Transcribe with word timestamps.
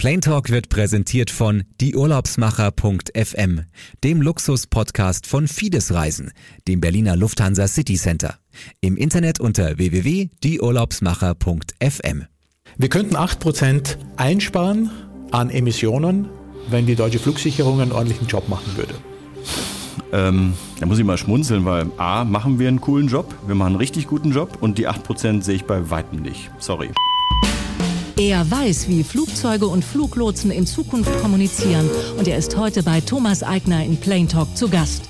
Plain 0.00 0.22
Talk 0.22 0.48
wird 0.48 0.70
präsentiert 0.70 1.28
von 1.28 1.64
dieurlaubsmacher.fm, 1.82 3.60
dem 4.02 4.22
Luxus-Podcast 4.22 5.26
von 5.26 5.46
Fides 5.46 5.92
Reisen, 5.92 6.32
dem 6.66 6.80
Berliner 6.80 7.16
Lufthansa 7.16 7.68
City 7.68 7.96
Center. 7.96 8.38
Im 8.80 8.96
Internet 8.96 9.40
unter 9.40 9.76
www.dieurlaubsmacher.fm. 9.76 12.24
Wir 12.78 12.88
könnten 12.88 13.14
8% 13.14 13.98
einsparen 14.16 14.90
an 15.32 15.50
Emissionen, 15.50 16.30
wenn 16.70 16.86
die 16.86 16.96
deutsche 16.96 17.18
Flugsicherung 17.18 17.82
einen 17.82 17.92
ordentlichen 17.92 18.26
Job 18.26 18.48
machen 18.48 18.78
würde. 18.78 18.94
Ähm, 20.12 20.54
da 20.78 20.86
muss 20.86 20.98
ich 20.98 21.04
mal 21.04 21.18
schmunzeln, 21.18 21.66
weil 21.66 21.90
A, 21.98 22.24
machen 22.24 22.58
wir 22.58 22.68
einen 22.68 22.80
coolen 22.80 23.08
Job, 23.08 23.34
wir 23.46 23.54
machen 23.54 23.72
einen 23.72 23.76
richtig 23.76 24.06
guten 24.06 24.30
Job 24.30 24.62
und 24.62 24.78
die 24.78 24.88
8% 24.88 25.42
sehe 25.42 25.56
ich 25.56 25.66
bei 25.66 25.90
weitem 25.90 26.22
nicht. 26.22 26.50
Sorry. 26.58 26.88
Er 28.20 28.50
weiß, 28.50 28.86
wie 28.88 29.02
Flugzeuge 29.02 29.66
und 29.66 29.82
Fluglotsen 29.82 30.50
in 30.50 30.66
Zukunft 30.66 31.10
kommunizieren 31.22 31.88
und 32.18 32.28
er 32.28 32.36
ist 32.36 32.54
heute 32.54 32.82
bei 32.82 33.00
Thomas 33.00 33.42
Eigner 33.42 33.82
in 33.82 33.96
Plain 33.96 34.28
Talk 34.28 34.54
zu 34.58 34.68
Gast. 34.68 35.04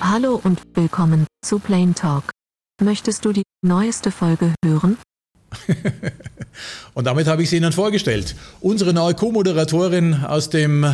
Hallo 0.00 0.40
und 0.42 0.60
willkommen 0.74 1.28
zu 1.46 1.60
Plain 1.60 1.94
Talk. 1.94 2.32
Möchtest 2.82 3.24
du 3.24 3.32
die 3.32 3.44
neueste 3.64 4.10
Folge 4.10 4.52
hören? 4.64 4.98
und 6.94 7.06
damit 7.06 7.28
habe 7.28 7.44
ich 7.44 7.50
sie 7.50 7.58
Ihnen 7.58 7.72
vorgestellt. 7.72 8.34
Unsere 8.60 8.92
neue 8.92 9.14
Co-Moderatorin 9.14 10.24
aus 10.24 10.50
dem 10.50 10.84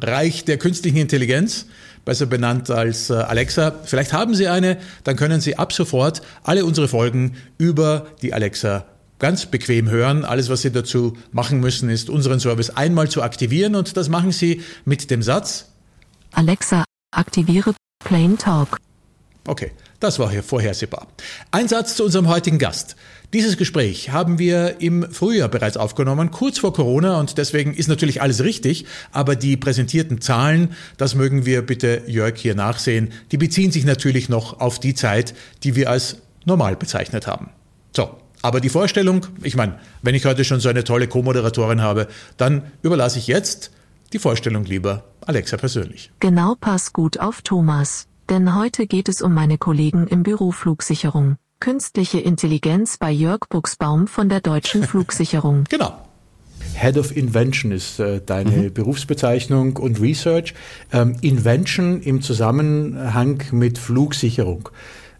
Reich 0.00 0.46
der 0.46 0.56
künstlichen 0.56 0.96
Intelligenz, 0.96 1.66
besser 2.06 2.24
benannt 2.24 2.70
als 2.70 3.10
äh, 3.10 3.14
Alexa. 3.14 3.74
Vielleicht 3.84 4.14
haben 4.14 4.34
Sie 4.34 4.48
eine, 4.48 4.78
dann 5.04 5.16
können 5.16 5.42
Sie 5.42 5.58
ab 5.58 5.74
sofort 5.74 6.22
alle 6.42 6.64
unsere 6.64 6.88
Folgen 6.88 7.36
über 7.58 8.06
die 8.22 8.32
Alexa 8.32 8.86
ganz 9.18 9.44
bequem 9.46 9.90
hören. 9.90 10.24
Alles, 10.24 10.48
was 10.48 10.62
Sie 10.62 10.70
dazu 10.70 11.18
machen 11.32 11.60
müssen, 11.60 11.90
ist 11.90 12.08
unseren 12.08 12.40
Service 12.40 12.70
einmal 12.70 13.10
zu 13.10 13.22
aktivieren 13.22 13.74
und 13.74 13.98
das 13.98 14.08
machen 14.08 14.32
Sie 14.32 14.62
mit 14.86 15.10
dem 15.10 15.22
Satz 15.22 15.72
Alexa, 16.32 16.84
aktiviere 17.14 17.74
Plain 18.04 18.38
Talk. 18.38 18.78
Okay, 19.46 19.70
das 20.00 20.18
war 20.18 20.30
hier 20.30 20.42
vorhersehbar. 20.42 21.06
Ein 21.52 21.68
Satz 21.68 21.94
zu 21.94 22.04
unserem 22.04 22.28
heutigen 22.28 22.58
Gast. 22.58 22.96
Dieses 23.32 23.56
Gespräch 23.56 24.10
haben 24.10 24.38
wir 24.38 24.80
im 24.80 25.10
Frühjahr 25.10 25.48
bereits 25.48 25.76
aufgenommen, 25.76 26.32
kurz 26.32 26.58
vor 26.58 26.72
Corona, 26.72 27.20
und 27.20 27.38
deswegen 27.38 27.74
ist 27.74 27.88
natürlich 27.88 28.22
alles 28.22 28.42
richtig, 28.42 28.86
aber 29.12 29.36
die 29.36 29.56
präsentierten 29.56 30.20
Zahlen, 30.20 30.74
das 30.96 31.14
mögen 31.14 31.46
wir 31.46 31.62
bitte 31.62 32.02
Jörg 32.06 32.36
hier 32.36 32.54
nachsehen, 32.54 33.12
die 33.30 33.36
beziehen 33.36 33.70
sich 33.70 33.84
natürlich 33.84 34.28
noch 34.28 34.60
auf 34.60 34.80
die 34.80 34.94
Zeit, 34.94 35.34
die 35.62 35.76
wir 35.76 35.90
als 35.90 36.16
normal 36.44 36.76
bezeichnet 36.76 37.26
haben. 37.26 37.50
So, 37.94 38.16
aber 38.42 38.60
die 38.60 38.68
Vorstellung, 38.68 39.26
ich 39.42 39.56
meine, 39.56 39.78
wenn 40.02 40.14
ich 40.14 40.24
heute 40.24 40.44
schon 40.44 40.60
so 40.60 40.68
eine 40.68 40.84
tolle 40.84 41.08
Co-Moderatorin 41.08 41.82
habe, 41.82 42.08
dann 42.36 42.72
überlasse 42.82 43.18
ich 43.18 43.26
jetzt 43.26 43.70
die 44.12 44.18
Vorstellung 44.18 44.64
lieber 44.64 45.04
Alexa 45.20 45.56
persönlich. 45.56 46.10
Genau, 46.20 46.54
pass 46.60 46.92
gut 46.92 47.18
auf 47.18 47.42
Thomas. 47.42 48.06
Denn 48.28 48.56
heute 48.56 48.88
geht 48.88 49.08
es 49.08 49.22
um 49.22 49.32
meine 49.34 49.56
Kollegen 49.56 50.08
im 50.08 50.24
Büro 50.24 50.50
Flugsicherung. 50.50 51.36
Künstliche 51.60 52.18
Intelligenz 52.18 52.98
bei 52.98 53.10
Jörg 53.10 53.48
Buchsbaum 53.48 54.08
von 54.08 54.28
der 54.28 54.40
Deutschen 54.40 54.82
Flugsicherung. 54.88 55.64
Genau. 55.68 55.96
Head 56.74 56.98
of 56.98 57.16
Invention 57.16 57.70
ist 57.70 58.00
äh, 58.00 58.20
deine 58.24 58.50
mhm. 58.50 58.74
Berufsbezeichnung 58.74 59.76
und 59.76 60.00
Research. 60.00 60.54
Ähm, 60.92 61.16
Invention 61.22 62.02
im 62.02 62.20
Zusammenhang 62.20 63.42
mit 63.52 63.78
Flugsicherung. 63.78 64.70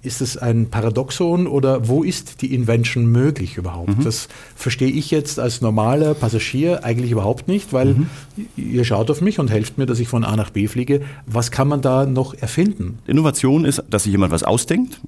Ist 0.03 0.21
es 0.21 0.37
ein 0.37 0.71
Paradoxon 0.71 1.47
oder 1.47 1.89
wo 1.89 2.03
ist 2.03 2.43
die 2.43 2.55
Invention 2.55 3.07
möglich 3.07 3.57
überhaupt? 3.57 3.99
Mhm. 3.99 4.05
Das 4.05 4.29
verstehe 4.55 4.91
ich 4.91 5.11
jetzt 5.11 5.41
als 5.41 5.61
normaler 5.61 6.15
Passagier 6.15 6.85
eigentlich 6.85 7.11
überhaupt 7.11 7.49
nicht, 7.49 7.73
weil 7.73 7.95
mhm. 7.95 8.09
ihr 8.57 8.85
schaut 8.85 9.11
auf 9.11 9.21
mich 9.21 9.39
und 9.39 9.51
helft 9.51 9.79
mir, 9.79 9.87
dass 9.87 9.99
ich 9.99 10.09
von 10.09 10.25
A 10.25 10.37
nach 10.37 10.51
B 10.51 10.69
fliege. 10.69 11.03
Was 11.27 11.51
kann 11.51 11.69
man 11.69 11.81
da 11.81 12.07
noch 12.07 12.35
erfinden? 12.35 12.99
Innovation 13.07 13.65
ist, 13.65 13.83
dass 13.91 14.05
sich 14.05 14.13
jemand 14.13 14.33
was 14.33 14.43
ausdenkt, 14.43 15.01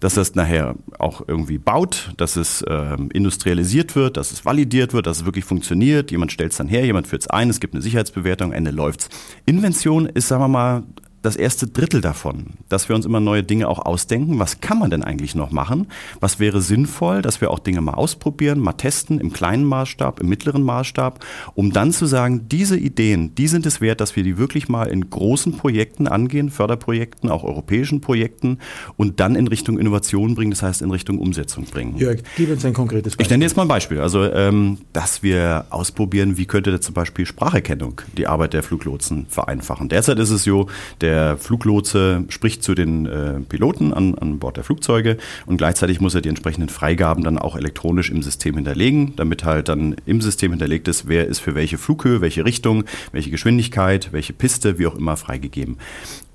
dass 0.00 0.14
das 0.14 0.34
nachher 0.34 0.76
auch 0.98 1.22
irgendwie 1.26 1.58
baut, 1.58 2.12
dass 2.16 2.36
es 2.36 2.62
äh, 2.62 2.96
industrialisiert 3.12 3.96
wird, 3.96 4.16
dass 4.16 4.32
es 4.32 4.44
validiert 4.44 4.94
wird, 4.94 5.06
dass 5.06 5.18
es 5.18 5.24
wirklich 5.24 5.44
funktioniert. 5.44 6.10
Jemand 6.10 6.32
stellt 6.32 6.52
es 6.52 6.58
dann 6.58 6.68
her, 6.68 6.84
jemand 6.84 7.06
führt 7.06 7.22
es 7.22 7.28
ein, 7.28 7.50
es 7.50 7.60
gibt 7.60 7.74
eine 7.74 7.82
Sicherheitsbewertung, 7.82 8.52
Ende 8.52 8.70
läuft's. 8.70 9.08
Invention 9.46 10.06
ist, 10.06 10.28
sagen 10.28 10.42
wir 10.42 10.48
mal, 10.48 10.82
das 11.22 11.36
erste 11.36 11.66
Drittel 11.66 12.00
davon, 12.00 12.46
dass 12.68 12.88
wir 12.88 12.96
uns 12.96 13.04
immer 13.04 13.20
neue 13.20 13.42
Dinge 13.42 13.68
auch 13.68 13.84
ausdenken. 13.84 14.38
Was 14.38 14.60
kann 14.60 14.78
man 14.78 14.90
denn 14.90 15.02
eigentlich 15.02 15.34
noch 15.34 15.50
machen? 15.50 15.88
Was 16.20 16.38
wäre 16.38 16.60
sinnvoll, 16.60 17.22
dass 17.22 17.40
wir 17.40 17.50
auch 17.50 17.58
Dinge 17.58 17.80
mal 17.80 17.94
ausprobieren, 17.94 18.60
mal 18.60 18.72
testen 18.74 19.18
im 19.18 19.32
kleinen 19.32 19.64
Maßstab, 19.64 20.20
im 20.20 20.28
mittleren 20.28 20.62
Maßstab, 20.62 21.24
um 21.54 21.72
dann 21.72 21.92
zu 21.92 22.06
sagen, 22.06 22.48
diese 22.48 22.78
Ideen, 22.78 23.34
die 23.34 23.48
sind 23.48 23.66
es 23.66 23.80
wert, 23.80 24.00
dass 24.00 24.14
wir 24.16 24.22
die 24.22 24.38
wirklich 24.38 24.68
mal 24.68 24.84
in 24.84 25.10
großen 25.10 25.56
Projekten 25.56 26.06
angehen, 26.06 26.50
Förderprojekten, 26.50 27.30
auch 27.30 27.42
europäischen 27.42 28.00
Projekten 28.00 28.58
und 28.96 29.20
dann 29.20 29.34
in 29.34 29.48
Richtung 29.48 29.78
Innovation 29.78 30.34
bringen, 30.34 30.52
das 30.52 30.62
heißt 30.62 30.82
in 30.82 30.90
Richtung 30.90 31.18
Umsetzung 31.18 31.64
bringen. 31.64 31.96
Jörg, 31.96 32.20
gib 32.36 32.50
uns 32.50 32.64
ein 32.64 32.74
konkretes 32.74 33.12
Beispiel. 33.12 33.24
Ich 33.24 33.30
nenne 33.30 33.44
jetzt 33.44 33.56
mal 33.56 33.62
ein 33.62 33.68
Beispiel. 33.68 34.00
Also, 34.00 34.24
ähm, 34.24 34.78
dass 34.92 35.22
wir 35.22 35.66
ausprobieren, 35.70 36.36
wie 36.36 36.46
könnte 36.46 36.78
zum 36.80 36.94
Beispiel 36.94 37.26
Spracherkennung 37.26 38.02
die 38.16 38.26
Arbeit 38.26 38.52
der 38.52 38.62
Fluglotsen 38.62 39.26
vereinfachen. 39.28 39.88
Derzeit 39.88 40.18
ist 40.18 40.30
es 40.30 40.44
so, 40.44 40.68
der 41.00 41.07
der 41.08 41.38
Fluglotse 41.38 42.24
spricht 42.28 42.62
zu 42.62 42.74
den 42.74 43.06
äh, 43.06 43.40
Piloten 43.40 43.94
an, 43.94 44.14
an 44.16 44.38
Bord 44.38 44.58
der 44.58 44.64
Flugzeuge 44.64 45.16
und 45.46 45.56
gleichzeitig 45.56 46.02
muss 46.02 46.14
er 46.14 46.20
die 46.20 46.28
entsprechenden 46.28 46.68
Freigaben 46.68 47.24
dann 47.24 47.38
auch 47.38 47.56
elektronisch 47.56 48.10
im 48.10 48.22
System 48.22 48.56
hinterlegen, 48.56 49.16
damit 49.16 49.42
halt 49.42 49.70
dann 49.70 49.96
im 50.04 50.20
System 50.20 50.50
hinterlegt 50.50 50.86
ist, 50.86 51.08
wer 51.08 51.26
ist 51.26 51.38
für 51.38 51.54
welche 51.54 51.78
Flughöhe, 51.78 52.20
welche 52.20 52.44
Richtung, 52.44 52.84
welche 53.12 53.30
Geschwindigkeit, 53.30 54.12
welche 54.12 54.34
Piste, 54.34 54.78
wie 54.78 54.86
auch 54.86 54.96
immer 54.96 55.16
freigegeben. 55.16 55.78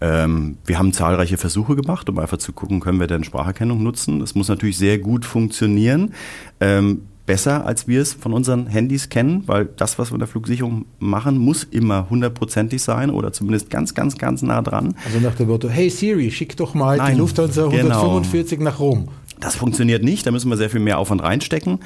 Ähm, 0.02 0.58
wir 0.66 0.80
haben 0.80 0.92
zahlreiche 0.92 1.38
Versuche 1.38 1.76
gemacht, 1.76 2.10
um 2.10 2.18
einfach 2.18 2.38
zu 2.38 2.52
gucken, 2.52 2.80
können 2.80 3.00
wir 3.00 3.08
denn 3.08 3.24
Spracherkennung 3.24 3.84
nutzen. 3.84 4.20
Das 4.22 4.34
muss 4.34 4.48
natürlich 4.48 4.80
sehr 4.80 4.98
gut 4.98 5.24
funktionieren. 5.24 6.16
Ähm, 6.60 7.04
besser, 7.26 7.66
als 7.66 7.88
wir 7.88 8.02
es 8.02 8.14
von 8.14 8.34
unseren 8.34 8.68
Handys 8.68 9.10
kennen, 9.10 9.44
weil 9.46 9.66
das, 9.66 9.98
was 9.98 10.12
wir 10.12 10.16
in 10.16 10.20
der 10.20 10.28
Flugsicherung 10.28 10.86
machen, 11.00 11.38
muss 11.38 11.64
immer 11.64 12.10
hundertprozentig 12.10 12.82
sein 12.82 13.10
oder 13.10 13.32
zumindest 13.32 13.70
ganz, 13.70 13.94
ganz, 13.94 14.18
ganz 14.18 14.42
nah 14.42 14.62
dran. 14.62 14.96
Also 15.06 15.20
nach 15.20 15.36
dem 15.36 15.48
Motto, 15.48 15.70
hey 15.70 15.90
Siri, 15.90 16.32
schick 16.32 16.58
doch 16.58 16.74
mal 16.74 16.98
Nein, 16.98 17.14
die 17.14 17.20
Lufthansa 17.20 17.66
145 17.66 18.58
genau. 18.58 18.70
nach 18.70 18.80
Rom. 18.80 19.08
Das 19.44 19.58
funktioniert 19.58 20.04
nicht, 20.04 20.26
da 20.26 20.32
müssen 20.32 20.50
wir 20.50 20.56
sehr 20.56 20.70
viel 20.70 20.80
mehr 20.80 20.98
Aufwand 20.98 21.22
reinstecken. 21.22 21.80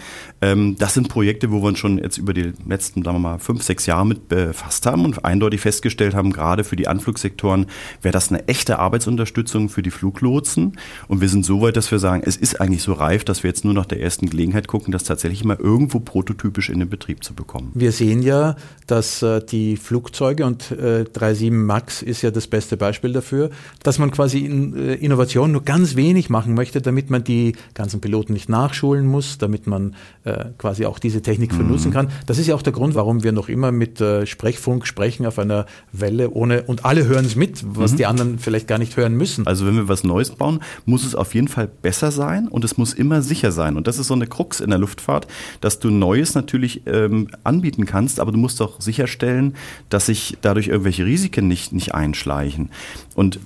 Ähm, 0.44 0.76
das 0.78 0.94
sind 0.94 1.10
Projekte, 1.10 1.52
wo 1.52 1.64
wir 1.64 1.70
uns 1.70 1.80
schon 1.80 1.98
jetzt 1.98 2.20
über 2.20 2.32
die 2.32 2.54
letzten, 2.68 3.04
sagen 3.04 3.16
wir 3.18 3.32
mal, 3.32 3.40
fünf, 3.40 3.64
sechs 3.64 3.88
Jahre 3.88 4.06
mit 4.06 4.30
befasst 4.30 4.86
haben 4.86 5.04
und 5.04 5.26
eindeutig 5.26 5.62
festgestellt 5.62 6.14
haben, 6.14 6.32
gerade 6.32 6.64
für 6.64 6.76
die 6.76 6.88
Anflugsektoren 6.88 7.66
wäre 8.04 8.12
das 8.12 8.30
eine 8.30 8.48
echte 8.48 8.78
Arbeitsunterstützung 8.78 9.70
für 9.70 9.82
die 9.82 9.90
Fluglotsen. 9.90 10.78
Und 11.08 11.20
wir 11.20 11.30
sind 11.30 11.46
so 11.46 11.60
weit, 11.62 11.78
dass 11.78 11.90
wir 11.90 11.98
sagen, 11.98 12.22
es 12.24 12.38
ist 12.38 12.62
eigentlich 12.62 12.84
so 12.84 12.94
reif, 12.94 13.24
dass 13.24 13.42
wir 13.42 13.50
jetzt 13.50 13.66
nur 13.66 13.74
nach 13.74 13.88
der 13.88 14.02
ersten 14.02 14.30
Gelegenheit 14.30 14.68
gucken, 14.68 14.92
das 14.92 15.04
tatsächlich 15.04 15.44
mal 15.44 15.58
irgendwo 15.58 16.00
prototypisch 16.00 16.70
in 16.70 16.78
den 16.78 16.90
Betrieb 16.90 17.24
zu 17.24 17.34
bekommen. 17.34 17.72
Wir 17.74 17.92
sehen 17.92 18.22
ja, 18.22 18.56
dass 18.86 19.24
äh, 19.24 19.42
die 19.44 19.78
Flugzeuge 19.78 20.46
und 20.46 20.70
äh, 20.72 21.06
37 21.06 21.50
MAX 21.50 22.04
ist 22.04 22.22
ja 22.22 22.30
das 22.30 22.46
beste 22.46 22.78
Beispiel 22.78 23.14
dafür, 23.14 23.50
dass 23.82 23.98
man 23.98 24.12
quasi 24.12 24.46
in, 24.46 24.76
äh, 24.76 24.94
Innovation 24.94 25.52
nur 25.52 25.64
ganz 25.64 25.96
wenig 25.96 26.30
machen 26.30 26.54
möchte, 26.54 26.82
damit 26.82 27.10
man 27.10 27.24
die 27.24 27.47
ganzen 27.74 28.02
Piloten 28.02 28.34
nicht 28.34 28.50
nachschulen 28.50 29.06
muss, 29.06 29.38
damit 29.38 29.68
man 29.68 29.96
äh, 30.24 30.46
quasi 30.58 30.86
auch 30.86 31.00
diese 31.00 31.22
Technik 31.22 31.52
mhm. 31.52 31.58
vernutzen 31.58 31.92
kann. 31.92 32.10
Das 32.26 32.38
ist 32.38 32.48
ja 32.48 32.56
auch 32.56 32.62
der 32.62 32.74
Grund, 32.74 32.96
warum 32.96 33.24
wir 33.24 33.32
noch 33.32 33.50
immer 33.50 33.72
mit 33.72 34.02
äh, 34.02 34.26
Sprechfunk 34.26 34.88
sprechen 34.88 35.26
auf 35.26 35.40
einer 35.40 35.66
Welle 35.92 36.32
ohne 36.32 36.64
und 36.64 36.86
alle 36.86 37.06
hören 37.06 37.26
es 37.26 37.36
mit, 37.36 37.64
was 37.66 37.94
mhm. 37.94 37.98
die 37.98 38.06
anderen 38.06 38.40
vielleicht 38.40 38.68
gar 38.68 38.78
nicht 38.78 38.98
hören 38.98 39.16
müssen. 39.16 39.48
Also 39.48 39.66
wenn 39.66 39.76
wir 39.76 39.88
was 39.88 40.04
Neues 40.04 40.32
bauen, 40.32 40.60
muss 40.86 41.06
es 41.06 41.16
auf 41.16 41.36
jeden 41.36 41.48
Fall 41.48 41.68
besser 41.68 42.12
sein 42.12 42.48
und 42.48 42.64
es 42.64 42.78
muss 42.78 42.94
immer 42.94 43.22
sicher 43.22 43.52
sein. 43.52 43.78
Und 43.78 43.88
das 43.88 43.98
ist 43.98 44.08
so 44.08 44.14
eine 44.14 44.28
Krux 44.28 44.60
in 44.60 44.70
der 44.70 44.80
Luftfahrt, 44.80 45.28
dass 45.62 45.80
du 45.80 45.90
Neues 45.90 46.36
natürlich 46.36 46.82
ähm, 46.86 47.30
anbieten 47.44 47.86
kannst, 47.86 48.20
aber 48.20 48.32
du 48.32 48.38
musst 48.38 48.62
auch 48.62 48.80
sicherstellen, 48.82 49.56
dass 49.90 50.08
sich 50.08 50.38
dadurch 50.42 50.68
irgendwelche 50.68 51.06
Risiken 51.06 51.48
nicht, 51.48 51.74
nicht 51.74 51.94
einschleichen. 51.94 52.70
Und 53.18 53.40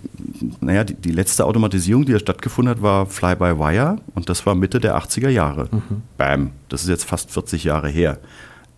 naja, 0.59 0.83
die, 0.83 0.95
die 0.95 1.11
letzte 1.11 1.45
Automatisierung, 1.45 2.03
die 2.05 2.11
da 2.11 2.19
stattgefunden 2.19 2.69
hat, 2.75 2.81
war 2.81 3.05
Fly-by-Wire 3.05 3.99
und 4.15 4.27
das 4.27 4.45
war 4.45 4.53
Mitte 4.53 4.81
der 4.81 4.97
80er 4.97 5.29
Jahre. 5.29 5.69
Mhm. 5.71 6.01
Bam, 6.17 6.49
das 6.67 6.83
ist 6.83 6.89
jetzt 6.89 7.05
fast 7.05 7.31
40 7.31 7.63
Jahre 7.63 7.87
her. 7.87 8.19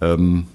Ähm, 0.01 0.45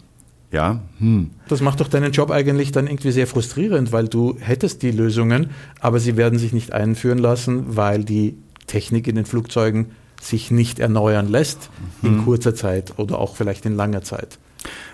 ja, 0.52 0.78
hm. 1.00 1.30
Das 1.48 1.60
macht 1.60 1.80
doch 1.80 1.88
deinen 1.88 2.12
Job 2.12 2.30
eigentlich 2.30 2.70
dann 2.70 2.86
irgendwie 2.86 3.10
sehr 3.10 3.26
frustrierend, 3.26 3.90
weil 3.90 4.06
du 4.06 4.36
hättest 4.38 4.82
die 4.82 4.92
Lösungen, 4.92 5.50
aber 5.80 5.98
sie 5.98 6.16
werden 6.16 6.38
sich 6.38 6.52
nicht 6.52 6.72
einführen 6.72 7.18
lassen, 7.18 7.76
weil 7.76 8.04
die 8.04 8.36
Technik 8.68 9.08
in 9.08 9.16
den 9.16 9.26
Flugzeugen 9.26 9.86
sich 10.22 10.52
nicht 10.52 10.78
erneuern 10.78 11.26
lässt 11.28 11.68
in 12.02 12.18
Mhm. 12.18 12.24
kurzer 12.24 12.54
Zeit 12.54 12.94
oder 12.96 13.18
auch 13.18 13.34
vielleicht 13.34 13.66
in 13.66 13.74
langer 13.74 14.02
Zeit. 14.02 14.38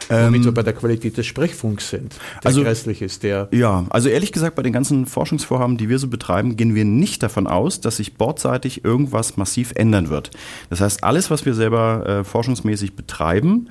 Womit 0.09 0.45
wir 0.45 0.53
bei 0.53 0.63
der 0.63 0.75
Qualität 0.75 1.17
des 1.17 1.27
Sprechfunks 1.27 1.89
sind, 1.91 2.13
der 2.13 2.19
Ähm, 2.19 2.41
also- 2.45 2.63
grässlich 2.63 3.01
ist, 3.01 3.23
der 3.23 3.49
Ja, 3.53 3.87
also 3.91 4.09
ehrlich 4.09 4.33
gesagt, 4.33 4.55
bei 4.55 4.63
den 4.63 4.73
ganzen 4.73 5.07
Forschungsvorhaben, 5.07 5.77
die 5.79 5.89
wir 5.89 5.99
so 5.99 6.09
betreiben, 6.09 6.57
gehen 6.57 6.75
wir 6.75 6.85
nicht 6.85 7.23
davon 7.23 7.47
aus, 7.47 7.81
dass 7.81 7.97
sich 7.97 8.15
bordseitig 8.15 8.85
irgendwas 8.85 9.37
massiv 9.37 9.73
ändern 9.75 10.11
wird. 10.11 10.31
Das 10.69 10.81
heißt, 10.81 11.03
alles, 11.05 11.31
was 11.31 11.47
wir 11.47 11.55
selber 11.55 12.07
äh, 12.07 12.25
forschungsmäßig 12.25 12.97
betreiben, 12.97 13.69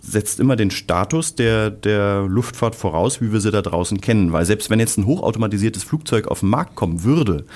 setzt 0.00 0.38
immer 0.40 0.56
den 0.56 0.70
Status 0.70 1.34
der, 1.34 1.70
der 1.70 2.26
Luftfahrt 2.28 2.74
voraus, 2.74 3.20
wie 3.22 3.32
wir 3.32 3.40
sie 3.40 3.50
da 3.50 3.62
draußen 3.62 4.00
kennen. 4.00 4.32
Weil 4.32 4.44
selbst 4.44 4.68
wenn 4.70 4.80
jetzt 4.80 4.98
ein 4.98 5.06
hochautomatisiertes 5.06 5.82
Flugzeug 5.82 6.26
auf 6.28 6.40
den 6.40 6.50
Markt 6.50 6.74
kommen 6.74 7.04
würde, 7.04 7.46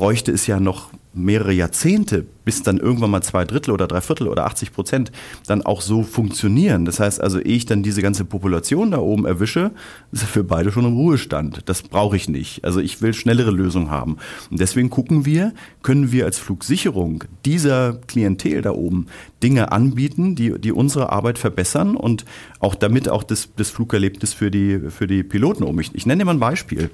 bräuchte 0.00 0.32
es 0.32 0.46
ja 0.46 0.60
noch 0.60 0.88
mehrere 1.12 1.52
Jahrzehnte, 1.52 2.24
bis 2.46 2.62
dann 2.62 2.78
irgendwann 2.78 3.10
mal 3.10 3.20
zwei 3.20 3.44
Drittel 3.44 3.72
oder 3.72 3.86
drei 3.86 4.00
Viertel 4.00 4.28
oder 4.28 4.46
80 4.46 4.72
Prozent 4.72 5.12
dann 5.46 5.60
auch 5.60 5.82
so 5.82 6.04
funktionieren. 6.04 6.86
Das 6.86 7.00
heißt 7.00 7.20
also, 7.20 7.38
ehe 7.38 7.56
ich 7.56 7.66
dann 7.66 7.82
diese 7.82 8.00
ganze 8.00 8.24
Population 8.24 8.92
da 8.92 8.98
oben 8.98 9.26
erwische, 9.26 9.72
ist 10.10 10.22
er 10.22 10.28
für 10.28 10.42
beide 10.42 10.72
schon 10.72 10.86
im 10.86 10.94
Ruhestand. 10.94 11.64
Das 11.66 11.82
brauche 11.82 12.16
ich 12.16 12.30
nicht. 12.30 12.64
Also 12.64 12.80
ich 12.80 13.02
will 13.02 13.12
schnellere 13.12 13.50
Lösungen 13.50 13.90
haben. 13.90 14.16
Und 14.50 14.58
deswegen 14.58 14.88
gucken 14.88 15.26
wir, 15.26 15.52
können 15.82 16.12
wir 16.12 16.24
als 16.24 16.38
Flugsicherung 16.38 17.24
dieser 17.44 17.98
Klientel 18.06 18.62
da 18.62 18.70
oben 18.70 19.08
Dinge 19.42 19.70
anbieten, 19.70 20.34
die, 20.34 20.58
die 20.58 20.72
unsere 20.72 21.12
Arbeit 21.12 21.36
verbessern 21.36 21.94
und 21.94 22.24
auch 22.58 22.74
damit 22.74 23.10
auch 23.10 23.22
das, 23.22 23.50
das 23.54 23.68
Flugerlebnis 23.68 24.32
für 24.32 24.50
die, 24.50 24.80
für 24.88 25.06
die 25.06 25.24
Piloten 25.24 25.62
um. 25.62 25.78
Ich, 25.78 25.94
ich 25.94 26.06
nenne 26.06 26.20
dir 26.20 26.24
mal 26.24 26.36
ein 26.36 26.40
Beispiel. 26.40 26.88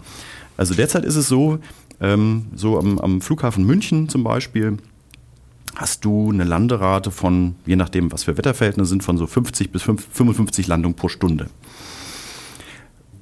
Also 0.56 0.74
derzeit 0.74 1.04
ist 1.04 1.16
es 1.16 1.28
so, 1.28 1.58
ähm, 2.00 2.46
so 2.54 2.78
am, 2.78 2.98
am 2.98 3.20
Flughafen 3.20 3.64
München 3.64 4.08
zum 4.08 4.24
Beispiel, 4.24 4.76
hast 5.74 6.04
du 6.04 6.30
eine 6.30 6.44
Landerate 6.44 7.10
von, 7.10 7.54
je 7.66 7.76
nachdem, 7.76 8.10
was 8.12 8.24
für 8.24 8.36
Wetterverhältnisse 8.36 8.90
sind, 8.90 9.04
von 9.04 9.18
so 9.18 9.26
50 9.26 9.70
bis 9.70 9.82
5, 9.82 10.06
55 10.10 10.66
Landungen 10.66 10.96
pro 10.96 11.08
Stunde. 11.08 11.48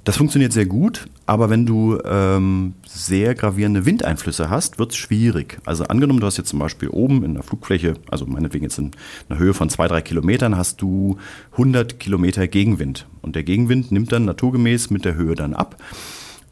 Das 0.05 0.19
funktioniert 0.19 0.53
sehr 0.53 0.67
gut, 0.67 1.09
aber 1.25 1.49
wenn 1.49 1.65
du 1.65 1.99
ähm, 2.05 2.75
sehr 2.87 3.35
gravierende 3.35 3.87
Windeinflüsse 3.87 4.51
hast, 4.51 4.79
wird 4.79 4.93
es 4.93 4.99
schwierig. 4.99 5.59
Also 5.65 5.85
angenommen, 5.85 6.21
du 6.21 6.27
hast 6.27 6.37
jetzt 6.37 6.51
zum 6.51 6.59
Beispiel 6.59 6.91
oben 6.91 7.25
in 7.25 7.33
der 7.33 7.43
Flugfläche, 7.43 7.95
also 8.11 8.27
meinetwegen 8.27 8.65
jetzt 8.65 8.79
in 8.79 8.91
einer 9.31 9.39
Höhe 9.39 9.55
von 9.55 9.71
zwei, 9.71 9.89
drei 9.89 10.03
Kilometern, 10.03 10.59
hast 10.59 10.83
du 10.83 11.17
100 11.53 11.99
Kilometer 11.99 12.47
Gegenwind. 12.47 13.07
Und 13.23 13.35
der 13.35 13.45
Gegenwind 13.45 13.93
nimmt 13.93 14.13
dann 14.13 14.27
naturgemäß 14.27 14.91
mit 14.91 15.07
der 15.07 15.15
Höhe 15.15 15.35
dann 15.37 15.55
ab 15.55 15.83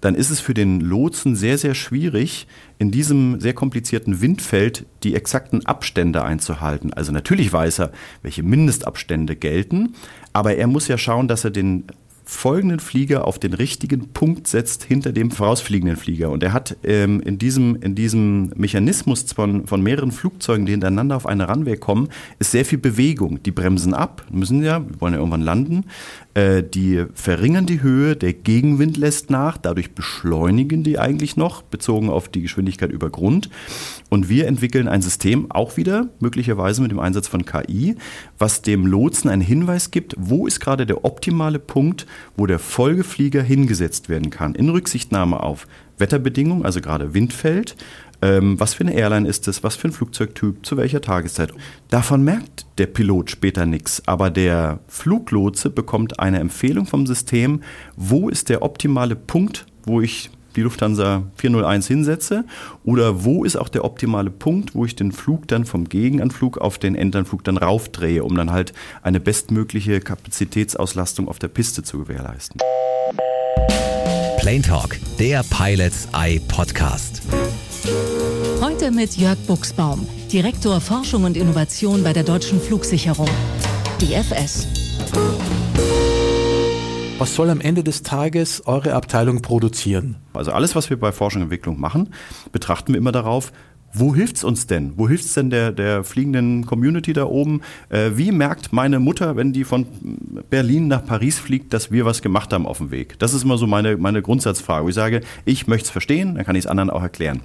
dann 0.02 0.16
ist 0.16 0.30
es 0.30 0.40
für 0.40 0.52
den 0.52 0.80
Lotsen 0.80 1.36
sehr, 1.36 1.56
sehr 1.56 1.74
schwierig, 1.74 2.48
in 2.78 2.90
diesem 2.90 3.40
sehr 3.40 3.54
komplizierten 3.54 4.20
Windfeld 4.20 4.84
die 5.04 5.14
exakten 5.14 5.64
Abstände 5.64 6.24
einzuhalten. 6.24 6.92
Also 6.92 7.12
natürlich 7.12 7.52
weiß 7.52 7.78
er, 7.78 7.92
welche 8.20 8.42
Mindestabstände 8.42 9.36
gelten, 9.36 9.94
aber 10.32 10.56
er 10.56 10.66
muss 10.66 10.88
ja 10.88 10.98
schauen, 10.98 11.28
dass 11.28 11.44
er 11.44 11.50
den 11.50 11.84
folgenden 12.34 12.80
Flieger 12.80 13.26
auf 13.26 13.38
den 13.38 13.54
richtigen 13.54 14.08
Punkt 14.08 14.46
setzt 14.46 14.84
hinter 14.84 15.12
dem 15.12 15.30
vorausfliegenden 15.30 15.96
Flieger. 15.96 16.30
Und 16.30 16.42
er 16.42 16.52
hat 16.52 16.76
ähm, 16.82 17.20
in, 17.20 17.38
diesem, 17.38 17.76
in 17.76 17.94
diesem 17.94 18.52
Mechanismus 18.56 19.32
von, 19.32 19.66
von 19.66 19.82
mehreren 19.82 20.12
Flugzeugen, 20.12 20.66
die 20.66 20.72
hintereinander 20.72 21.16
auf 21.16 21.26
eine 21.26 21.48
Runway 21.48 21.76
kommen, 21.76 22.08
ist 22.38 22.50
sehr 22.50 22.64
viel 22.64 22.78
Bewegung. 22.78 23.42
Die 23.42 23.50
bremsen 23.50 23.94
ab, 23.94 24.24
müssen 24.30 24.62
ja, 24.62 24.84
wollen 24.98 25.14
ja 25.14 25.18
irgendwann 25.18 25.42
landen. 25.42 25.84
Äh, 26.34 26.62
die 26.62 27.04
verringern 27.12 27.66
die 27.66 27.82
Höhe, 27.82 28.16
der 28.16 28.32
Gegenwind 28.32 28.96
lässt 28.96 29.30
nach, 29.30 29.58
dadurch 29.58 29.94
beschleunigen 29.94 30.82
die 30.82 30.98
eigentlich 30.98 31.36
noch, 31.36 31.62
bezogen 31.62 32.08
auf 32.08 32.28
die 32.28 32.40
Geschwindigkeit 32.40 32.90
über 32.90 33.10
Grund. 33.10 33.50
Und 34.08 34.28
wir 34.28 34.46
entwickeln 34.46 34.88
ein 34.88 35.02
System, 35.02 35.50
auch 35.50 35.76
wieder 35.76 36.08
möglicherweise 36.20 36.80
mit 36.80 36.90
dem 36.90 36.98
Einsatz 36.98 37.28
von 37.28 37.44
KI, 37.44 37.96
was 38.42 38.60
dem 38.60 38.86
Lotsen 38.88 39.30
einen 39.30 39.40
Hinweis 39.40 39.92
gibt, 39.92 40.16
wo 40.18 40.48
ist 40.48 40.58
gerade 40.58 40.84
der 40.84 41.04
optimale 41.04 41.60
Punkt, 41.60 42.08
wo 42.36 42.46
der 42.46 42.58
Folgeflieger 42.58 43.40
hingesetzt 43.40 44.08
werden 44.08 44.30
kann, 44.30 44.56
in 44.56 44.68
Rücksichtnahme 44.68 45.40
auf 45.40 45.68
Wetterbedingungen, 45.98 46.64
also 46.64 46.80
gerade 46.80 47.14
Windfeld, 47.14 47.76
ähm, 48.20 48.58
was 48.58 48.74
für 48.74 48.82
eine 48.82 48.94
Airline 48.94 49.28
ist 49.28 49.46
es, 49.46 49.62
was 49.62 49.76
für 49.76 49.86
ein 49.86 49.92
Flugzeugtyp, 49.92 50.66
zu 50.66 50.76
welcher 50.76 51.00
Tageszeit. 51.00 51.54
Davon 51.88 52.24
merkt 52.24 52.66
der 52.78 52.86
Pilot 52.86 53.30
später 53.30 53.64
nichts, 53.64 54.02
aber 54.06 54.28
der 54.28 54.80
Fluglotse 54.88 55.70
bekommt 55.70 56.18
eine 56.18 56.40
Empfehlung 56.40 56.86
vom 56.86 57.06
System, 57.06 57.62
wo 57.94 58.28
ist 58.28 58.48
der 58.48 58.62
optimale 58.62 59.14
Punkt, 59.14 59.66
wo 59.84 60.00
ich 60.00 60.30
die 60.52 60.62
Lufthansa 60.62 61.24
401 61.36 61.86
hinsetze 61.86 62.44
oder 62.84 63.24
wo 63.24 63.44
ist 63.44 63.56
auch 63.56 63.68
der 63.68 63.84
optimale 63.84 64.30
Punkt, 64.30 64.74
wo 64.74 64.84
ich 64.84 64.96
den 64.96 65.12
Flug 65.12 65.48
dann 65.48 65.64
vom 65.64 65.88
Gegenanflug 65.88 66.58
auf 66.58 66.78
den 66.78 66.94
Endanflug 66.94 67.44
dann 67.44 67.56
raufdrehe, 67.56 68.24
um 68.24 68.36
dann 68.36 68.50
halt 68.50 68.72
eine 69.02 69.20
bestmögliche 69.20 70.00
Kapazitätsauslastung 70.00 71.28
auf 71.28 71.38
der 71.38 71.48
Piste 71.48 71.82
zu 71.82 71.98
gewährleisten. 71.98 72.60
Plane 74.38 74.62
Talk, 74.62 74.98
der 75.20 75.44
Pilots 75.44 76.08
Eye 76.12 76.40
Podcast. 76.48 77.22
Heute 78.60 78.90
mit 78.90 79.16
Jörg 79.16 79.38
Buchsbaum, 79.46 80.06
Direktor 80.32 80.80
Forschung 80.80 81.24
und 81.24 81.36
Innovation 81.36 82.02
bei 82.02 82.12
der 82.12 82.24
Deutschen 82.24 82.60
Flugsicherung. 82.60 83.28
DFS. 84.00 84.81
Was 87.22 87.36
soll 87.36 87.50
am 87.50 87.60
Ende 87.60 87.84
des 87.84 88.02
Tages 88.02 88.66
eure 88.66 88.94
Abteilung 88.94 89.42
produzieren? 89.42 90.16
Also 90.34 90.50
alles, 90.50 90.74
was 90.74 90.90
wir 90.90 90.98
bei 90.98 91.12
Forschung 91.12 91.42
und 91.42 91.44
Entwicklung 91.44 91.78
machen, 91.78 92.08
betrachten 92.50 92.92
wir 92.92 92.98
immer 92.98 93.12
darauf, 93.12 93.52
wo 93.92 94.12
hilft's 94.12 94.42
uns 94.42 94.66
denn? 94.66 94.94
Wo 94.96 95.08
hilft's 95.08 95.32
denn 95.34 95.48
der, 95.48 95.70
der 95.70 96.02
fliegenden 96.02 96.66
Community 96.66 97.12
da 97.12 97.26
oben? 97.26 97.60
Äh, 97.90 98.10
wie 98.16 98.32
merkt 98.32 98.72
meine 98.72 98.98
Mutter, 98.98 99.36
wenn 99.36 99.52
die 99.52 99.62
von 99.62 99.86
Berlin 100.50 100.88
nach 100.88 101.06
Paris 101.06 101.38
fliegt, 101.38 101.72
dass 101.72 101.92
wir 101.92 102.04
was 102.04 102.22
gemacht 102.22 102.52
haben 102.52 102.66
auf 102.66 102.78
dem 102.78 102.90
Weg? 102.90 103.16
Das 103.20 103.34
ist 103.34 103.44
immer 103.44 103.56
so 103.56 103.68
meine, 103.68 103.96
meine 103.98 104.20
Grundsatzfrage, 104.20 104.88
ich 104.88 104.94
sage, 104.96 105.20
ich 105.44 105.68
möchte 105.68 105.84
es 105.84 105.90
verstehen, 105.90 106.34
dann 106.34 106.44
kann 106.44 106.56
ich 106.56 106.64
es 106.64 106.66
anderen 106.66 106.90
auch 106.90 107.04
erklären. 107.04 107.42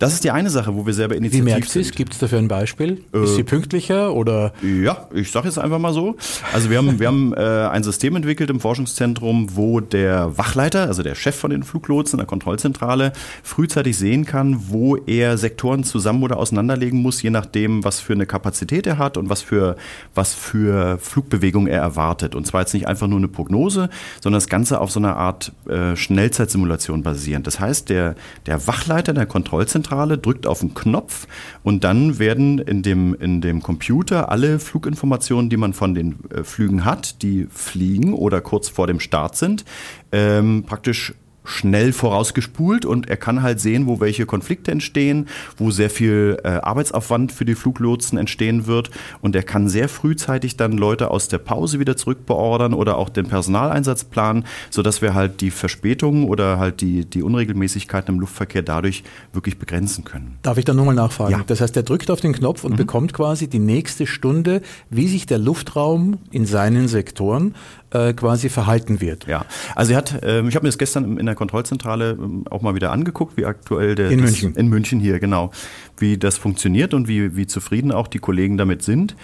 Das 0.00 0.14
ist 0.14 0.24
die 0.24 0.30
eine 0.30 0.48
Sache, 0.48 0.74
wo 0.74 0.86
wir 0.86 0.94
selber 0.94 1.12
Wie 1.12 1.18
initiativ 1.18 1.44
merkt 1.44 1.68
sie 1.68 1.80
es? 1.80 1.86
sind. 1.88 1.96
Gibt 1.96 2.14
es 2.14 2.18
dafür 2.18 2.38
ein 2.38 2.48
Beispiel? 2.48 3.04
ist 3.12 3.34
sie 3.34 3.44
pünktlicher 3.44 4.14
oder 4.14 4.54
Ja, 4.62 5.06
ich 5.12 5.30
sage 5.30 5.46
jetzt 5.46 5.58
einfach 5.58 5.78
mal 5.78 5.92
so. 5.92 6.16
Also 6.54 6.70
wir 6.70 6.78
haben, 6.78 6.98
wir 6.98 7.06
haben 7.06 7.34
äh, 7.36 7.68
ein 7.70 7.82
System 7.82 8.16
entwickelt 8.16 8.48
im 8.48 8.60
Forschungszentrum, 8.60 9.54
wo 9.56 9.80
der 9.80 10.38
Wachleiter, 10.38 10.86
also 10.86 11.02
der 11.02 11.14
Chef 11.14 11.36
von 11.36 11.50
den 11.50 11.64
Fluglotsen 11.64 12.14
in 12.14 12.20
der 12.20 12.26
Kontrollzentrale, 12.26 13.12
frühzeitig 13.42 13.98
sehen 13.98 14.24
kann, 14.24 14.70
wo 14.70 14.96
er 14.96 15.36
Sektoren 15.36 15.84
zusammen 15.84 16.22
oder 16.22 16.38
auseinanderlegen 16.38 17.02
muss, 17.02 17.20
je 17.20 17.28
nachdem, 17.28 17.84
was 17.84 18.00
für 18.00 18.14
eine 18.14 18.24
Kapazität 18.24 18.86
er 18.86 18.96
hat 18.96 19.18
und 19.18 19.28
was 19.28 19.42
für, 19.42 19.76
was 20.14 20.32
für 20.32 20.96
Flugbewegung 20.96 21.66
er 21.66 21.82
erwartet. 21.82 22.34
Und 22.34 22.46
zwar 22.46 22.62
jetzt 22.62 22.72
nicht 22.72 22.88
einfach 22.88 23.06
nur 23.06 23.18
eine 23.18 23.28
Prognose, 23.28 23.90
sondern 24.22 24.38
das 24.38 24.48
Ganze 24.48 24.80
auf 24.80 24.90
so 24.90 24.98
einer 24.98 25.16
Art 25.16 25.52
äh, 25.68 25.94
Schnellzeitsimulation 25.94 27.02
basierend. 27.02 27.46
Das 27.46 27.60
heißt, 27.60 27.90
der, 27.90 28.14
der 28.46 28.66
Wachleiter 28.66 29.12
der 29.12 29.26
Kontrollzentrale 29.26 29.89
drückt 30.18 30.46
auf 30.46 30.60
einen 30.60 30.74
Knopf 30.74 31.26
und 31.62 31.84
dann 31.84 32.18
werden 32.18 32.58
in 32.58 32.82
dem, 32.82 33.14
in 33.14 33.40
dem 33.40 33.62
Computer 33.62 34.30
alle 34.30 34.58
Fluginformationen, 34.58 35.50
die 35.50 35.56
man 35.56 35.72
von 35.72 35.94
den 35.94 36.18
äh, 36.30 36.44
Flügen 36.44 36.84
hat, 36.84 37.22
die 37.22 37.46
fliegen 37.50 38.14
oder 38.14 38.40
kurz 38.40 38.68
vor 38.68 38.86
dem 38.86 39.00
Start 39.00 39.36
sind, 39.36 39.64
ähm, 40.12 40.64
praktisch 40.66 41.14
schnell 41.50 41.92
vorausgespult 41.92 42.84
und 42.84 43.08
er 43.08 43.16
kann 43.16 43.42
halt 43.42 43.60
sehen, 43.60 43.86
wo 43.86 44.00
welche 44.00 44.26
Konflikte 44.26 44.70
entstehen, 44.70 45.28
wo 45.56 45.70
sehr 45.70 45.90
viel 45.90 46.38
äh, 46.44 46.48
Arbeitsaufwand 46.48 47.32
für 47.32 47.44
die 47.44 47.54
Fluglotsen 47.54 48.18
entstehen 48.18 48.66
wird 48.66 48.90
und 49.20 49.36
er 49.36 49.42
kann 49.42 49.68
sehr 49.68 49.88
frühzeitig 49.88 50.56
dann 50.56 50.72
Leute 50.72 51.10
aus 51.10 51.28
der 51.28 51.38
Pause 51.38 51.80
wieder 51.80 51.96
zurückbeordern 51.96 52.74
oder 52.74 52.96
auch 52.96 53.08
den 53.08 53.26
Personaleinsatz 53.26 54.04
planen, 54.04 54.44
sodass 54.70 55.02
wir 55.02 55.14
halt 55.14 55.40
die 55.40 55.50
Verspätungen 55.50 56.24
oder 56.24 56.58
halt 56.58 56.80
die, 56.80 57.04
die 57.04 57.22
Unregelmäßigkeiten 57.22 58.14
im 58.14 58.20
Luftverkehr 58.20 58.62
dadurch 58.62 59.02
wirklich 59.32 59.58
begrenzen 59.58 60.04
können. 60.04 60.38
Darf 60.42 60.58
ich 60.58 60.64
da 60.64 60.74
nochmal 60.74 60.94
nachfragen? 60.94 61.32
Ja. 61.32 61.38
Mhm. 61.38 61.44
Das 61.46 61.60
heißt, 61.60 61.76
er 61.76 61.82
drückt 61.82 62.10
auf 62.10 62.20
den 62.20 62.32
Knopf 62.32 62.64
und 62.64 62.76
bekommt 62.76 63.12
quasi 63.12 63.48
die 63.48 63.58
nächste 63.58 64.06
Stunde, 64.06 64.62
wie 64.88 65.08
sich 65.08 65.26
der 65.26 65.38
Luftraum 65.38 66.18
in 66.30 66.46
seinen 66.46 66.88
Sektoren 66.88 67.54
äh, 67.92 68.12
quasi 68.12 68.48
verhalten 68.48 69.00
wird. 69.00 69.26
Ja, 69.26 69.44
also 69.74 69.92
er 69.92 69.98
hat, 69.98 70.20
ähm, 70.22 70.48
ich 70.48 70.54
habe 70.54 70.64
mir 70.64 70.68
das 70.68 70.78
gestern 70.78 71.18
in 71.18 71.26
der 71.26 71.34
Kontrollzentrale 71.34 72.12
ähm, 72.12 72.44
auch 72.48 72.62
mal 72.62 72.74
wieder 72.74 72.92
angeguckt, 72.92 73.36
wie 73.36 73.44
aktuell 73.44 73.94
der 73.94 74.10
In 74.10 74.20
München. 74.20 74.54
in 74.54 74.68
München 74.68 75.00
hier 75.00 75.18
genau, 75.18 75.50
wie 75.98 76.18
das 76.18 76.38
funktioniert 76.38 76.94
und 76.94 77.08
wie 77.08 77.36
wie 77.36 77.46
zufrieden 77.46 77.92
auch 77.92 78.06
die 78.08 78.18
Kollegen 78.18 78.56
damit 78.56 78.82
sind. 78.82 79.16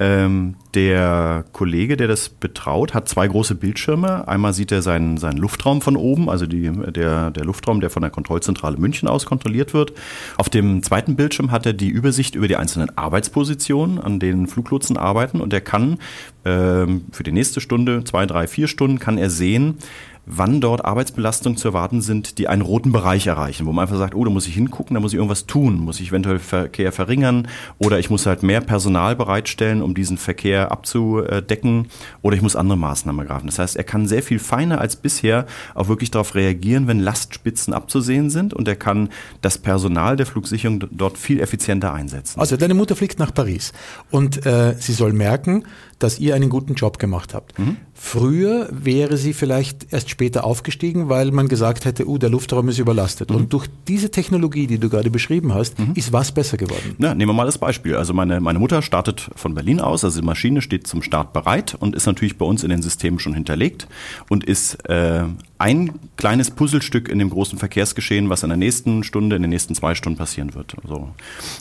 Ähm, 0.00 0.56
der 0.74 1.44
Kollege, 1.52 1.96
der 1.96 2.08
das 2.08 2.28
betraut, 2.28 2.94
hat 2.94 3.08
zwei 3.08 3.28
große 3.28 3.54
Bildschirme. 3.54 4.26
Einmal 4.26 4.52
sieht 4.52 4.72
er 4.72 4.82
seinen, 4.82 5.18
seinen 5.18 5.38
Luftraum 5.38 5.80
von 5.82 5.96
oben, 5.96 6.28
also 6.28 6.46
die, 6.46 6.68
der, 6.70 7.30
der 7.30 7.44
Luftraum, 7.44 7.80
der 7.80 7.90
von 7.90 8.02
der 8.02 8.10
Kontrollzentrale 8.10 8.76
München 8.76 9.08
aus 9.08 9.24
kontrolliert 9.24 9.72
wird. 9.72 9.92
Auf 10.36 10.48
dem 10.48 10.82
zweiten 10.82 11.14
Bildschirm 11.14 11.52
hat 11.52 11.64
er 11.64 11.74
die 11.74 11.90
Übersicht 11.90 12.34
über 12.34 12.48
die 12.48 12.56
einzelnen 12.56 12.96
Arbeitspositionen, 12.98 14.00
an 14.00 14.18
denen 14.18 14.48
Fluglotsen 14.48 14.96
arbeiten 14.96 15.40
und 15.40 15.52
er 15.52 15.60
kann 15.60 15.98
ähm, 16.44 17.04
für 17.12 17.22
die 17.22 17.32
nächste 17.32 17.60
Stunde, 17.60 18.02
zwei, 18.02 18.26
drei, 18.26 18.48
vier 18.48 18.66
Stunden, 18.66 18.98
kann 18.98 19.16
er 19.16 19.30
sehen, 19.30 19.78
wann 20.26 20.60
dort 20.60 20.84
Arbeitsbelastungen 20.84 21.56
zu 21.56 21.68
erwarten 21.68 22.00
sind, 22.00 22.38
die 22.38 22.48
einen 22.48 22.62
roten 22.62 22.92
Bereich 22.92 23.26
erreichen, 23.26 23.66
wo 23.66 23.72
man 23.72 23.82
einfach 23.82 23.98
sagt, 23.98 24.14
oh, 24.14 24.24
da 24.24 24.30
muss 24.30 24.46
ich 24.46 24.54
hingucken, 24.54 24.94
da 24.94 25.00
muss 25.00 25.12
ich 25.12 25.18
irgendwas 25.18 25.46
tun, 25.46 25.78
muss 25.78 26.00
ich 26.00 26.08
eventuell 26.08 26.38
Verkehr 26.38 26.92
verringern 26.92 27.48
oder 27.78 27.98
ich 27.98 28.10
muss 28.10 28.26
halt 28.26 28.42
mehr 28.42 28.60
Personal 28.60 29.16
bereitstellen, 29.16 29.82
um 29.82 29.94
diesen 29.94 30.18
Verkehr 30.18 30.72
abzudecken 30.72 31.88
oder 32.22 32.36
ich 32.36 32.42
muss 32.42 32.56
andere 32.56 32.78
Maßnahmen 32.78 33.20
ergreifen. 33.20 33.46
Das 33.46 33.58
heißt, 33.58 33.76
er 33.76 33.84
kann 33.84 34.06
sehr 34.06 34.22
viel 34.22 34.38
feiner 34.38 34.80
als 34.80 34.96
bisher 34.96 35.46
auch 35.74 35.88
wirklich 35.88 36.10
darauf 36.10 36.34
reagieren, 36.34 36.86
wenn 36.86 37.00
Lastspitzen 37.00 37.74
abzusehen 37.74 38.30
sind 38.30 38.54
und 38.54 38.68
er 38.68 38.76
kann 38.76 39.10
das 39.42 39.58
Personal 39.58 40.16
der 40.16 40.26
Flugsicherung 40.26 40.84
dort 40.90 41.18
viel 41.18 41.40
effizienter 41.40 41.92
einsetzen. 41.92 42.40
Also 42.40 42.56
deine 42.56 42.74
Mutter 42.74 42.96
fliegt 42.96 43.18
nach 43.18 43.32
Paris 43.34 43.72
und 44.10 44.46
äh, 44.46 44.74
sie 44.78 44.92
soll 44.92 45.12
merken, 45.12 45.64
dass 46.04 46.18
ihr 46.18 46.34
einen 46.34 46.50
guten 46.50 46.74
Job 46.74 46.98
gemacht 46.98 47.32
habt. 47.32 47.58
Mhm. 47.58 47.78
Früher 47.94 48.68
wäre 48.70 49.16
sie 49.16 49.32
vielleicht 49.32 49.90
erst 49.90 50.10
später 50.10 50.44
aufgestiegen, 50.44 51.08
weil 51.08 51.30
man 51.30 51.48
gesagt 51.48 51.86
hätte, 51.86 52.06
uh, 52.06 52.18
der 52.18 52.28
Luftraum 52.28 52.68
ist 52.68 52.78
überlastet. 52.78 53.30
Mhm. 53.30 53.36
Und 53.36 53.52
durch 53.54 53.68
diese 53.88 54.10
Technologie, 54.10 54.66
die 54.66 54.78
du 54.78 54.90
gerade 54.90 55.10
beschrieben 55.10 55.54
hast, 55.54 55.78
mhm. 55.78 55.92
ist 55.94 56.12
was 56.12 56.32
besser 56.32 56.58
geworden? 56.58 56.94
Na, 56.98 57.14
nehmen 57.14 57.30
wir 57.30 57.34
mal 57.34 57.46
das 57.46 57.56
Beispiel. 57.56 57.96
Also 57.96 58.12
meine, 58.12 58.40
meine 58.42 58.58
Mutter 58.58 58.82
startet 58.82 59.30
von 59.34 59.54
Berlin 59.54 59.80
aus, 59.80 60.04
also 60.04 60.20
die 60.20 60.26
Maschine 60.26 60.60
steht 60.60 60.86
zum 60.86 61.02
Start 61.02 61.32
bereit 61.32 61.74
und 61.80 61.96
ist 61.96 62.04
natürlich 62.04 62.36
bei 62.36 62.44
uns 62.44 62.62
in 62.62 62.68
den 62.68 62.82
Systemen 62.82 63.18
schon 63.18 63.32
hinterlegt 63.32 63.88
und 64.28 64.44
ist 64.44 64.86
äh, 64.86 65.24
ein 65.56 65.92
kleines 66.16 66.50
Puzzlestück 66.50 67.08
in 67.08 67.18
dem 67.18 67.30
großen 67.30 67.58
Verkehrsgeschehen, 67.58 68.28
was 68.28 68.42
in 68.42 68.50
der 68.50 68.58
nächsten 68.58 69.04
Stunde, 69.04 69.36
in 69.36 69.42
den 69.42 69.50
nächsten 69.50 69.74
zwei 69.74 69.94
Stunden 69.94 70.18
passieren 70.18 70.54
wird. 70.54 70.76
So. 70.86 71.08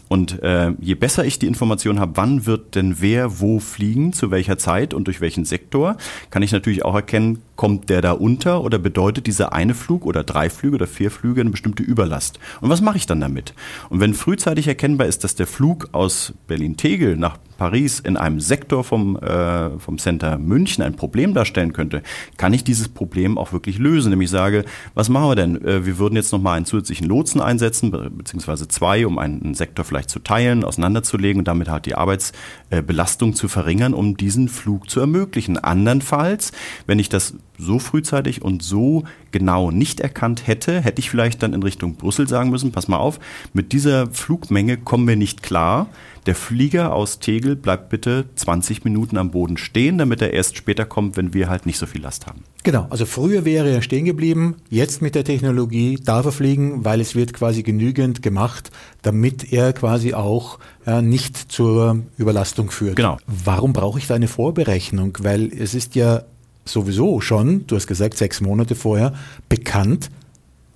Und 0.10 0.44
äh, 0.44 0.72
je 0.82 0.96
besser 0.96 1.24
ich 1.24 1.40
die 1.40 1.48
Information 1.48 2.02
habe, 2.02 2.12
wann 2.16 2.46
wird 2.46 2.76
denn 2.76 2.98
wer 3.00 3.40
wo 3.40 3.60
fliegen, 3.60 4.12
zu 4.12 4.30
welcher 4.34 4.58
Zeit 4.58 4.94
und 4.94 5.06
durch 5.06 5.22
welchen 5.22 5.46
Sektor, 5.46 5.96
kann 6.30 6.44
ich 6.44 6.52
natürlich 6.52 6.84
auch 6.84 6.96
erkennen, 6.96 7.42
kommt 7.56 7.90
der 7.90 8.02
da 8.02 8.14
unter 8.14 8.64
oder 8.64 8.80
bedeutet 8.80 9.28
dieser 9.28 9.54
eine 9.54 9.74
Flug 9.74 10.06
oder 10.06 10.24
drei 10.24 10.50
Flüge 10.50 10.76
oder 10.76 10.88
vier 10.88 11.12
Flüge 11.12 11.42
eine 11.42 11.52
bestimmte 11.52 11.84
Überlast? 11.84 12.40
Und 12.62 12.70
was 12.70 12.82
mache 12.82 12.98
ich 12.98 13.06
dann 13.06 13.22
damit? 13.22 13.54
Und 13.90 14.00
wenn 14.00 14.14
frühzeitig 14.14 14.68
erkennbar 14.68 15.08
ist, 15.08 15.24
dass 15.24 15.36
der 15.36 15.48
Flug 15.48 15.90
aus 15.92 16.34
Berlin-Tegel 16.48 17.18
nach 17.18 17.38
Paris 17.58 18.00
in 18.00 18.18
einem 18.18 18.40
Sektor 18.40 18.84
vom, 18.84 19.16
äh, 19.18 19.80
vom 19.80 19.98
Center 19.98 20.38
München 20.38 20.84
ein 20.84 20.96
Problem 20.96 21.34
darstellen 21.34 21.74
könnte, 21.74 22.02
kann 22.38 22.54
ich 22.54 22.64
dieses 22.64 22.90
Problem 22.90 23.38
auch 23.38 23.54
wirklich 23.54 23.78
lösen. 23.78 24.10
Nämlich 24.10 24.30
sage, 24.30 24.66
was 24.96 25.10
machen 25.10 25.30
wir 25.30 25.36
denn? 25.36 25.66
Äh, 25.66 25.86
wir 25.86 25.98
würden 25.98 26.16
jetzt 26.16 26.32
nochmal 26.32 26.58
einen 26.58 26.66
zusätzlichen 26.66 27.08
Lotsen 27.08 27.40
einsetzen, 27.42 27.92
beziehungsweise 27.92 28.68
zwei, 28.68 29.06
um 29.08 29.18
einen 29.18 29.54
Sektor 29.54 29.86
vielleicht 29.86 30.10
zu 30.10 30.20
teilen, 30.20 30.64
auseinanderzulegen 30.64 31.40
und 31.40 31.48
damit 31.48 31.70
halt 31.70 31.86
die 31.86 31.96
Arbeitsbelastung 31.96 33.34
zu 33.34 33.48
verringern, 33.48 33.94
um 33.94 34.18
diesen 34.18 34.50
Flug 34.50 34.90
zu 34.90 35.00
ermöglichen. 35.00 35.58
Andernfalls, 35.58 36.52
wenn 36.86 37.00
ich 37.00 37.10
das 37.10 37.36
so 37.63 37.79
frühzeitig 37.79 38.41
und 38.41 38.62
so 38.62 39.03
genau 39.32 39.72
nicht 39.72 40.00
erkannt 40.00 40.48
hätte, 40.48 40.82
hätte 40.82 41.00
ich 41.00 41.10
vielleicht 41.10 41.43
dann 41.43 41.53
in 41.53 41.63
Richtung 41.63 41.96
Brüssel 41.96 42.27
sagen 42.27 42.50
müssen, 42.50 42.72
pass 42.72 42.88
mal 42.88 42.98
auf, 42.98 43.20
mit 43.53 43.74
dieser 43.74 44.08
Flugmenge 44.08 44.77
kommen 44.77 45.08
wir 45.08 45.15
nicht 45.15 45.43
klar. 45.43 45.88
Der 46.25 46.36
Flieger 46.36 46.93
aus 46.93 47.20
Tegel 47.20 47.58
bleibt 47.58 47.89
bitte 47.89 48.25
20 48.36 48.86
Minuten 48.86 49.17
am 49.17 49.32
Boden 49.32 49.58
stehen, 49.58 49.98
damit 49.98 50.22
er 50.22 50.32
erst 50.32 50.55
später 50.55 50.86
kommt, 50.86 51.17
wenn 51.17 51.34
wir 51.34 51.50
halt 51.50 51.65
nicht 51.65 51.77
so 51.77 51.86
viel 51.86 52.01
Last 52.01 52.27
haben. 52.27 52.43
Genau, 52.63 52.88
also 52.89 53.05
früher 53.05 53.43
wäre 53.43 53.70
er 53.70 53.82
stehen 53.82 54.05
geblieben, 54.05 54.55
jetzt 54.70 55.01
mit 55.01 55.15
der 55.15 55.25
Technologie 55.25 55.98
darf 56.01 56.25
er 56.25 56.32
fliegen, 56.32 56.86
weil 56.86 57.01
es 57.01 57.13
wird 57.13 57.34
quasi 57.34 57.62
genügend 57.62 58.22
gemacht, 58.22 58.72
damit 59.01 59.51
er 59.51 59.74
quasi 59.74 60.13
auch 60.13 60.60
ja, 60.86 61.01
nicht 61.01 61.51
zur 61.51 62.00
Überlastung 62.17 62.72
führt. 62.72 62.96
Genau. 62.96 63.17
Warum 63.27 63.74
brauche 63.74 64.00
ich 64.00 64.08
da 64.08 64.15
eine 64.15 64.29
Vorberechnung? 64.29 65.17
Weil 65.22 65.51
es 65.51 65.74
ist 65.74 65.96
ja 65.96 66.24
sowieso 66.65 67.22
schon, 67.22 67.67
du 67.67 67.75
hast 67.75 67.88
gesagt, 67.88 68.17
sechs 68.17 68.41
Monate 68.41 68.75
vorher, 68.75 69.13
bekannt, 69.50 70.10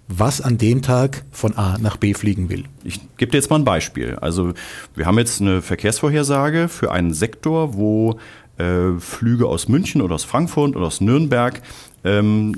was 0.07 0.39
an 0.41 0.57
dem 0.57 0.81
Tag 0.81 1.25
von 1.31 1.57
A 1.57 1.77
nach 1.79 1.97
B 1.97 2.13
fliegen 2.13 2.49
will. 2.49 2.63
Ich 2.83 3.01
gebe 3.17 3.31
dir 3.31 3.37
jetzt 3.37 3.49
mal 3.49 3.57
ein 3.57 3.65
Beispiel. 3.65 4.15
Also 4.15 4.53
wir 4.95 5.05
haben 5.05 5.17
jetzt 5.17 5.41
eine 5.41 5.61
Verkehrsvorhersage 5.61 6.69
für 6.69 6.91
einen 6.91 7.13
Sektor, 7.13 7.75
wo 7.75 8.17
äh, 8.57 8.99
Flüge 8.99 9.47
aus 9.47 9.67
München 9.67 10.01
oder 10.01 10.15
aus 10.15 10.23
Frankfurt 10.23 10.75
oder 10.75 10.87
aus 10.87 11.01
Nürnberg 11.01 11.61
ähm, 12.03 12.55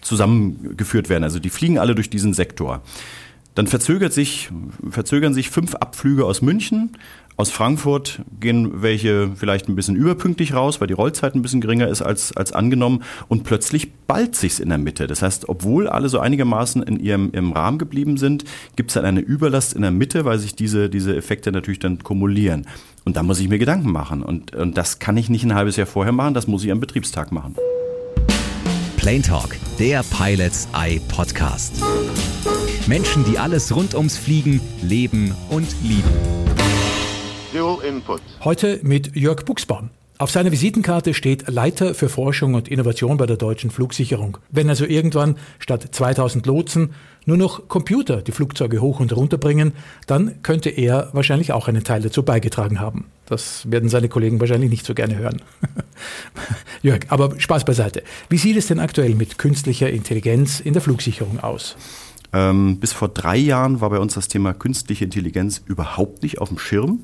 zusammengeführt 0.00 1.08
werden. 1.08 1.24
Also 1.24 1.38
die 1.38 1.50
fliegen 1.50 1.78
alle 1.78 1.94
durch 1.94 2.10
diesen 2.10 2.32
Sektor. 2.32 2.82
Dann 3.54 3.66
verzögert 3.66 4.14
sich, 4.14 4.50
verzögern 4.90 5.34
sich 5.34 5.50
fünf 5.50 5.74
Abflüge 5.74 6.24
aus 6.24 6.40
München, 6.40 6.96
aus 7.36 7.50
Frankfurt 7.50 8.20
gehen 8.40 8.82
welche 8.82 9.30
vielleicht 9.34 9.68
ein 9.68 9.74
bisschen 9.74 9.96
überpünktlich 9.96 10.54
raus, 10.54 10.80
weil 10.80 10.88
die 10.88 10.94
Rollzeit 10.94 11.34
ein 11.34 11.42
bisschen 11.42 11.60
geringer 11.60 11.88
ist 11.88 12.02
als, 12.02 12.36
als 12.36 12.52
angenommen. 12.52 13.02
Und 13.28 13.44
plötzlich 13.44 13.92
ballt 14.06 14.36
sich's 14.36 14.60
in 14.60 14.68
der 14.68 14.78
Mitte. 14.78 15.06
Das 15.06 15.22
heißt, 15.22 15.48
obwohl 15.48 15.88
alle 15.88 16.08
so 16.08 16.18
einigermaßen 16.18 16.82
in 16.82 17.00
ihrem 17.00 17.30
im 17.32 17.52
Rahmen 17.52 17.78
geblieben 17.78 18.16
sind, 18.16 18.44
gibt 18.76 18.90
es 18.90 18.94
dann 18.94 19.04
eine 19.04 19.20
Überlast 19.20 19.72
in 19.72 19.82
der 19.82 19.90
Mitte, 19.90 20.24
weil 20.24 20.38
sich 20.38 20.54
diese, 20.54 20.90
diese 20.90 21.16
Effekte 21.16 21.52
natürlich 21.52 21.80
dann 21.80 22.02
kumulieren. 22.02 22.66
Und 23.04 23.16
da 23.16 23.22
muss 23.22 23.40
ich 23.40 23.48
mir 23.48 23.58
Gedanken 23.58 23.90
machen. 23.90 24.22
Und, 24.22 24.54
und 24.54 24.76
das 24.76 24.98
kann 24.98 25.16
ich 25.16 25.28
nicht 25.30 25.44
ein 25.44 25.54
halbes 25.54 25.76
Jahr 25.76 25.86
vorher 25.86 26.12
machen, 26.12 26.34
das 26.34 26.46
muss 26.46 26.64
ich 26.64 26.70
am 26.70 26.80
Betriebstag 26.80 27.32
machen. 27.32 27.56
Plane 28.96 29.22
Talk, 29.22 29.56
der 29.80 30.04
Pilots 30.04 30.68
Eye 30.74 31.00
Podcast. 31.08 31.82
Menschen, 32.86 33.24
die 33.24 33.38
alles 33.38 33.74
rund 33.74 33.94
ums 33.94 34.16
Fliegen, 34.16 34.60
Leben 34.82 35.34
und 35.50 35.66
lieben. 35.82 36.51
Dual 37.52 37.84
Input. 37.84 38.22
Heute 38.44 38.80
mit 38.82 39.14
Jörg 39.14 39.44
Buchsbaum. 39.44 39.90
Auf 40.16 40.30
seiner 40.30 40.52
Visitenkarte 40.52 41.12
steht 41.12 41.48
Leiter 41.48 41.94
für 41.94 42.08
Forschung 42.08 42.54
und 42.54 42.68
Innovation 42.68 43.18
bei 43.18 43.26
der 43.26 43.36
deutschen 43.36 43.70
Flugsicherung. 43.70 44.38
Wenn 44.50 44.70
also 44.70 44.86
irgendwann 44.86 45.36
statt 45.58 45.86
2000 45.92 46.46
Lotsen 46.46 46.94
nur 47.26 47.36
noch 47.36 47.68
Computer 47.68 48.22
die 48.22 48.32
Flugzeuge 48.32 48.80
hoch 48.80 49.00
und 49.00 49.14
runter 49.14 49.36
bringen, 49.36 49.72
dann 50.06 50.42
könnte 50.42 50.70
er 50.70 51.10
wahrscheinlich 51.12 51.52
auch 51.52 51.68
einen 51.68 51.84
Teil 51.84 52.00
dazu 52.00 52.22
beigetragen 52.22 52.80
haben. 52.80 53.04
Das 53.26 53.70
werden 53.70 53.90
seine 53.90 54.08
Kollegen 54.08 54.40
wahrscheinlich 54.40 54.70
nicht 54.70 54.86
so 54.86 54.94
gerne 54.94 55.16
hören. 55.18 55.42
Jörg, 56.82 57.00
aber 57.08 57.38
Spaß 57.38 57.66
beiseite. 57.66 58.02
Wie 58.30 58.38
sieht 58.38 58.56
es 58.56 58.68
denn 58.68 58.78
aktuell 58.78 59.14
mit 59.14 59.36
künstlicher 59.36 59.90
Intelligenz 59.90 60.58
in 60.58 60.72
der 60.72 60.80
Flugsicherung 60.80 61.40
aus? 61.40 61.76
Ähm, 62.32 62.78
bis 62.78 62.92
vor 62.92 63.08
drei 63.08 63.36
Jahren 63.36 63.80
war 63.80 63.90
bei 63.90 63.98
uns 63.98 64.14
das 64.14 64.28
Thema 64.28 64.54
künstliche 64.54 65.04
Intelligenz 65.04 65.62
überhaupt 65.66 66.22
nicht 66.22 66.40
auf 66.40 66.48
dem 66.48 66.58
Schirm. 66.58 67.00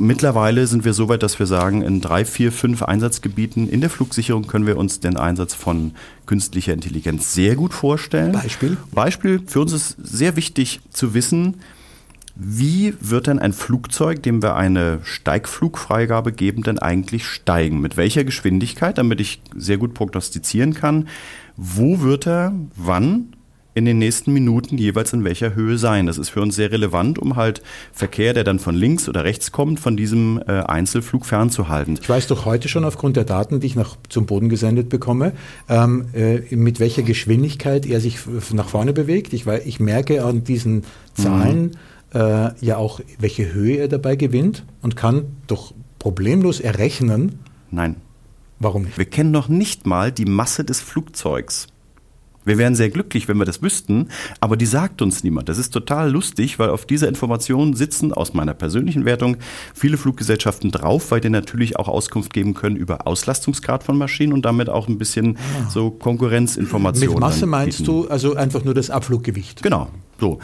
Mittlerweile 0.00 0.66
sind 0.66 0.86
wir 0.86 0.94
so 0.94 1.10
weit, 1.10 1.22
dass 1.22 1.38
wir 1.38 1.44
sagen, 1.44 1.82
in 1.82 2.00
drei, 2.00 2.24
vier, 2.24 2.52
fünf 2.52 2.82
Einsatzgebieten 2.82 3.68
in 3.68 3.82
der 3.82 3.90
Flugsicherung 3.90 4.46
können 4.46 4.66
wir 4.66 4.78
uns 4.78 5.00
den 5.00 5.18
Einsatz 5.18 5.52
von 5.52 5.92
künstlicher 6.24 6.72
Intelligenz 6.72 7.34
sehr 7.34 7.54
gut 7.54 7.74
vorstellen. 7.74 8.32
Beispiel? 8.32 8.78
Beispiel, 8.92 9.42
für 9.46 9.60
uns 9.60 9.74
ist 9.74 9.96
sehr 10.02 10.36
wichtig 10.36 10.80
zu 10.88 11.12
wissen, 11.12 11.56
wie 12.34 12.94
wird 13.00 13.26
denn 13.26 13.38
ein 13.38 13.52
Flugzeug, 13.52 14.22
dem 14.22 14.42
wir 14.42 14.56
eine 14.56 15.00
Steigflugfreigabe 15.02 16.32
geben, 16.32 16.62
denn 16.62 16.78
eigentlich 16.78 17.26
steigen? 17.26 17.82
Mit 17.82 17.98
welcher 17.98 18.24
Geschwindigkeit, 18.24 18.96
damit 18.96 19.20
ich 19.20 19.42
sehr 19.54 19.76
gut 19.76 19.92
prognostizieren 19.92 20.72
kann, 20.72 21.08
wo 21.58 22.00
wird 22.00 22.26
er 22.26 22.54
wann 22.74 23.34
in 23.74 23.84
den 23.84 23.98
nächsten 23.98 24.32
Minuten 24.32 24.78
jeweils 24.78 25.12
in 25.12 25.24
welcher 25.24 25.54
Höhe 25.54 25.78
sein. 25.78 26.06
Das 26.06 26.18
ist 26.18 26.28
für 26.28 26.40
uns 26.40 26.56
sehr 26.56 26.72
relevant, 26.72 27.18
um 27.18 27.36
halt 27.36 27.62
Verkehr, 27.92 28.34
der 28.34 28.44
dann 28.44 28.58
von 28.58 28.74
links 28.74 29.08
oder 29.08 29.24
rechts 29.24 29.52
kommt, 29.52 29.78
von 29.78 29.96
diesem 29.96 30.42
äh, 30.46 30.62
Einzelflug 30.62 31.24
fernzuhalten. 31.24 31.98
Ich 32.00 32.08
weiß 32.08 32.26
doch 32.26 32.44
heute 32.44 32.68
schon 32.68 32.84
aufgrund 32.84 33.16
der 33.16 33.24
Daten, 33.24 33.60
die 33.60 33.68
ich 33.68 33.76
nach, 33.76 33.96
zum 34.08 34.26
Boden 34.26 34.48
gesendet 34.48 34.88
bekomme, 34.88 35.32
ähm, 35.68 36.06
äh, 36.12 36.54
mit 36.54 36.80
welcher 36.80 37.02
Geschwindigkeit 37.02 37.86
er 37.86 38.00
sich 38.00 38.18
nach 38.52 38.68
vorne 38.68 38.92
bewegt. 38.92 39.32
Ich, 39.32 39.46
ich 39.46 39.80
merke 39.80 40.24
an 40.24 40.42
diesen 40.42 40.82
Zahlen 41.14 41.76
mhm. 42.12 42.20
äh, 42.20 42.50
ja 42.60 42.76
auch, 42.76 43.00
welche 43.18 43.52
Höhe 43.52 43.76
er 43.76 43.88
dabei 43.88 44.16
gewinnt 44.16 44.64
und 44.82 44.96
kann 44.96 45.36
doch 45.46 45.72
problemlos 45.98 46.58
errechnen. 46.58 47.38
Nein. 47.70 47.96
Warum 48.58 48.82
nicht? 48.82 48.98
Wir 48.98 49.06
kennen 49.06 49.30
noch 49.30 49.48
nicht 49.48 49.86
mal 49.86 50.12
die 50.12 50.26
Masse 50.26 50.64
des 50.64 50.80
Flugzeugs. 50.80 51.68
Wir 52.44 52.58
wären 52.58 52.74
sehr 52.74 52.90
glücklich, 52.90 53.28
wenn 53.28 53.36
wir 53.36 53.44
das 53.44 53.62
wüssten, 53.62 54.08
aber 54.40 54.56
die 54.56 54.66
sagt 54.66 55.02
uns 55.02 55.22
niemand. 55.22 55.48
Das 55.48 55.58
ist 55.58 55.70
total 55.70 56.10
lustig, 56.10 56.58
weil 56.58 56.70
auf 56.70 56.86
dieser 56.86 57.08
Information 57.08 57.74
sitzen 57.74 58.12
aus 58.12 58.32
meiner 58.32 58.54
persönlichen 58.54 59.04
Wertung 59.04 59.36
viele 59.74 59.98
Fluggesellschaften 59.98 60.70
drauf, 60.70 61.10
weil 61.10 61.20
die 61.20 61.30
natürlich 61.30 61.78
auch 61.78 61.88
Auskunft 61.88 62.32
geben 62.32 62.54
können 62.54 62.76
über 62.76 63.06
Auslastungsgrad 63.06 63.84
von 63.84 63.98
Maschinen 63.98 64.32
und 64.32 64.44
damit 64.44 64.68
auch 64.68 64.88
ein 64.88 64.98
bisschen 64.98 65.36
ah. 65.36 65.70
so 65.70 65.90
Konkurrenzinformationen. 65.90 67.14
Mit 67.14 67.20
Masse 67.20 67.46
meinst 67.46 67.86
du 67.86 68.08
also 68.08 68.34
einfach 68.34 68.64
nur 68.64 68.74
das 68.74 68.90
Abfluggewicht? 68.90 69.62
Genau. 69.62 69.88
So. 70.18 70.38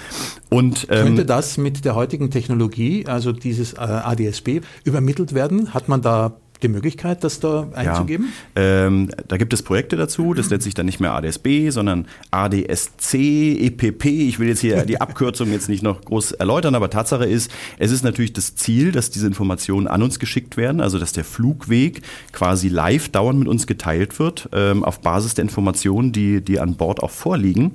Und, 0.49 0.87
ähm, 0.91 1.07
Könnte 1.07 1.27
das 1.27 1.59
mit 1.59 1.85
der 1.85 1.95
heutigen 1.95 2.31
Technologie, 2.31 3.07
also 3.07 3.33
dieses 3.33 3.75
äh, 3.75 3.79
ADSB, 3.79 4.61
übermittelt 4.85 5.35
werden? 5.35 5.75
Hat 5.75 5.89
man 5.89 6.01
da 6.01 6.37
die 6.63 6.69
Möglichkeit, 6.69 7.25
das 7.25 7.41
da 7.41 7.69
einzugeben? 7.75 8.33
Ja, 8.57 8.87
ähm, 8.87 9.11
da 9.29 9.37
gibt 9.37 9.53
es 9.53 9.63
Projekte 9.63 9.97
dazu, 9.97 10.35
das 10.35 10.51
nennt 10.51 10.63
sich 10.63 10.75
dann 10.75 10.87
nicht 10.87 11.01
mehr 11.01 11.13
ADSB, 11.13 11.71
sondern 11.71 12.07
ADSC, 12.31 13.15
EPP. 13.15 14.05
Ich 14.07 14.39
will 14.39 14.49
jetzt 14.49 14.61
hier 14.61 14.85
die 14.85 15.01
Abkürzung 15.01 15.51
jetzt 15.53 15.69
nicht 15.69 15.83
noch 15.83 16.03
groß 16.03 16.33
erläutern, 16.33 16.75
aber 16.75 16.91
Tatsache 16.91 17.25
ist, 17.25 17.51
es 17.79 17.91
ist 17.91 18.05
natürlich 18.05 18.33
das 18.33 18.55
Ziel, 18.57 18.93
dass 18.93 19.11
diese 19.11 19.27
Informationen 19.27 19.87
an 19.87 20.03
uns 20.03 20.19
geschickt 20.19 20.57
werden, 20.57 20.81
also 20.81 20.99
dass 20.99 21.13
der 21.13 21.25
Flugweg 21.25 22.03
quasi 22.33 22.69
live 22.69 23.09
dauernd 23.09 23.39
mit 23.39 23.49
uns 23.49 23.67
geteilt 23.67 24.19
wird, 24.19 24.49
ähm, 24.53 24.85
auf 24.85 25.01
Basis 25.01 25.35
der 25.35 25.43
Informationen, 25.43 26.13
die, 26.13 26.41
die 26.41 26.61
an 26.61 26.77
Bord 26.77 27.03
auch 27.03 27.11
vorliegen. 27.11 27.73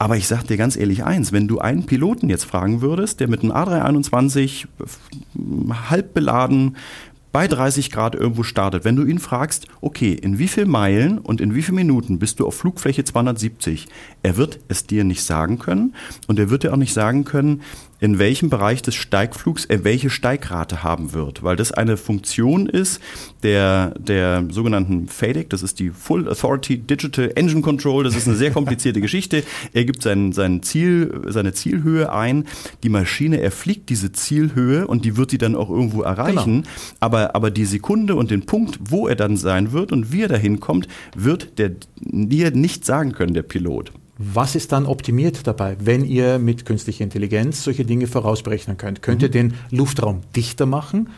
Aber 0.00 0.16
ich 0.16 0.26
sag 0.26 0.44
dir 0.44 0.56
ganz 0.56 0.76
ehrlich 0.76 1.04
eins, 1.04 1.30
wenn 1.30 1.46
du 1.46 1.58
einen 1.58 1.84
Piloten 1.84 2.30
jetzt 2.30 2.46
fragen 2.46 2.80
würdest, 2.80 3.20
der 3.20 3.28
mit 3.28 3.42
einem 3.42 3.52
A321 3.52 4.66
halb 5.90 6.14
beladen 6.14 6.76
bei 7.32 7.46
30 7.46 7.90
Grad 7.90 8.14
irgendwo 8.14 8.42
startet, 8.42 8.84
wenn 8.84 8.96
du 8.96 9.04
ihn 9.04 9.18
fragst, 9.18 9.66
okay, 9.80 10.12
in 10.12 10.38
wie 10.38 10.48
viel 10.48 10.66
Meilen 10.66 11.18
und 11.18 11.40
in 11.40 11.54
wie 11.54 11.62
viel 11.62 11.74
Minuten 11.74 12.18
bist 12.18 12.40
du 12.40 12.46
auf 12.46 12.56
Flugfläche 12.56 13.04
270, 13.04 13.86
er 14.22 14.36
wird 14.36 14.58
es 14.68 14.86
dir 14.86 15.04
nicht 15.04 15.22
sagen 15.22 15.58
können 15.58 15.94
und 16.26 16.38
er 16.38 16.50
wird 16.50 16.64
dir 16.64 16.72
auch 16.72 16.78
nicht 16.78 16.94
sagen 16.94 17.24
können, 17.24 17.62
in 18.00 18.18
welchem 18.18 18.50
Bereich 18.50 18.82
des 18.82 18.94
Steigflugs 18.94 19.64
er 19.64 19.84
welche 19.84 20.10
Steigrate 20.10 20.82
haben 20.82 21.12
wird, 21.12 21.42
weil 21.42 21.56
das 21.56 21.72
eine 21.72 21.96
Funktion 21.96 22.66
ist 22.66 23.00
der, 23.42 23.94
der 23.98 24.44
sogenannten 24.50 25.08
FADEC, 25.08 25.50
das 25.50 25.62
ist 25.62 25.78
die 25.78 25.90
Full 25.90 26.28
Authority 26.28 26.78
Digital 26.78 27.32
Engine 27.34 27.62
Control, 27.62 28.04
das 28.04 28.16
ist 28.16 28.26
eine 28.26 28.36
sehr 28.36 28.50
komplizierte 28.50 29.00
Geschichte. 29.10 29.42
Er 29.72 29.84
gibt 29.84 30.02
sein, 30.02 30.32
sein 30.32 30.62
Ziel, 30.62 31.22
seine 31.28 31.52
Zielhöhe 31.52 32.12
ein, 32.12 32.46
die 32.82 32.88
Maschine 32.88 33.40
erfliegt 33.40 33.90
diese 33.90 34.12
Zielhöhe 34.12 34.86
und 34.86 35.04
die 35.04 35.16
wird 35.16 35.30
sie 35.30 35.38
dann 35.38 35.54
auch 35.54 35.70
irgendwo 35.70 36.02
erreichen, 36.02 36.62
genau. 36.62 36.68
aber, 37.00 37.34
aber 37.34 37.50
die 37.50 37.64
Sekunde 37.64 38.14
und 38.14 38.30
den 38.30 38.46
Punkt, 38.46 38.78
wo 38.80 39.08
er 39.08 39.16
dann 39.16 39.36
sein 39.36 39.72
wird 39.72 39.92
und 39.92 40.12
wie 40.12 40.22
er 40.22 40.28
dahin 40.28 40.60
kommt, 40.60 40.88
wird 41.14 41.58
der 41.58 41.72
dir 42.00 42.50
nicht 42.50 42.84
sagen 42.84 43.12
können, 43.12 43.34
der 43.34 43.42
Pilot. 43.42 43.92
Was 44.22 44.54
ist 44.54 44.72
dann 44.72 44.84
optimiert 44.84 45.46
dabei, 45.46 45.78
wenn 45.80 46.04
ihr 46.04 46.38
mit 46.38 46.66
künstlicher 46.66 47.02
Intelligenz 47.04 47.64
solche 47.64 47.86
Dinge 47.86 48.06
vorausberechnen 48.06 48.76
könnt? 48.76 49.00
Könnt 49.00 49.22
ihr 49.22 49.28
mhm. 49.28 49.32
den 49.32 49.54
Luftraum 49.70 50.20
dichter 50.36 50.66
machen? 50.66 51.08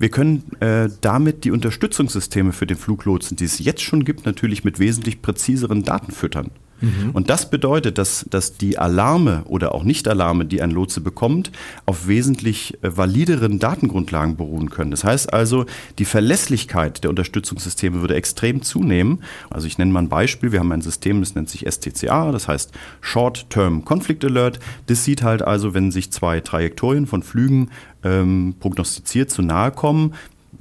Wir 0.00 0.08
können 0.08 0.42
äh, 0.58 0.88
damit 1.00 1.44
die 1.44 1.52
Unterstützungssysteme 1.52 2.52
für 2.52 2.66
den 2.66 2.76
Fluglotsen, 2.76 3.36
die 3.36 3.44
es 3.44 3.60
jetzt 3.60 3.82
schon 3.82 4.04
gibt, 4.04 4.26
natürlich 4.26 4.64
mit 4.64 4.80
wesentlich 4.80 5.22
präziseren 5.22 5.84
Daten 5.84 6.10
füttern. 6.10 6.50
Mhm. 6.80 7.10
Und 7.12 7.30
das 7.30 7.50
bedeutet, 7.50 7.98
dass, 7.98 8.26
dass 8.30 8.56
die 8.56 8.78
Alarme 8.78 9.42
oder 9.46 9.74
auch 9.74 9.84
Nicht-Alarme, 9.84 10.44
die 10.44 10.62
ein 10.62 10.70
Lotse 10.70 11.00
bekommt, 11.00 11.50
auf 11.86 12.08
wesentlich 12.08 12.78
äh, 12.82 12.96
valideren 12.96 13.58
Datengrundlagen 13.58 14.36
beruhen 14.36 14.70
können. 14.70 14.90
Das 14.90 15.04
heißt 15.04 15.32
also, 15.32 15.66
die 15.98 16.04
Verlässlichkeit 16.04 17.02
der 17.04 17.10
Unterstützungssysteme 17.10 18.00
würde 18.00 18.14
extrem 18.14 18.62
zunehmen. 18.62 19.22
Also 19.50 19.66
ich 19.66 19.78
nenne 19.78 19.92
mal 19.92 20.00
ein 20.00 20.08
Beispiel. 20.08 20.52
Wir 20.52 20.60
haben 20.60 20.72
ein 20.72 20.82
System, 20.82 21.20
das 21.20 21.34
nennt 21.34 21.48
sich 21.48 21.66
STCA, 21.70 22.32
das 22.32 22.48
heißt 22.48 22.72
Short-Term 23.00 23.84
Conflict 23.84 24.24
Alert. 24.24 24.60
Das 24.86 25.04
sieht 25.04 25.22
halt 25.22 25.42
also, 25.42 25.74
wenn 25.74 25.90
sich 25.90 26.10
zwei 26.12 26.40
Trajektorien 26.40 27.06
von 27.06 27.22
Flügen 27.22 27.70
ähm, 28.04 28.54
prognostiziert 28.60 29.30
zu 29.30 29.42
nahe 29.42 29.72
kommen, 29.72 30.14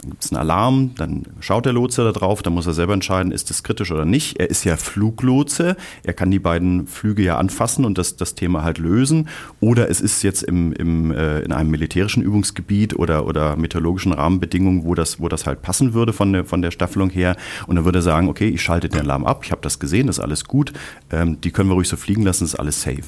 gibt 0.10 0.24
es 0.24 0.32
einen 0.32 0.40
Alarm, 0.40 0.92
dann 0.96 1.24
schaut 1.40 1.66
der 1.66 1.74
Lotse 1.74 2.04
da 2.04 2.12
drauf, 2.12 2.42
dann 2.42 2.54
muss 2.54 2.68
er 2.68 2.74
selber 2.74 2.94
entscheiden, 2.94 3.32
ist 3.32 3.50
das 3.50 3.64
kritisch 3.64 3.92
oder 3.92 4.06
nicht. 4.06 4.40
Er 4.40 4.50
ist 4.50 4.64
ja 4.64 4.78
Fluglotse, 4.78 5.76
er 6.04 6.14
kann 6.14 6.32
die 6.32 6.40
beiden 6.40 6.88
Flüge 6.88 7.24
ja 7.24 7.38
anfassen 7.38 7.86
und 7.86 7.98
das, 7.98 8.16
das 8.16 8.36
Thema 8.36 8.64
halt 8.64 8.78
lösen. 8.78 9.30
Oder 9.60 9.90
es 9.90 10.02
ist 10.02 10.24
jetzt 10.24 10.44
im, 10.44 10.74
im, 10.74 11.12
äh, 11.12 11.40
in 11.42 11.52
einem 11.52 11.72
militärischen 11.72 12.24
Übungsgebiet 12.24 12.98
oder, 12.98 13.26
oder 13.26 13.56
meteorologischen 13.56 14.14
Rahmenbedingungen, 14.14 14.84
wo 14.84 14.96
das, 14.96 15.20
wo 15.20 15.28
das 15.30 15.46
halt 15.46 15.62
passen 15.62 15.94
würde 15.94 16.14
von 16.14 16.34
der, 16.34 16.46
von 16.46 16.62
der 16.62 16.72
Staffelung 16.72 17.10
her. 17.10 17.36
Und 17.68 17.76
dann 17.76 17.86
würde 17.86 18.00
er 18.00 18.04
sagen, 18.04 18.30
okay, 18.30 18.50
ich 18.50 18.62
schalte 18.62 18.90
den 18.90 19.02
Alarm 19.02 19.26
ab, 19.26 19.42
ich 19.44 19.52
habe 19.52 19.62
das 19.62 19.80
gesehen, 19.80 20.08
das 20.08 20.18
ist 20.18 20.24
alles 20.24 20.46
gut, 20.46 20.74
ähm, 21.12 21.40
die 21.42 21.52
können 21.52 21.70
wir 21.70 21.76
ruhig 21.76 21.88
so 21.88 21.98
fliegen 21.98 22.24
lassen, 22.24 22.44
ist 22.44 22.56
alles 22.56 22.82
safe. 22.82 23.04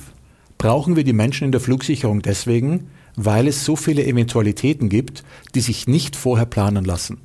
Brauchen 0.58 0.96
wir 0.96 1.06
die 1.06 1.14
Menschen 1.14 1.46
in 1.46 1.52
der 1.52 1.62
Flugsicherung 1.62 2.22
deswegen, 2.22 2.88
weil 3.22 3.50
es 3.50 3.66
so 3.66 3.76
viele 3.76 4.06
Eventualitäten 4.06 4.88
gibt, 4.88 5.24
die 5.54 5.60
sich 5.60 5.88
nicht 5.88 6.16
vorher 6.16 6.46
planen 6.46 6.86
lassen. 6.86 7.18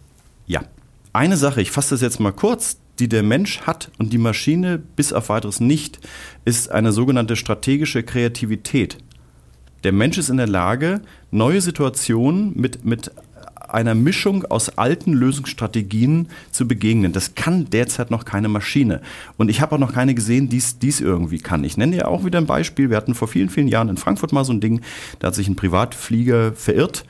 Ja. 0.46 0.62
Eine 1.12 1.36
Sache, 1.36 1.62
ich 1.62 1.70
fasse 1.70 1.94
das 1.94 2.00
jetzt 2.00 2.18
mal 2.18 2.32
kurz, 2.32 2.78
die 2.98 3.08
der 3.08 3.22
Mensch 3.22 3.60
hat 3.60 3.92
und 3.98 4.12
die 4.12 4.18
Maschine 4.18 4.78
bis 4.78 5.12
auf 5.12 5.28
weiteres 5.28 5.60
nicht, 5.60 6.00
ist 6.44 6.68
eine 6.72 6.90
sogenannte 6.90 7.36
strategische 7.36 8.02
Kreativität. 8.02 8.98
Der 9.84 9.92
Mensch 9.92 10.18
ist 10.18 10.30
in 10.30 10.36
der 10.36 10.48
Lage, 10.48 11.00
neue 11.30 11.60
Situationen 11.60 12.52
mit, 12.56 12.84
mit 12.84 13.12
einer 13.74 13.94
Mischung 13.94 14.44
aus 14.46 14.70
alten 14.78 15.12
Lösungsstrategien 15.12 16.28
zu 16.50 16.66
begegnen. 16.66 17.12
Das 17.12 17.34
kann 17.34 17.68
derzeit 17.70 18.10
noch 18.10 18.24
keine 18.24 18.48
Maschine. 18.48 19.02
Und 19.36 19.50
ich 19.50 19.60
habe 19.60 19.74
auch 19.74 19.78
noch 19.78 19.92
keine 19.92 20.14
gesehen, 20.14 20.48
die 20.48 20.58
es 20.58 21.00
irgendwie 21.00 21.38
kann. 21.38 21.64
Ich 21.64 21.76
nenne 21.76 21.96
ja 21.96 22.06
auch 22.06 22.24
wieder 22.24 22.38
ein 22.38 22.46
Beispiel. 22.46 22.90
Wir 22.90 22.96
hatten 22.96 23.14
vor 23.14 23.28
vielen, 23.28 23.50
vielen 23.50 23.68
Jahren 23.68 23.88
in 23.88 23.96
Frankfurt 23.96 24.32
mal 24.32 24.44
so 24.44 24.52
ein 24.52 24.60
Ding, 24.60 24.80
da 25.18 25.28
hat 25.28 25.34
sich 25.34 25.48
ein 25.48 25.56
Privatflieger 25.56 26.52
verirrt. 26.52 27.04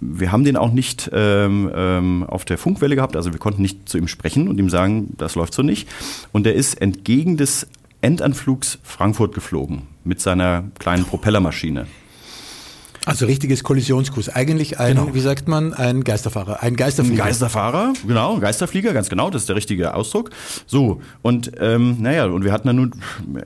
Wir 0.00 0.32
haben 0.32 0.44
den 0.44 0.56
auch 0.56 0.72
nicht 0.72 1.10
ähm, 1.12 1.70
ähm, 1.74 2.24
auf 2.24 2.44
der 2.44 2.56
Funkwelle 2.56 2.96
gehabt, 2.96 3.14
also 3.14 3.32
wir 3.32 3.38
konnten 3.38 3.60
nicht 3.60 3.88
zu 3.88 3.98
ihm 3.98 4.08
sprechen 4.08 4.48
und 4.48 4.58
ihm 4.58 4.70
sagen, 4.70 5.14
das 5.18 5.34
läuft 5.34 5.52
so 5.52 5.62
nicht. 5.62 5.88
Und 6.32 6.46
er 6.46 6.54
ist 6.54 6.80
entgegen 6.80 7.36
des 7.36 7.66
Endanflugs 8.00 8.78
Frankfurt 8.82 9.34
geflogen 9.34 9.82
mit 10.04 10.20
seiner 10.20 10.64
kleinen 10.78 11.04
Propellermaschine. 11.04 11.86
Also 13.06 13.26
richtiges 13.26 13.62
Kollisionskurs. 13.62 14.28
Eigentlich 14.28 14.80
ein, 14.80 14.96
genau. 14.96 15.14
wie 15.14 15.20
sagt 15.20 15.46
man, 15.46 15.72
ein 15.72 16.02
Geisterfahrer. 16.02 16.60
Ein 16.62 16.74
Geisterflieger. 16.74 17.22
Ein 17.22 17.28
Geisterfahrer, 17.28 17.92
genau, 18.04 18.38
Geisterflieger, 18.40 18.92
ganz 18.92 19.08
genau, 19.08 19.30
das 19.30 19.42
ist 19.42 19.48
der 19.48 19.54
richtige 19.54 19.94
Ausdruck. 19.94 20.30
So, 20.66 21.00
und 21.22 21.52
ähm, 21.60 21.98
naja, 22.00 22.26
und 22.26 22.44
wir 22.44 22.50
hatten 22.50 22.66
dann 22.66 22.76
nun 22.76 22.92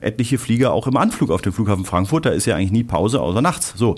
etliche 0.01 0.39
Flieger 0.39 0.73
auch 0.73 0.87
im 0.87 0.97
Anflug 0.97 1.29
auf 1.29 1.43
dem 1.43 1.53
Flughafen 1.53 1.85
Frankfurt, 1.85 2.25
da 2.25 2.31
ist 2.31 2.47
ja 2.47 2.55
eigentlich 2.55 2.71
nie 2.71 2.83
Pause, 2.83 3.21
außer 3.21 3.43
nachts. 3.43 3.73
So. 3.75 3.97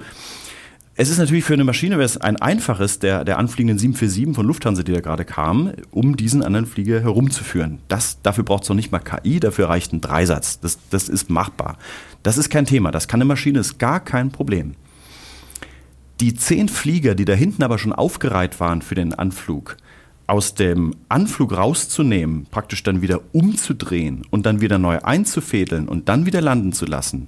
Es 0.95 1.10
ist 1.10 1.17
natürlich 1.17 1.45
für 1.45 1.54
eine 1.54 1.63
Maschine 1.63 1.95
wäre 1.95 2.06
es 2.06 2.17
ein 2.17 2.36
einfaches 2.36 2.99
der, 2.99 3.23
der 3.23 3.39
anfliegenden 3.39 3.80
747 3.80 4.36
von 4.36 4.45
Lufthansa, 4.45 4.84
die 4.84 4.91
da 4.91 4.99
gerade 4.99 5.23
kam, 5.23 5.71
um 5.91 6.17
diesen 6.17 6.43
anderen 6.43 6.65
Flieger 6.65 6.99
herumzuführen. 6.99 7.80
Das, 7.88 8.21
dafür 8.21 8.43
braucht 8.43 8.63
es 8.63 8.69
noch 8.69 8.76
nicht 8.76 8.91
mal 8.91 8.99
KI, 8.99 9.39
dafür 9.39 9.69
reicht 9.69 9.93
ein 9.93 10.02
Dreisatz. 10.02 10.60
Das, 10.60 10.78
das 10.91 11.08
ist 11.08 11.30
machbar. 11.30 11.78
Das 12.21 12.38
ist 12.38 12.49
kein 12.49 12.65
Thema. 12.65 12.91
Das 12.91 13.08
kann 13.08 13.21
eine 13.21 13.26
Maschine, 13.26 13.60
ist 13.60 13.80
gar 13.80 14.02
kein 14.02 14.30
Problem. 14.30 14.76
Die 16.24 16.36
zehn 16.36 16.70
Flieger, 16.70 17.16
die 17.16 17.26
da 17.26 17.34
hinten 17.34 17.64
aber 17.64 17.78
schon 17.78 17.92
aufgereiht 17.92 18.62
waren 18.62 18.82
für 18.82 18.96
den 18.96 19.14
Anflug, 19.14 19.76
aus 20.26 20.56
dem 20.56 20.96
Anflug 21.10 21.52
rauszunehmen, 21.52 22.48
praktisch 22.50 22.82
dann 22.82 23.02
wieder 23.02 23.20
umzudrehen 23.34 24.26
und 24.30 24.46
dann 24.46 24.62
wieder 24.62 24.78
neu 24.78 25.00
einzufädeln 25.00 25.90
und 25.90 26.08
dann 26.08 26.26
wieder 26.26 26.40
landen 26.40 26.72
zu 26.72 26.86
lassen, 26.86 27.28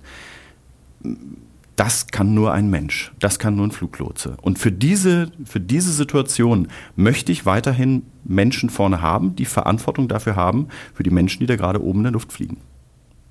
das 1.75 2.07
kann 2.07 2.33
nur 2.33 2.53
ein 2.53 2.69
Mensch, 2.69 3.11
das 3.19 3.37
kann 3.37 3.57
nur 3.57 3.67
ein 3.67 3.71
Fluglotse. 3.71 4.37
Und 4.41 4.59
für 4.59 4.71
diese, 4.71 5.29
für 5.43 5.59
diese 5.59 5.91
Situation 5.91 6.69
möchte 6.95 7.33
ich 7.33 7.45
weiterhin 7.45 8.03
Menschen 8.23 8.69
vorne 8.69 9.01
haben, 9.01 9.35
die 9.35 9.43
Verantwortung 9.43 10.07
dafür 10.07 10.37
haben, 10.37 10.69
für 10.93 11.03
die 11.03 11.09
Menschen, 11.09 11.41
die 11.41 11.47
da 11.47 11.57
gerade 11.57 11.83
oben 11.83 11.99
in 11.99 12.03
der 12.03 12.13
Luft 12.13 12.31
fliegen. 12.31 12.61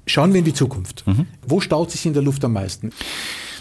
Schauen 0.04 0.34
wir 0.34 0.40
in 0.40 0.44
die 0.44 0.52
Zukunft. 0.52 1.06
Mhm. 1.06 1.24
Wo 1.46 1.60
staut 1.60 1.90
sich 1.90 2.04
in 2.04 2.12
der 2.12 2.22
Luft 2.22 2.44
am 2.44 2.52
meisten? 2.52 2.90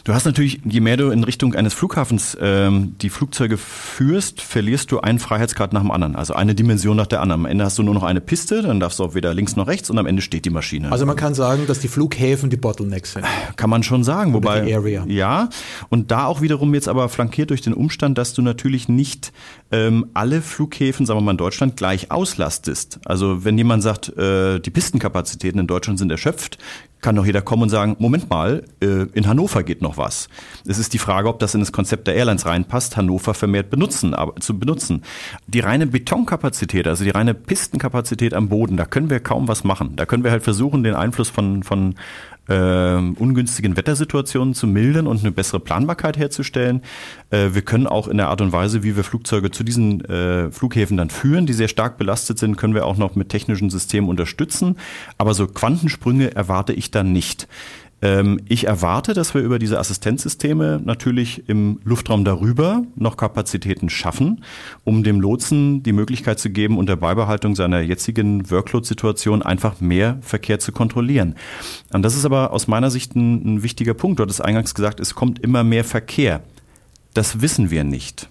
Du 0.06 0.14
hast 0.14 0.26
natürlich, 0.26 0.60
je 0.66 0.82
mehr 0.82 0.98
du 0.98 1.12
in 1.12 1.24
Richtung 1.24 1.56
eines 1.56 1.74
Flughafens 1.74 2.38
ähm, 2.42 2.96
die 3.02 3.10
Flugzeuge 3.10 3.56
führst, 3.56 4.42
verlierst 4.42 4.92
du 4.92 5.00
einen 5.00 5.18
Freiheitsgrad 5.18 5.72
nach 5.72 5.80
dem 5.80 5.92
anderen. 5.92 6.18
Also 6.18 6.34
eine 6.34 6.56
Dimension 6.56 6.98
nach 6.98 7.08
der 7.08 7.22
anderen. 7.22 7.46
Am 7.46 7.50
Ende 7.50 7.64
hast 7.64 7.78
du 7.78 7.84
nur 7.84 7.94
noch 7.94 8.04
eine 8.04 8.20
Piste, 8.20 8.64
dann 8.64 8.82
darfst 8.82 9.00
du 9.00 9.06
auch 9.06 9.16
weder 9.16 9.34
links 9.34 9.56
noch 9.56 9.68
rechts 9.68 9.90
und 9.90 9.98
am 9.98 10.06
Ende 10.06 10.22
steht 10.22 10.44
die 10.44 10.50
Maschine. 10.50 10.92
Also 10.92 11.06
man 11.06 11.16
kann 11.16 11.34
sagen, 11.34 11.68
dass 11.68 11.80
die 11.80 11.88
Flughäfen 11.88 12.50
die 12.50 12.58
Bottlenecks 12.58 13.14
sind. 13.14 13.26
Kann 13.56 13.70
man 13.70 13.82
schon 13.84 14.04
sagen. 14.04 14.34
Wobei. 14.34 14.68
Ja, 15.08 15.48
und 15.88 16.12
da 16.12 16.26
auch 16.26 16.42
wiederum 16.42 16.74
jetzt 16.74 16.90
aber 16.90 17.08
flankiert 17.08 17.52
durch 17.52 17.62
den 17.62 17.74
Umstand, 17.74 18.18
dass 18.18 18.34
du 18.34 18.42
natürlich 18.42 18.90
nicht 18.90 19.32
ähm, 19.72 20.08
alle 20.14 20.42
Flughäfen, 20.42 21.06
sagen 21.06 21.20
wir 21.20 21.24
mal 21.24 21.32
in 21.32 21.38
Deutschland, 21.38 21.78
gleich 21.78 22.12
auslastest. 22.12 23.00
Also 23.06 23.46
wenn 23.46 23.58
jemand 23.58 23.84
sagt, 23.84 24.10
äh, 24.18 24.60
die 24.60 24.70
Pistenkapazitäten 24.70 25.62
in 25.62 25.68
Deutschland 25.68 25.98
sind 25.98 26.12
erschöpft, 26.12 26.58
kann 27.04 27.16
doch 27.16 27.26
jeder 27.26 27.42
kommen 27.42 27.64
und 27.64 27.70
sagen, 27.70 27.96
Moment 28.00 28.30
mal, 28.30 28.64
äh, 28.82 29.06
in 29.14 29.28
Hannover 29.28 29.62
geht 29.62 29.82
noch 29.82 29.98
was. 29.98 30.30
Es 30.66 30.80
ist 30.80 30.94
die 30.94 30.98
Frage, 30.98 31.28
ob 31.28 31.38
das 31.40 31.54
in 31.54 31.60
das 31.60 31.72
Konzept 31.72 32.08
der 32.08 32.16
Airlines 32.16 32.48
reinpasst, 32.48 32.98
Hannover 32.98 33.36
vermehrt 33.36 33.70
benutzen, 33.70 34.16
aber, 34.16 34.36
zu 34.38 34.58
benutzen. 34.58 35.04
Die 35.46 35.60
reine 35.60 35.86
Betonkapazität, 35.86 36.88
also 36.88 37.04
die 37.04 37.12
reine 37.12 37.36
Pistenkapazität 37.36 38.34
am 38.34 38.50
Boden, 38.50 38.78
da 38.78 38.86
können 38.86 39.12
wir 39.12 39.20
kaum 39.20 39.48
was 39.48 39.64
machen. 39.64 39.96
Da 39.96 40.06
können 40.06 40.24
wir 40.24 40.32
halt 40.32 40.44
versuchen, 40.44 40.84
den 40.84 40.96
Einfluss 40.96 41.30
von, 41.30 41.62
von 41.62 41.96
äh, 42.48 42.96
ungünstigen 42.96 43.78
Wettersituationen 43.78 44.54
zu 44.54 44.68
mildern 44.68 45.08
und 45.08 45.22
eine 45.22 45.32
bessere 45.32 45.60
Planbarkeit 45.60 46.18
herzustellen. 46.18 46.82
Äh, 47.30 47.50
wir 47.54 47.62
können 47.62 47.88
auch 47.88 48.08
in 48.08 48.18
der 48.18 48.30
Art 48.30 48.42
und 48.42 48.52
Weise, 48.52 48.84
wie 48.84 48.96
wir 48.96 49.04
Flugzeuge 49.04 49.52
zu 49.52 49.64
diesen 49.64 50.04
äh, 50.06 50.52
Flughäfen 50.52 50.98
dann 50.98 51.10
führen, 51.10 51.46
die 51.46 51.54
sehr 51.54 51.68
stark 51.68 51.98
belastet 51.98 52.40
sind, 52.40 52.58
können 52.58 52.74
wir 52.74 52.86
auch 52.86 52.98
noch 52.98 53.16
mit 53.16 53.30
technischen 53.30 53.70
Systemen 53.70 54.10
unterstützen. 54.10 54.78
Aber 55.18 55.34
so 55.34 55.48
Quantensprünge 55.48 56.36
erwarte 56.36 56.74
ich 56.74 56.92
dann 56.92 57.12
nicht. 57.12 57.48
Ähm, 58.04 58.42
ich 58.50 58.68
erwarte, 58.68 59.14
dass 59.14 59.34
wir 59.34 59.42
über 59.42 59.60
diese 59.60 59.80
Assistenzsysteme 59.80 60.82
natürlich 60.84 61.48
im 61.48 61.80
Luftraum 61.86 62.26
darüber 62.26 62.84
noch 62.98 63.16
Kapazitäten 63.16 63.90
schaffen, 63.90 64.44
um 64.84 65.04
dem 65.04 65.22
Lotsen 65.22 65.84
die 65.84 65.94
Möglichkeit 65.94 66.38
zu 66.38 66.50
geben, 66.50 66.78
unter 66.78 66.98
Beibehaltung 66.98 67.56
seiner 67.56 67.80
jetzigen 67.80 68.52
Workload-Situation 68.52 69.42
einfach 69.42 69.80
mehr 69.80 70.18
Verkehr 70.20 70.60
zu 70.60 70.74
kontrollieren. 70.74 71.36
Und 71.94 72.02
das 72.04 72.18
ist 72.18 72.26
aber 72.26 72.52
aus 72.52 72.68
meiner 72.68 72.92
Sicht 72.92 73.16
ein, 73.16 73.56
ein 73.56 73.64
wichtiger 73.64 73.94
Punkt. 73.94 74.20
Du 74.20 74.24
hattest 74.24 74.44
eingangs 74.44 74.76
gesagt, 74.76 75.00
es 75.00 75.16
kommt 75.16 75.40
immer 75.40 75.64
mehr 75.64 75.86
Verkehr. 75.86 76.44
Das 77.14 77.42
wissen 77.42 77.72
wir 77.72 77.86
nicht 77.86 78.28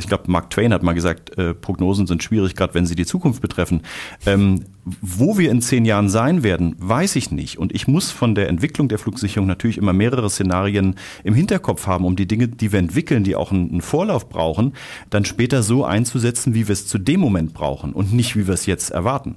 ich 0.00 0.08
glaube, 0.08 0.24
Mark 0.26 0.50
Twain 0.50 0.72
hat 0.72 0.82
mal 0.82 0.94
gesagt, 0.94 1.38
äh, 1.38 1.54
Prognosen 1.54 2.06
sind 2.06 2.22
schwierig, 2.22 2.56
gerade 2.56 2.74
wenn 2.74 2.86
sie 2.86 2.96
die 2.96 3.06
Zukunft 3.06 3.40
betreffen. 3.40 3.82
Ähm, 4.26 4.64
wo 4.84 5.38
wir 5.38 5.50
in 5.50 5.60
zehn 5.60 5.84
Jahren 5.84 6.08
sein 6.08 6.42
werden, 6.42 6.74
weiß 6.78 7.16
ich 7.16 7.30
nicht. 7.30 7.58
Und 7.58 7.74
ich 7.74 7.86
muss 7.86 8.10
von 8.10 8.34
der 8.34 8.48
Entwicklung 8.48 8.88
der 8.88 8.98
Flugsicherung 8.98 9.46
natürlich 9.46 9.78
immer 9.78 9.92
mehrere 9.92 10.30
Szenarien 10.30 10.96
im 11.22 11.34
Hinterkopf 11.34 11.86
haben, 11.86 12.04
um 12.04 12.16
die 12.16 12.26
Dinge, 12.26 12.48
die 12.48 12.72
wir 12.72 12.78
entwickeln, 12.78 13.22
die 13.22 13.36
auch 13.36 13.52
einen, 13.52 13.82
Vorlauf 13.82 14.28
brauchen, 14.28 14.72
dann 15.10 15.24
später 15.24 15.62
so 15.62 15.84
einzusetzen, 15.84 16.54
wie 16.54 16.68
wir 16.68 16.72
es 16.72 16.86
zu 16.86 16.98
dem 16.98 17.20
Moment 17.20 17.54
brauchen 17.54 17.92
und 17.92 18.12
nicht, 18.12 18.36
wie 18.36 18.46
wir 18.46 18.54
es 18.54 18.66
jetzt 18.66 18.90
erwarten. 18.90 19.36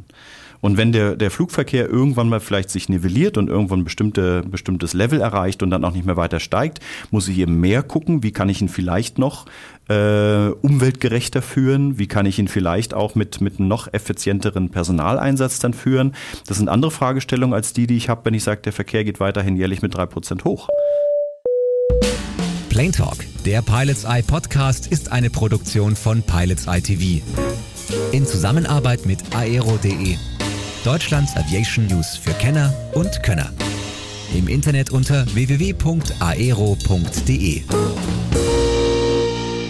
Und 0.63 0.77
wenn 0.77 0.93
der, 0.93 1.17
der 1.17 1.29
Flugverkehr 1.29 1.89
irgendwann 1.89 2.29
mal 2.29 2.39
vielleicht 2.39 2.69
sich 2.69 2.87
nivelliert 2.87 3.37
und 3.37 3.49
irgendwann 3.49 3.81
ein 3.81 3.83
bestimmte, 3.83 4.43
bestimmtes 4.43 4.93
Level 4.93 5.19
erreicht 5.19 5.61
und 5.61 5.71
dann 5.71 5.83
auch 5.83 5.91
nicht 5.91 6.05
mehr 6.05 6.15
weiter 6.15 6.39
steigt, 6.39 6.79
muss 7.11 7.27
ich 7.27 7.37
eben 7.39 7.59
mehr 7.59 7.83
gucken, 7.83 8.23
wie 8.23 8.31
kann 8.31 8.47
ich 8.47 8.61
ihn 8.61 8.69
vielleicht 8.69 9.17
noch 9.17 9.45
äh, 9.89 10.49
umweltgerechter 10.61 11.41
führen, 11.41 11.97
wie 11.99 12.07
kann 12.07 12.25
ich 12.25 12.39
ihn 12.39 12.47
vielleicht 12.47 12.93
auch 12.93 13.15
mit, 13.15 13.41
mit 13.41 13.59
noch 13.59 13.91
effizienteren 13.91 14.69
Personaleinsatz 14.69 15.59
dann 15.59 15.73
führen. 15.73 16.13
Das 16.47 16.57
sind 16.57 16.69
andere 16.69 16.91
Fragestellungen 16.91 17.53
als 17.53 17.73
die, 17.73 17.87
die 17.87 17.97
ich 17.97 18.09
habe, 18.09 18.25
wenn 18.25 18.33
ich 18.33 18.43
sage, 18.43 18.61
der 18.61 18.73
Verkehr 18.73 19.03
geht 19.03 19.19
weiterhin 19.19 19.55
jährlich 19.55 19.81
mit 19.81 19.95
drei 19.95 20.05
Prozent 20.05 20.45
hoch. 20.45 20.69
Plane 22.69 22.91
Talk, 22.91 23.17
der 23.45 23.61
Pilots 23.61 24.03
Eye 24.03 24.23
Podcast, 24.23 24.87
ist 24.87 25.11
eine 25.11 25.29
Produktion 25.29 25.95
von 25.95 26.23
Pilots 26.23 26.65
Eye 26.65 26.81
TV. 26.81 27.23
In 28.11 28.25
Zusammenarbeit 28.25 29.05
mit 29.05 29.19
aero.de 29.35 30.15
Deutschlands 30.83 31.35
Aviation 31.37 31.87
News 31.87 32.17
für 32.17 32.33
Kenner 32.33 32.73
und 32.93 33.23
Könner. 33.23 33.51
Im 34.35 34.47
Internet 34.47 34.91
unter 34.91 35.25
www.aero.de. 35.33 35.83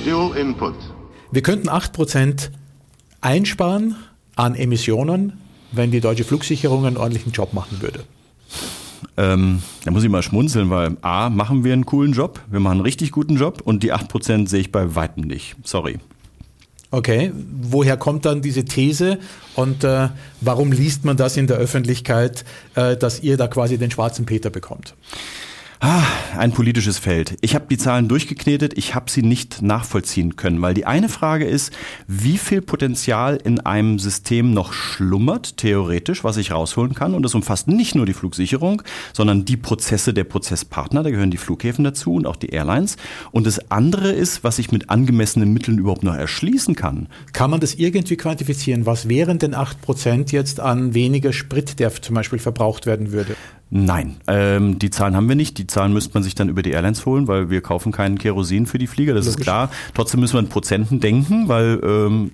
Dual 0.06 0.36
Input. 0.36 0.76
Wir 1.32 1.42
könnten 1.42 1.70
8% 1.70 2.50
einsparen 3.22 3.96
an 4.36 4.56
Emissionen, 4.56 5.40
wenn 5.72 5.92
die 5.92 6.02
deutsche 6.02 6.26
Flugsicherung 6.26 6.86
einen 6.86 6.98
ordentlichen 6.98 7.32
Job 7.32 7.54
machen 7.54 7.82
würde. 7.82 8.04
Ähm, 9.16 9.62
da 9.86 9.92
muss 9.92 10.04
ich 10.04 10.10
mal 10.10 10.24
schmunzeln, 10.24 10.70
weil 10.70 10.98
A, 11.02 11.30
machen 11.30 11.64
wir 11.64 11.74
einen 11.74 11.86
coolen 11.86 12.14
Job, 12.14 12.42
wir 12.50 12.60
machen 12.60 12.74
einen 12.74 12.82
richtig 12.82 13.12
guten 13.12 13.38
Job 13.38 13.62
und 13.64 13.84
die 13.84 13.94
8% 13.94 14.48
sehe 14.50 14.60
ich 14.60 14.72
bei 14.72 14.96
weitem 14.96 15.24
nicht. 15.24 15.56
Sorry. 15.64 16.00
Okay, 16.92 17.32
woher 17.62 17.98
kommt 17.98 18.26
dann 18.26 18.42
diese 18.42 18.66
These 18.66 19.20
und 19.56 19.84
äh, 19.84 20.10
warum 20.42 20.72
liest 20.72 21.06
man 21.06 21.18
das 21.18 21.38
in 21.38 21.48
der 21.48 21.58
Öffentlichkeit, 21.58 22.46
äh, 22.76 22.98
dass 22.98 23.22
ihr 23.22 23.38
da 23.38 23.48
quasi 23.48 23.78
den 23.78 23.90
schwarzen 23.90 24.26
Peter 24.26 24.50
bekommt? 24.50 24.96
Ah, 25.86 26.02
ein 26.38 26.54
politisches 26.54 26.98
Feld. 26.98 27.38
Ich 27.42 27.56
habe 27.56 27.66
die 27.70 27.78
Zahlen 27.78 28.08
durchgeknetet, 28.08 28.78
ich 28.78 28.96
habe 28.96 29.12
sie 29.12 29.22
nicht 29.22 29.62
nachvollziehen 29.62 30.38
können, 30.38 30.62
weil 30.62 30.74
die 30.74 30.86
eine 30.86 31.10
Frage 31.10 31.44
ist, 31.44 31.74
wie 32.08 32.38
viel 32.38 32.62
Potenzial 32.62 33.36
in 33.44 33.60
einem 33.60 34.00
System 34.00 34.54
noch 34.54 34.72
schlummert, 34.72 35.58
theoretisch, 35.58 36.24
was 36.24 36.38
ich 36.38 36.54
rausholen 36.54 36.94
kann. 36.94 37.14
Und 37.14 37.24
das 37.24 37.36
umfasst 37.36 37.68
nicht 37.68 37.96
nur 37.96 38.06
die 38.06 38.14
Flugsicherung, 38.14 38.82
sondern 39.12 39.44
die 39.44 39.58
Prozesse 39.58 40.14
der 40.14 40.24
Prozesspartner, 40.24 41.04
da 41.04 41.10
gehören 41.10 41.32
die 41.32 41.38
Flughäfen 41.38 41.84
dazu 41.84 42.14
und 42.14 42.28
auch 42.28 42.38
die 42.38 42.52
Airlines. 42.52 42.96
Und 43.32 43.46
das 43.46 43.70
andere 43.70 44.14
ist, 44.14 44.46
was 44.46 44.60
ich 44.60 44.72
mit 44.72 44.90
angemessenen 44.90 45.52
Mitteln 45.52 45.80
überhaupt 45.80 46.04
noch 46.04 46.16
erschließen 46.16 46.76
kann. 46.76 47.10
Kann 47.34 47.52
man 47.52 47.60
das 47.60 47.76
irgendwie 47.76 48.16
quantifizieren? 48.16 48.86
Was 48.86 49.10
wären 49.10 49.38
denn 49.38 49.54
8% 49.54 50.32
jetzt 50.32 50.62
an 50.62 50.94
weniger 50.94 51.34
Sprit, 51.34 51.80
der 51.80 51.94
zum 52.02 52.16
Beispiel 52.16 52.40
verbraucht 52.40 52.86
werden 52.86 53.12
würde? 53.12 53.36
Nein, 53.76 54.18
ähm, 54.28 54.78
die 54.78 54.92
Zahlen 54.92 55.16
haben 55.16 55.28
wir 55.28 55.36
nicht. 55.36 55.58
Die 55.58 55.66
Zahlen 55.66 55.94
müsste 55.94 56.14
man 56.14 56.22
sich 56.22 56.36
dann 56.36 56.48
über 56.48 56.62
die 56.62 56.70
Airlines 56.70 57.08
holen, 57.08 57.28
weil 57.28 57.50
wir 57.50 57.62
kaufen 57.62 57.92
keinen 57.92 58.20
Kerosin 58.20 58.68
für 58.68 58.78
die 58.78 58.86
Flieger, 58.86 59.16
das 59.16 59.26
Logisch. 59.26 59.40
ist 59.40 59.44
klar. 59.44 59.72
Trotzdem 59.96 60.20
müssen 60.20 60.34
wir 60.34 60.42
in 60.42 60.48
Prozenten 60.48 61.00
denken, 61.00 61.48
weil 61.48 61.82
ähm, 61.84 62.32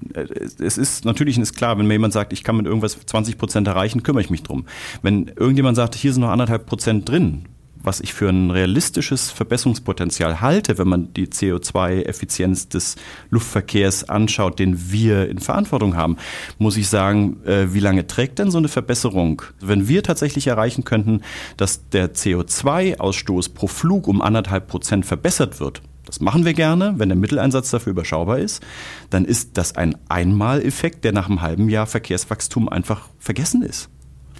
es 0.59 0.77
ist 0.77 1.05
natürlich 1.05 1.37
ist 1.37 1.55
klar, 1.55 1.77
wenn 1.77 1.87
mir 1.87 1.93
jemand 1.93 2.11
sagt, 2.11 2.33
ich 2.33 2.43
kann 2.43 2.57
mit 2.57 2.65
irgendwas 2.65 2.99
20 3.05 3.37
Prozent 3.37 3.69
erreichen, 3.69 4.03
kümmere 4.03 4.21
ich 4.21 4.29
mich 4.29 4.43
drum. 4.43 4.65
Wenn 5.01 5.31
irgendjemand 5.33 5.77
sagt, 5.77 5.95
hier 5.95 6.11
sind 6.11 6.23
noch 6.23 6.29
anderthalb 6.29 6.65
Prozent 6.65 7.07
drin, 7.07 7.45
was 7.89 8.01
ich 8.01 8.13
für 8.13 8.29
ein 8.29 8.51
realistisches 8.51 9.31
Verbesserungspotenzial 9.31 10.41
halte, 10.41 10.77
wenn 10.77 10.87
man 10.87 11.11
die 11.11 11.25
CO2-Effizienz 11.25 12.69
des 12.69 12.97
Luftverkehrs 13.31 14.07
anschaut, 14.07 14.59
den 14.59 14.91
wir 14.91 15.27
in 15.27 15.39
Verantwortung 15.39 15.97
haben, 15.97 16.17
muss 16.59 16.77
ich 16.77 16.87
sagen, 16.87 17.43
äh, 17.47 17.73
wie 17.73 17.79
lange 17.79 18.05
trägt 18.05 18.37
denn 18.37 18.51
so 18.51 18.59
eine 18.59 18.67
Verbesserung? 18.67 19.41
Wenn 19.59 19.87
wir 19.87 20.03
tatsächlich 20.03 20.45
erreichen 20.45 20.83
könnten, 20.83 21.21
dass 21.57 21.89
der 21.89 22.13
CO2-Ausstoß 22.13 23.55
pro 23.55 23.65
Flug 23.65 24.07
um 24.07 24.21
anderthalb 24.21 24.67
Prozent 24.67 25.07
verbessert 25.07 25.59
wird, 25.59 25.81
das 26.05 26.19
machen 26.19 26.45
wir 26.45 26.53
gerne, 26.53 26.93
wenn 26.97 27.09
der 27.09 27.17
Mitteleinsatz 27.17 27.71
dafür 27.71 27.89
überschaubar 27.89 28.37
ist, 28.37 28.61
dann 29.09 29.25
ist 29.25 29.57
das 29.57 29.75
ein 29.75 29.97
Einmaleffekt, 30.09 31.03
der 31.05 31.11
nach 31.11 31.27
einem 31.27 31.41
halben 31.41 31.69
Jahr 31.69 31.87
Verkehrswachstum 31.87 32.69
einfach 32.69 33.09
vergessen 33.17 33.63
ist 33.63 33.89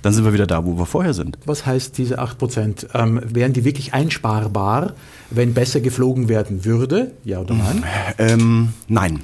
dann 0.01 0.13
sind 0.13 0.25
wir 0.25 0.33
wieder 0.33 0.47
da, 0.47 0.65
wo 0.65 0.77
wir 0.77 0.85
vorher 0.85 1.13
sind. 1.13 1.37
Was 1.45 1.65
heißt 1.65 1.97
diese 1.97 2.19
8 2.19 2.37
Prozent? 2.37 2.87
Ähm, 2.93 3.21
wären 3.23 3.53
die 3.53 3.63
wirklich 3.63 3.93
einsparbar, 3.93 4.93
wenn 5.29 5.53
besser 5.53 5.81
geflogen 5.81 6.29
werden 6.29 6.65
würde? 6.65 7.11
Ja 7.23 7.39
oder 7.39 7.55
nein? 7.55 7.83
Ähm, 8.17 8.73
nein. 8.87 9.21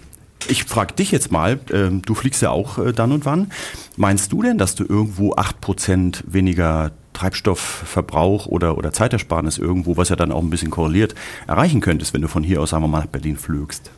Ich 0.48 0.66
frage 0.66 0.94
dich 0.94 1.12
jetzt 1.12 1.32
mal, 1.32 1.60
äh, 1.72 1.90
du 1.90 2.14
fliegst 2.14 2.42
ja 2.42 2.52
auch 2.52 2.78
äh, 2.78 2.94
dann 2.94 3.12
und 3.12 3.26
wann. 3.26 3.52
Meinst 3.98 4.32
du 4.32 4.44
denn, 4.44 4.58
dass 4.58 4.76
du 4.76 4.84
irgendwo 4.84 5.34
8 5.36 5.60
Prozent 5.60 6.24
weniger 6.28 6.92
Treibstoffverbrauch 7.14 8.46
oder, 8.46 8.78
oder 8.78 8.92
Zeitersparnis 8.92 9.58
irgendwo, 9.58 9.98
was 9.98 10.10
ja 10.10 10.16
dann 10.16 10.32
auch 10.32 10.44
ein 10.44 10.50
bisschen 10.50 10.70
korreliert, 10.70 11.16
erreichen 11.48 11.82
könntest, 11.82 12.14
wenn 12.14 12.22
du 12.22 12.28
von 12.28 12.44
hier 12.44 12.62
aus, 12.62 12.72
sagen 12.72 12.84
wir 12.84 12.88
mal, 12.88 13.00
nach 13.00 13.08
Berlin 13.08 13.38
flügst? 13.38 13.90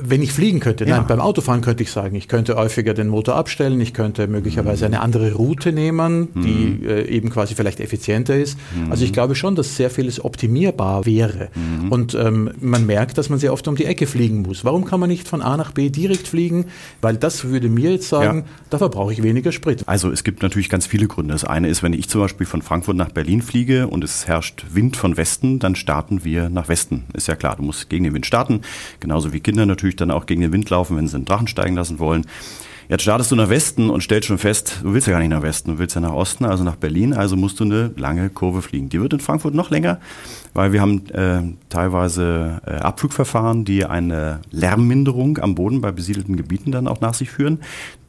Wenn 0.00 0.22
ich 0.22 0.32
fliegen 0.32 0.60
könnte, 0.60 0.84
ja. 0.84 0.96
nein, 0.96 1.06
beim 1.06 1.20
Autofahren 1.20 1.60
könnte 1.60 1.82
ich 1.82 1.90
sagen, 1.90 2.16
ich 2.16 2.26
könnte 2.26 2.56
häufiger 2.56 2.94
den 2.94 3.08
Motor 3.08 3.36
abstellen, 3.36 3.80
ich 3.80 3.92
könnte 3.92 4.26
möglicherweise 4.26 4.86
eine 4.86 5.00
andere 5.00 5.34
Route 5.34 5.72
nehmen, 5.72 6.28
die 6.34 6.78
mhm. 6.80 6.88
äh, 6.88 7.02
eben 7.02 7.30
quasi 7.30 7.54
vielleicht 7.54 7.78
effizienter 7.80 8.36
ist. 8.36 8.58
Mhm. 8.74 8.90
Also 8.90 9.04
ich 9.04 9.12
glaube 9.12 9.34
schon, 9.34 9.54
dass 9.54 9.76
sehr 9.76 9.90
vieles 9.90 10.24
optimierbar 10.24 11.04
wäre. 11.04 11.50
Mhm. 11.54 11.92
Und 11.92 12.14
ähm, 12.14 12.50
man 12.60 12.86
merkt, 12.86 13.18
dass 13.18 13.28
man 13.28 13.38
sehr 13.38 13.52
oft 13.52 13.68
um 13.68 13.76
die 13.76 13.84
Ecke 13.84 14.06
fliegen 14.06 14.42
muss. 14.42 14.64
Warum 14.64 14.84
kann 14.84 14.98
man 14.98 15.10
nicht 15.10 15.28
von 15.28 15.42
A 15.42 15.56
nach 15.56 15.72
B 15.72 15.90
direkt 15.90 16.26
fliegen? 16.26 16.66
Weil 17.02 17.16
das 17.16 17.44
würde 17.44 17.68
mir 17.68 17.92
jetzt 17.92 18.08
sagen, 18.08 18.38
ja. 18.38 18.44
da 18.70 18.78
verbrauche 18.78 19.12
ich 19.12 19.22
weniger 19.22 19.52
Sprit. 19.52 19.82
Also 19.86 20.10
es 20.10 20.24
gibt 20.24 20.42
natürlich 20.42 20.70
ganz 20.70 20.86
viele 20.86 21.06
Gründe. 21.06 21.32
Das 21.32 21.44
eine 21.44 21.68
ist, 21.68 21.82
wenn 21.82 21.92
ich 21.92 22.08
zum 22.08 22.22
Beispiel 22.22 22.46
von 22.46 22.62
Frankfurt 22.62 22.96
nach 22.96 23.10
Berlin 23.10 23.42
fliege 23.42 23.88
und 23.88 24.02
es 24.04 24.26
herrscht 24.26 24.64
Wind 24.72 24.96
von 24.96 25.18
Westen, 25.18 25.58
dann 25.58 25.74
starten 25.74 26.24
wir 26.24 26.48
nach 26.48 26.68
Westen. 26.68 27.04
Ist 27.12 27.28
ja 27.28 27.36
klar, 27.36 27.56
du 27.56 27.62
musst 27.62 27.90
gegen 27.90 28.04
den 28.04 28.14
Wind 28.14 28.24
starten, 28.24 28.62
genauso 29.00 29.32
wie 29.32 29.40
Kinder 29.40 29.66
natürlich 29.66 29.81
natürlich 29.82 29.96
dann 29.96 30.12
auch 30.12 30.26
gegen 30.26 30.40
den 30.40 30.52
Wind 30.52 30.70
laufen, 30.70 30.96
wenn 30.96 31.08
sie 31.08 31.16
einen 31.16 31.24
Drachen 31.24 31.48
steigen 31.48 31.74
lassen 31.74 31.98
wollen. 31.98 32.24
Jetzt 32.88 33.02
startest 33.02 33.30
du 33.30 33.36
nach 33.36 33.48
Westen 33.48 33.90
und 33.90 34.02
stellst 34.02 34.28
schon 34.28 34.38
fest, 34.38 34.80
du 34.82 34.92
willst 34.92 35.06
ja 35.06 35.12
gar 35.12 35.20
nicht 35.20 35.30
nach 35.30 35.42
Westen, 35.42 35.72
du 35.72 35.78
willst 35.78 35.94
ja 35.94 36.00
nach 36.00 36.12
Osten, 36.12 36.44
also 36.44 36.62
nach 36.62 36.76
Berlin, 36.76 37.14
also 37.14 37.36
musst 37.36 37.58
du 37.58 37.64
eine 37.64 37.90
lange 37.96 38.28
Kurve 38.28 38.60
fliegen. 38.60 38.90
Die 38.90 39.00
wird 39.00 39.12
in 39.12 39.20
Frankfurt 39.20 39.54
noch 39.54 39.70
länger, 39.70 39.98
weil 40.52 40.72
wir 40.72 40.80
haben 40.80 41.08
äh, 41.10 41.42
teilweise 41.68 42.60
äh, 42.66 42.72
Abflugverfahren, 42.72 43.64
die 43.64 43.86
eine 43.86 44.40
Lärmminderung 44.50 45.38
am 45.38 45.54
Boden 45.54 45.80
bei 45.80 45.90
besiedelten 45.90 46.36
Gebieten 46.36 46.70
dann 46.70 46.86
auch 46.86 47.00
nach 47.00 47.14
sich 47.14 47.30
führen, 47.30 47.60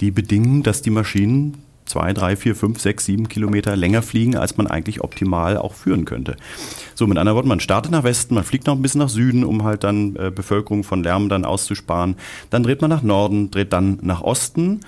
die 0.02 0.12
bedingen, 0.12 0.64
dass 0.64 0.82
die 0.82 0.90
Maschinen 0.90 1.58
zwei, 1.86 2.14
drei, 2.14 2.36
vier, 2.36 2.56
fünf, 2.56 2.80
sechs, 2.80 3.06
sieben 3.06 3.28
Kilometer 3.28 3.76
länger 3.76 4.02
fliegen, 4.02 4.36
als 4.36 4.58
man 4.58 4.68
eigentlich 4.68 5.02
optimal 5.02 5.58
auch 5.58 5.74
führen 5.74 6.06
könnte. 6.06 6.36
So, 6.96 7.08
mit 7.08 7.18
anderen 7.18 7.36
Worten, 7.36 7.50
man 7.50 7.60
startet 7.60 7.92
nach 7.92 8.04
Westen, 8.04 8.36
man 8.36 8.44
fliegt 8.44 8.68
noch 8.68 8.76
ein 8.76 8.82
bisschen 8.82 9.00
nach 9.00 9.10
Süden, 9.10 9.44
um 9.44 9.64
halt 9.64 9.84
dann 9.84 10.16
äh, 10.16 10.32
Bevölkerung 10.34 10.84
von 10.84 11.04
Lärm 11.04 11.30
dann 11.30 11.46
auszusparen. 11.46 12.16
Dann 12.50 12.64
dreht 12.64 12.82
man 12.82 12.90
nach 12.90 13.04
Norden, 13.04 13.52
dreht 13.52 13.74
dann 13.74 14.00
nach 14.02 14.22
Osten 14.22 14.82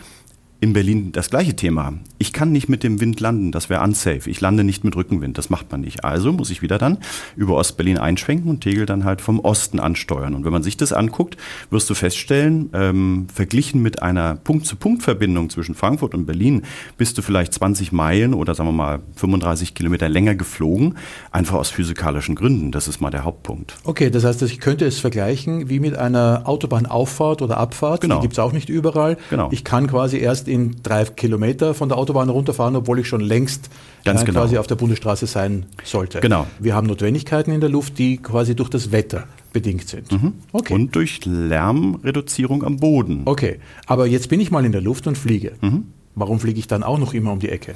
in 0.62 0.74
Berlin 0.74 1.12
das 1.12 1.30
gleiche 1.30 1.56
Thema. 1.56 1.94
Ich 2.26 2.34
kann 2.34 2.52
nicht 2.52 2.70
mit 2.70 2.82
dem 2.82 3.00
Wind 3.00 3.20
landen, 3.20 3.52
das 3.52 3.70
wäre 3.70 3.84
unsafe. 3.84 4.28
Ich 4.32 4.42
lande 4.42 4.64
nicht 4.64 4.84
mit 4.84 4.96
Rückenwind, 4.96 5.38
das 5.38 5.52
macht 5.52 5.72
man 5.72 5.82
nicht. 5.82 6.04
Also 6.04 6.34
muss 6.34 6.50
ich 6.50 6.64
wieder 6.64 6.80
dann 6.80 6.98
über 7.36 7.54
Ostberlin 7.54 8.00
einschwenken 8.00 8.50
und 8.50 8.62
Tegel 8.62 8.88
dann 8.88 9.04
halt 9.04 9.22
vom 9.22 9.40
Osten 9.40 9.80
ansteuern. 9.80 10.34
Und 10.34 10.44
wenn 10.44 10.52
man 10.52 10.64
sich 10.64 10.76
das 10.76 10.92
anguckt, 10.92 11.38
wirst 11.70 11.88
du 11.88 11.94
feststellen, 11.94 12.72
ähm, 12.74 13.28
verglichen 13.32 13.84
mit 13.84 14.02
einer 14.02 14.38
Punkt-zu-Punkt-Verbindung 14.38 15.52
zwischen 15.52 15.76
Frankfurt 15.76 16.16
und 16.16 16.26
Berlin, 16.26 16.64
bist 16.98 17.16
du 17.20 17.22
vielleicht 17.22 17.54
20 17.54 17.92
Meilen 17.92 18.34
oder 18.34 18.56
sagen 18.56 18.70
wir 18.70 18.74
mal 18.74 19.00
35 19.18 19.76
Kilometer 19.76 20.10
länger 20.10 20.34
geflogen, 20.34 20.96
einfach 21.30 21.54
aus 21.54 21.70
physikalischen 21.70 22.34
Gründen. 22.34 22.72
Das 22.72 22.88
ist 22.88 23.02
mal 23.02 23.12
der 23.12 23.24
Hauptpunkt. 23.24 23.76
Okay, 23.84 24.10
das 24.10 24.24
heißt, 24.24 24.42
ich 24.42 24.60
könnte 24.60 24.88
es 24.88 24.98
vergleichen 24.98 25.70
wie 25.70 25.80
mit 25.80 25.96
einer 25.96 26.42
Autobahnauffahrt 26.46 27.44
oder 27.44 27.58
Abfahrt. 27.58 28.02
Genau. 28.02 28.16
Die 28.16 28.22
gibt 28.22 28.34
es 28.34 28.40
auch 28.40 28.52
nicht 28.52 28.70
überall. 28.70 29.18
Genau. 29.30 29.50
Ich 29.52 29.64
kann 29.64 29.86
quasi 29.86 30.18
erst 30.18 30.48
in 30.48 30.78
drei 30.82 31.06
Kilometer 31.06 31.76
von 31.76 31.88
der 31.88 32.00
Autobahn 32.00 32.15
Autobahn 32.16 32.30
runterfahren, 32.30 32.76
obwohl 32.76 33.00
ich 33.00 33.08
schon 33.08 33.22
längst 33.22 33.70
Ganz 34.04 34.22
äh, 34.22 34.26
genau. 34.26 34.42
quasi 34.42 34.58
auf 34.58 34.68
der 34.68 34.76
Bundesstraße 34.76 35.28
sein 35.28 35.66
sollte. 35.84 36.22
Genau. 36.22 36.48
Wir 36.60 36.76
haben 36.76 36.88
Notwendigkeiten 36.88 37.52
in 37.52 37.60
der 37.60 37.70
Luft, 37.70 37.98
die 37.98 38.18
quasi 38.18 38.56
durch 38.56 38.70
das 38.70 38.92
Wetter 38.92 39.28
bedingt 39.52 39.88
sind. 39.88 40.08
Okay. 40.52 40.74
Und 40.74 40.96
durch 40.96 41.26
Lärmreduzierung 41.26 42.64
am 42.64 42.78
Boden. 42.78 43.22
okay, 43.26 43.60
aber 43.86 44.08
jetzt 44.08 44.30
bin 44.30 44.40
ich 44.40 44.52
mal 44.52 44.66
in 44.66 44.72
der 44.72 44.82
Luft 44.82 45.08
und 45.08 45.18
fliege. 45.18 45.54
Mhm. 45.62 45.86
Warum 46.16 46.40
fliege 46.40 46.60
ich 46.60 46.68
dann 46.68 46.84
auch 46.84 46.98
noch 46.98 47.14
immer 47.14 47.32
um 47.32 47.40
die 47.40 47.50
Ecke? 47.50 47.76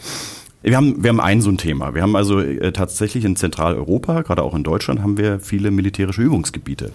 Wir 0.62 0.76
haben, 0.76 1.02
wir 1.02 1.10
haben 1.10 1.22
ein 1.22 1.42
so 1.42 1.50
ein 1.50 1.58
Thema. 1.58 1.96
Wir 1.96 2.02
haben 2.02 2.18
also 2.18 2.42
äh, 2.42 2.74
tatsächlich 2.74 3.24
in 3.24 3.38
Zentraleuropa, 3.38 4.24
gerade 4.24 4.44
auch 4.44 4.54
in 4.54 4.64
Deutschland, 4.64 5.02
haben 5.02 5.18
wir 5.18 5.40
viele 5.40 5.72
militärische 5.72 6.22
Übungsgebiete. 6.22 6.92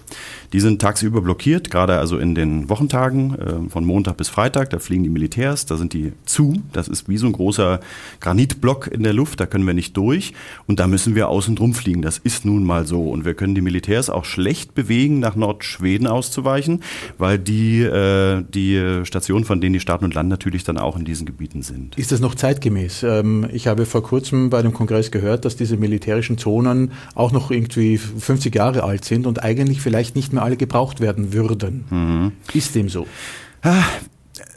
Die 0.53 0.61
sind 0.61 0.83
tagsüber 0.83 1.23
blockiert, 1.23 1.71
gerade 1.71 1.99
also 1.99 2.19
in 2.19 2.35
den 2.35 2.69
Wochentagen 2.69 3.35
äh, 3.39 3.71
von 3.71 3.87
Montag 3.87 4.19
bis 4.19 4.29
Freitag. 4.29 4.69
Da 4.69 4.79
fliegen 4.81 5.03
die 5.03 5.09
Militärs, 5.09 5.65
da 5.65 5.79
sind 5.79 5.95
die 5.95 6.13
zu. 6.27 6.61
Das 6.75 6.89
ist 6.89 7.09
wie 7.09 7.17
so 7.17 7.27
ein 7.27 7.33
großer 7.33 7.81
Granitblock 8.21 8.89
in 8.89 9.03
der 9.03 9.15
Luft, 9.15 9.41
da 9.41 9.47
können 9.47 9.67
wir 9.67 9.73
nicht 9.73 9.97
durch. 9.97 10.35
Und 10.67 10.79
da 10.79 10.87
müssen 10.87 11.15
wir 11.15 11.31
außen 11.31 11.57
drum 11.57 11.73
fliegen. 11.73 12.03
Das 12.03 12.19
ist 12.19 12.45
nun 12.45 12.65
mal 12.65 12.87
so. 12.87 13.09
Und 13.09 13.25
wir 13.25 13.33
können 13.33 13.55
die 13.55 13.63
Militärs 13.63 14.11
auch 14.11 14.27
schlecht 14.27 14.75
bewegen, 14.75 15.21
nach 15.21 15.37
Nordschweden 15.37 16.07
auszuweichen, 16.07 16.83
weil 17.17 17.39
die, 17.39 17.81
äh, 17.81 18.45
die 18.47 19.05
Stationen, 19.05 19.47
von 19.47 19.63
denen 19.63 19.73
die 19.73 19.81
starten 19.81 20.05
und 20.05 20.13
landen, 20.13 20.29
natürlich 20.29 20.65
dann 20.65 20.77
auch 20.77 20.99
in 20.99 21.07
diesen 21.07 21.25
Gebieten 21.25 21.63
sind. 21.63 21.97
Ist 21.97 22.13
das 22.13 22.21
noch 22.21 22.35
zeitgemäß? 22.35 23.05
Ähm, 23.05 23.49
ich 23.55 23.67
habe 23.67 23.87
vor 23.87 24.03
kurzem 24.03 24.51
bei 24.51 24.59
einem 24.59 24.73
Kongress 24.73 25.11
gehört, 25.11 25.45
dass 25.45 25.57
diese 25.57 25.77
militärischen 25.77 26.39
Zonen 26.39 26.93
auch 27.15 27.33
noch 27.33 27.51
irgendwie 27.51 27.99
50 27.99 28.55
Jahre 28.55 28.83
alt 28.83 29.05
sind 29.05 29.27
und 29.27 29.43
eigentlich 29.43 29.81
vielleicht 29.81 30.17
nicht 30.17 30.33
mehr 30.33 30.43
alle 30.43 30.57
gebraucht 30.57 31.01
werden 31.01 31.33
würden. 31.33 31.85
Mhm. 31.91 32.33
Ist 32.53 32.75
dem 32.75 32.89
so? 32.89 33.07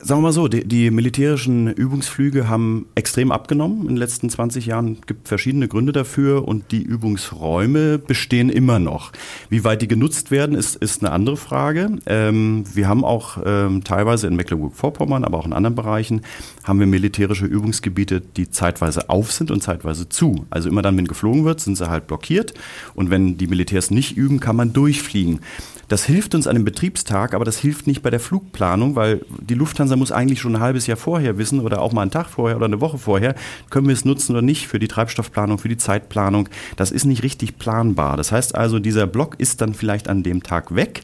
Sagen 0.08 0.22
wir 0.22 0.28
mal 0.28 0.32
so, 0.32 0.48
die, 0.48 0.66
die 0.66 0.90
militärischen 0.90 1.68
Übungsflüge 1.68 2.48
haben 2.48 2.86
extrem 2.96 3.30
abgenommen 3.30 3.82
in 3.82 3.88
den 3.88 3.98
letzten 3.98 4.30
20 4.30 4.66
Jahren. 4.66 5.00
Es 5.02 5.06
gibt 5.06 5.28
verschiedene 5.28 5.68
Gründe 5.68 5.92
dafür 5.92 6.48
und 6.48 6.72
die 6.72 6.82
Übungsräume 6.82 7.98
bestehen 7.98 8.50
immer 8.50 8.80
noch. 8.80 9.12
Wie 9.50 9.66
weit 9.66 9.82
die 9.82 9.90
genutzt 9.90 10.32
werden, 10.32 10.56
ist, 10.56 10.78
ist 10.78 11.04
eine 11.04 11.12
andere 11.12 11.36
Frage. 11.36 11.90
Ähm, 12.06 12.64
wir 12.74 12.88
haben 12.88 13.04
auch 13.04 13.40
ähm, 13.46 13.84
teilweise 13.84 14.28
in 14.28 14.38
Mecklenburg-Vorpommern, 14.38 15.26
aber 15.26 15.40
auch 15.40 15.46
in 15.46 15.52
anderen 15.52 15.76
Bereichen, 15.76 16.22
haben 16.64 16.80
wir 16.80 16.88
militärische 16.88 17.46
Übungsgebiete, 17.46 18.22
die 18.22 18.50
zeitweise 18.50 19.10
auf 19.10 19.34
sind 19.34 19.52
und 19.52 19.62
zeitweise 19.62 20.08
zu. 20.08 20.46
Also 20.50 20.70
immer 20.70 20.84
dann, 20.84 20.96
wenn 20.96 21.08
geflogen 21.08 21.44
wird, 21.44 21.60
sind 21.60 21.76
sie 21.76 21.90
halt 21.90 22.08
blockiert 22.08 22.54
und 22.96 23.10
wenn 23.10 23.38
die 23.38 23.48
Militärs 23.48 23.92
nicht 23.92 24.16
üben, 24.16 24.40
kann 24.40 24.56
man 24.56 24.72
durchfliegen. 24.72 25.42
Das 25.90 26.04
hilft 26.04 26.36
uns 26.36 26.48
an 26.48 26.56
dem 26.56 26.66
Betriebstag, 26.66 27.34
aber 27.34 27.46
das 27.46 27.60
hilft 27.60 27.88
nicht 27.88 28.02
bei 28.02 28.10
der 28.10 28.20
Flugplanung, 28.20 28.96
weil 28.96 29.22
die 29.40 29.54
Lufthansa 29.54 29.96
muss 29.98 30.12
eigentlich 30.12 30.40
schon 30.40 30.56
ein 30.56 30.62
halbes 30.62 30.88
Jahr 30.88 30.98
vorher 30.98 31.38
wissen 31.38 31.60
oder 31.60 31.82
auch 31.82 31.92
mal 31.92 32.04
einen 32.04 32.12
Tag 32.12 32.28
vorher 32.28 32.58
oder 32.58 32.66
eine 32.66 32.82
Woche 32.82 32.98
vorher, 32.98 33.36
können 33.70 33.88
wir 33.88 33.94
es 33.94 34.06
nutzen 34.06 34.34
oder 34.34 34.42
nicht 34.42 34.68
für 34.68 34.80
die 34.80 34.88
Treibstoffplanung, 34.88 35.58
für 35.58 35.70
die 35.70 35.78
Zeitplanung. 35.78 36.50
Das 36.76 36.92
ist 36.92 37.06
nicht 37.06 37.24
richtig 37.24 37.58
planbar. 37.58 38.18
Das 38.18 38.32
heißt 38.32 38.56
also, 38.56 38.80
dieser 38.80 39.08
Block 39.08 39.36
ist 39.40 39.62
dann 39.62 39.74
vielleicht 39.74 40.08
an 40.08 40.24
dem 40.24 40.44
Tag 40.44 40.76
weg. 40.76 41.02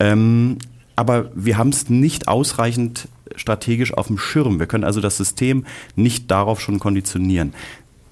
Ähm, 0.00 0.58
aber 0.96 1.30
wir 1.34 1.58
haben 1.58 1.70
es 1.70 1.88
nicht 1.90 2.28
ausreichend 2.28 3.08
strategisch 3.36 3.94
auf 3.94 4.08
dem 4.08 4.18
Schirm. 4.18 4.58
Wir 4.58 4.66
können 4.66 4.84
also 4.84 5.00
das 5.00 5.16
System 5.16 5.64
nicht 5.96 6.30
darauf 6.30 6.60
schon 6.60 6.78
konditionieren. 6.78 7.54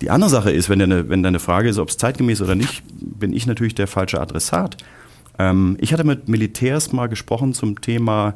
Die 0.00 0.10
andere 0.10 0.30
Sache 0.30 0.50
ist, 0.50 0.68
wenn 0.70 0.78
deine, 0.78 1.08
wenn 1.08 1.22
deine 1.22 1.40
Frage 1.40 1.68
ist, 1.68 1.78
ob 1.78 1.90
es 1.90 1.98
zeitgemäß 1.98 2.40
oder 2.40 2.54
nicht, 2.54 2.82
bin 2.90 3.34
ich 3.34 3.46
natürlich 3.46 3.74
der 3.74 3.86
falsche 3.86 4.20
Adressat. 4.20 4.78
Ähm, 5.38 5.76
ich 5.80 5.92
hatte 5.92 6.04
mit 6.04 6.28
Militärs 6.28 6.92
mal 6.92 7.08
gesprochen 7.08 7.52
zum 7.52 7.80
Thema, 7.80 8.34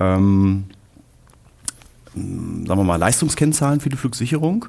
ähm, 0.00 0.64
sagen 2.14 2.66
wir 2.66 2.84
mal, 2.84 2.96
Leistungskennzahlen 2.96 3.80
für 3.80 3.88
die 3.88 3.96
Flugsicherung. 3.96 4.66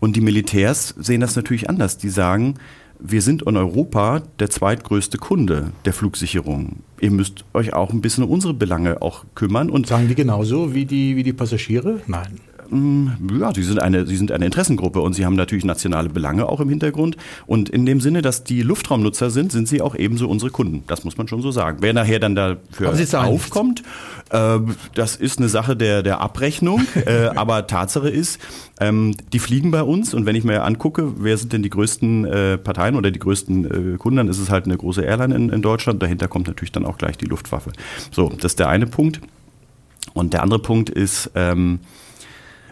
Und 0.00 0.16
die 0.16 0.20
Militärs 0.20 0.94
sehen 0.98 1.20
das 1.20 1.34
natürlich 1.34 1.68
anders. 1.68 1.98
Die 1.98 2.08
sagen, 2.08 2.54
wir 3.00 3.22
sind 3.22 3.42
in 3.42 3.56
Europa 3.56 4.22
der 4.38 4.50
zweitgrößte 4.50 5.18
Kunde 5.18 5.72
der 5.84 5.92
Flugsicherung. 5.92 6.80
Ihr 7.00 7.10
müsst 7.10 7.44
euch 7.54 7.72
auch 7.72 7.90
ein 7.90 8.00
bisschen 8.00 8.24
um 8.24 8.30
unsere 8.30 8.54
Belange 8.54 9.02
auch 9.02 9.24
kümmern. 9.34 9.70
Und 9.70 9.86
Sagen 9.86 10.08
die 10.08 10.14
genauso 10.14 10.74
wie 10.74 10.84
die, 10.84 11.16
wie 11.16 11.22
die 11.22 11.32
Passagiere? 11.32 12.00
Nein. 12.06 12.40
Ja, 12.70 13.54
sie 13.54 13.62
sind, 13.62 13.80
eine, 13.80 14.06
sie 14.06 14.16
sind 14.16 14.32
eine 14.32 14.44
Interessengruppe 14.44 15.00
und 15.00 15.14
sie 15.14 15.24
haben 15.24 15.36
natürlich 15.36 15.64
nationale 15.64 16.08
Belange 16.08 16.48
auch 16.48 16.60
im 16.60 16.68
Hintergrund. 16.68 17.16
Und 17.46 17.68
in 17.68 17.86
dem 17.86 18.00
Sinne, 18.00 18.22
dass 18.22 18.44
die 18.44 18.62
Luftraumnutzer 18.62 19.30
sind, 19.30 19.52
sind 19.52 19.68
sie 19.68 19.80
auch 19.80 19.94
ebenso 19.94 20.28
unsere 20.28 20.50
Kunden. 20.50 20.84
Das 20.86 21.04
muss 21.04 21.16
man 21.16 21.28
schon 21.28 21.42
so 21.42 21.50
sagen. 21.50 21.78
Wer 21.80 21.92
nachher 21.92 22.18
dann 22.18 22.34
dafür 22.34 22.94
aufkommt, 23.14 23.82
äh, 24.30 24.58
das 24.94 25.16
ist 25.16 25.38
eine 25.38 25.48
Sache 25.48 25.76
der, 25.76 26.02
der 26.02 26.20
Abrechnung. 26.20 26.82
äh, 27.06 27.28
aber 27.34 27.66
Tatsache 27.66 28.08
ist, 28.08 28.38
ähm, 28.80 29.14
die 29.32 29.38
fliegen 29.38 29.70
bei 29.70 29.82
uns 29.82 30.14
und 30.14 30.26
wenn 30.26 30.36
ich 30.36 30.44
mir 30.44 30.62
angucke, 30.62 31.12
wer 31.18 31.36
sind 31.36 31.52
denn 31.52 31.62
die 31.62 31.70
größten 31.70 32.24
äh, 32.24 32.58
Parteien 32.58 32.96
oder 32.96 33.10
die 33.10 33.18
größten 33.18 33.94
äh, 33.94 33.96
Kunden, 33.96 34.18
dann 34.18 34.28
ist 34.28 34.38
es 34.38 34.50
halt 34.50 34.66
eine 34.66 34.76
große 34.76 35.02
Airline 35.02 35.34
in, 35.34 35.48
in 35.50 35.62
Deutschland. 35.62 36.02
Dahinter 36.02 36.28
kommt 36.28 36.46
natürlich 36.46 36.72
dann 36.72 36.84
auch 36.84 36.98
gleich 36.98 37.16
die 37.16 37.26
Luftwaffe. 37.26 37.72
So, 38.10 38.28
das 38.28 38.52
ist 38.52 38.58
der 38.58 38.68
eine 38.68 38.86
Punkt. 38.86 39.20
Und 40.14 40.32
der 40.32 40.42
andere 40.42 40.60
Punkt 40.60 40.90
ist, 40.90 41.30
ähm, 41.34 41.80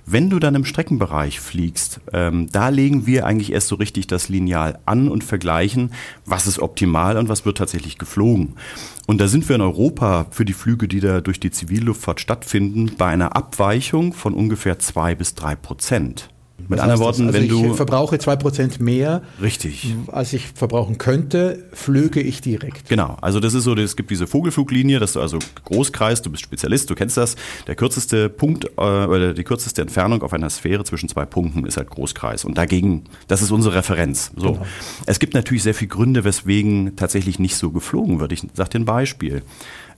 wenn 0.07 0.31
du 0.31 0.38
dann 0.38 0.55
im 0.55 0.64
Streckenbereich 0.64 1.40
fliegst, 1.40 2.01
ähm, 2.12 2.49
da 2.51 2.69
legen 2.69 3.07
wir 3.07 3.27
eigentlich 3.27 3.53
erst 3.53 3.66
so 3.69 3.75
richtig 3.75 4.07
das 4.07 4.29
Lineal 4.29 4.79
an 4.87 5.09
und 5.09 5.25
vergleichen, 5.25 5.90
was 6.25 6.47
ist 6.47 6.61
optimal 6.61 7.16
und 7.16 7.29
was 7.29 7.45
wird 7.45 7.59
tatsächlich 7.59 7.99
geflogen. 7.99 8.55
Und 9.07 9.21
da 9.21 9.27
sind 9.27 9.49
wir 9.49 9.57
in 9.57 9.62
Europa 9.62 10.27
für 10.31 10.45
die 10.45 10.53
Flüge, 10.53 10.87
die 10.87 11.01
da 11.01 11.21
durch 11.21 11.40
die 11.40 11.51
Zivilluftfahrt 11.51 12.21
stattfinden, 12.21 12.92
bei 12.97 13.07
einer 13.07 13.35
Abweichung 13.35 14.12
von 14.12 14.33
ungefähr 14.33 14.79
zwei 14.79 15.16
bis 15.16 15.35
drei 15.35 15.57
Prozent. 15.57 16.31
Mit 16.68 16.81
anderen? 16.81 17.00
Worten, 17.00 17.26
also 17.26 17.35
wenn 17.35 17.44
ich 17.44 17.50
du 17.50 17.74
verbrauche 17.74 18.16
2% 18.16 18.83
mehr, 18.83 19.22
richtig 19.40 19.94
als 20.12 20.33
ich 20.33 20.48
verbrauchen 20.48 20.98
könnte, 20.98 21.64
flöge 21.72 22.20
ich 22.20 22.40
direkt. 22.40 22.88
Genau, 22.88 23.16
also 23.20 23.40
das 23.40 23.55
ist 23.55 23.64
so, 23.64 23.74
es 23.74 23.96
gibt 23.96 24.11
diese 24.11 24.26
Vogelfluglinie, 24.26 24.98
dass 24.98 25.12
du 25.12 25.20
also 25.20 25.38
Großkreis, 25.64 26.22
du 26.22 26.31
bist 26.31 26.42
Spezialist, 26.42 26.90
du 26.90 26.94
kennst 26.94 27.16
das. 27.16 27.37
Der 27.66 27.74
kürzeste 27.74 28.29
Punkt 28.29 28.64
äh, 28.64 28.81
oder 28.81 29.35
die 29.35 29.44
kürzeste 29.44 29.83
Entfernung 29.83 30.22
auf 30.22 30.33
einer 30.33 30.50
Sphäre 30.50 30.85
zwischen 30.85 31.09
zwei 31.09 31.24
Punkten 31.24 31.66
ist 31.66 31.76
halt 31.76 31.90
Großkreis. 31.90 32.44
Und 32.44 32.59
dagegen, 32.59 33.05
das 33.29 33.42
ist 33.42 33.50
unsere 33.50 33.74
Referenz. 33.74 34.33
So. 34.37 34.52
Genau. 34.52 34.66
Es 35.07 35.18
gibt 35.18 35.35
natürlich 35.35 35.62
sehr 35.62 35.74
viele 35.74 35.88
Gründe, 35.88 36.24
weswegen 36.24 36.96
tatsächlich 36.96 37.38
nicht 37.38 37.57
so 37.57 37.70
geflogen 37.70 38.20
wird. 38.20 38.33
Ich 38.33 38.42
sage 38.55 38.70
dir 38.70 38.81
ein 38.81 38.85
Beispiel. 38.85 39.42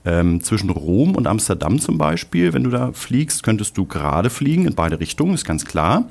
Ähm, 0.05 0.43
zwischen 0.43 0.71
Rom 0.71 1.17
und 1.17 1.27
Amsterdam 1.27 1.81
zum 1.81 1.99
Beispiel, 1.99 2.53
wenn 2.53 2.63
du 2.63 2.71
da 2.71 2.93
fliegst, 2.93 3.43
könntest 3.43 3.77
du 3.77 3.85
gerade 3.85 4.31
fliegen 4.31 4.65
in 4.65 4.75
beide 4.75 5.01
Richtungen, 5.01 5.35
ist 5.35 5.45
ganz 5.45 5.65
klar. 5.65 6.09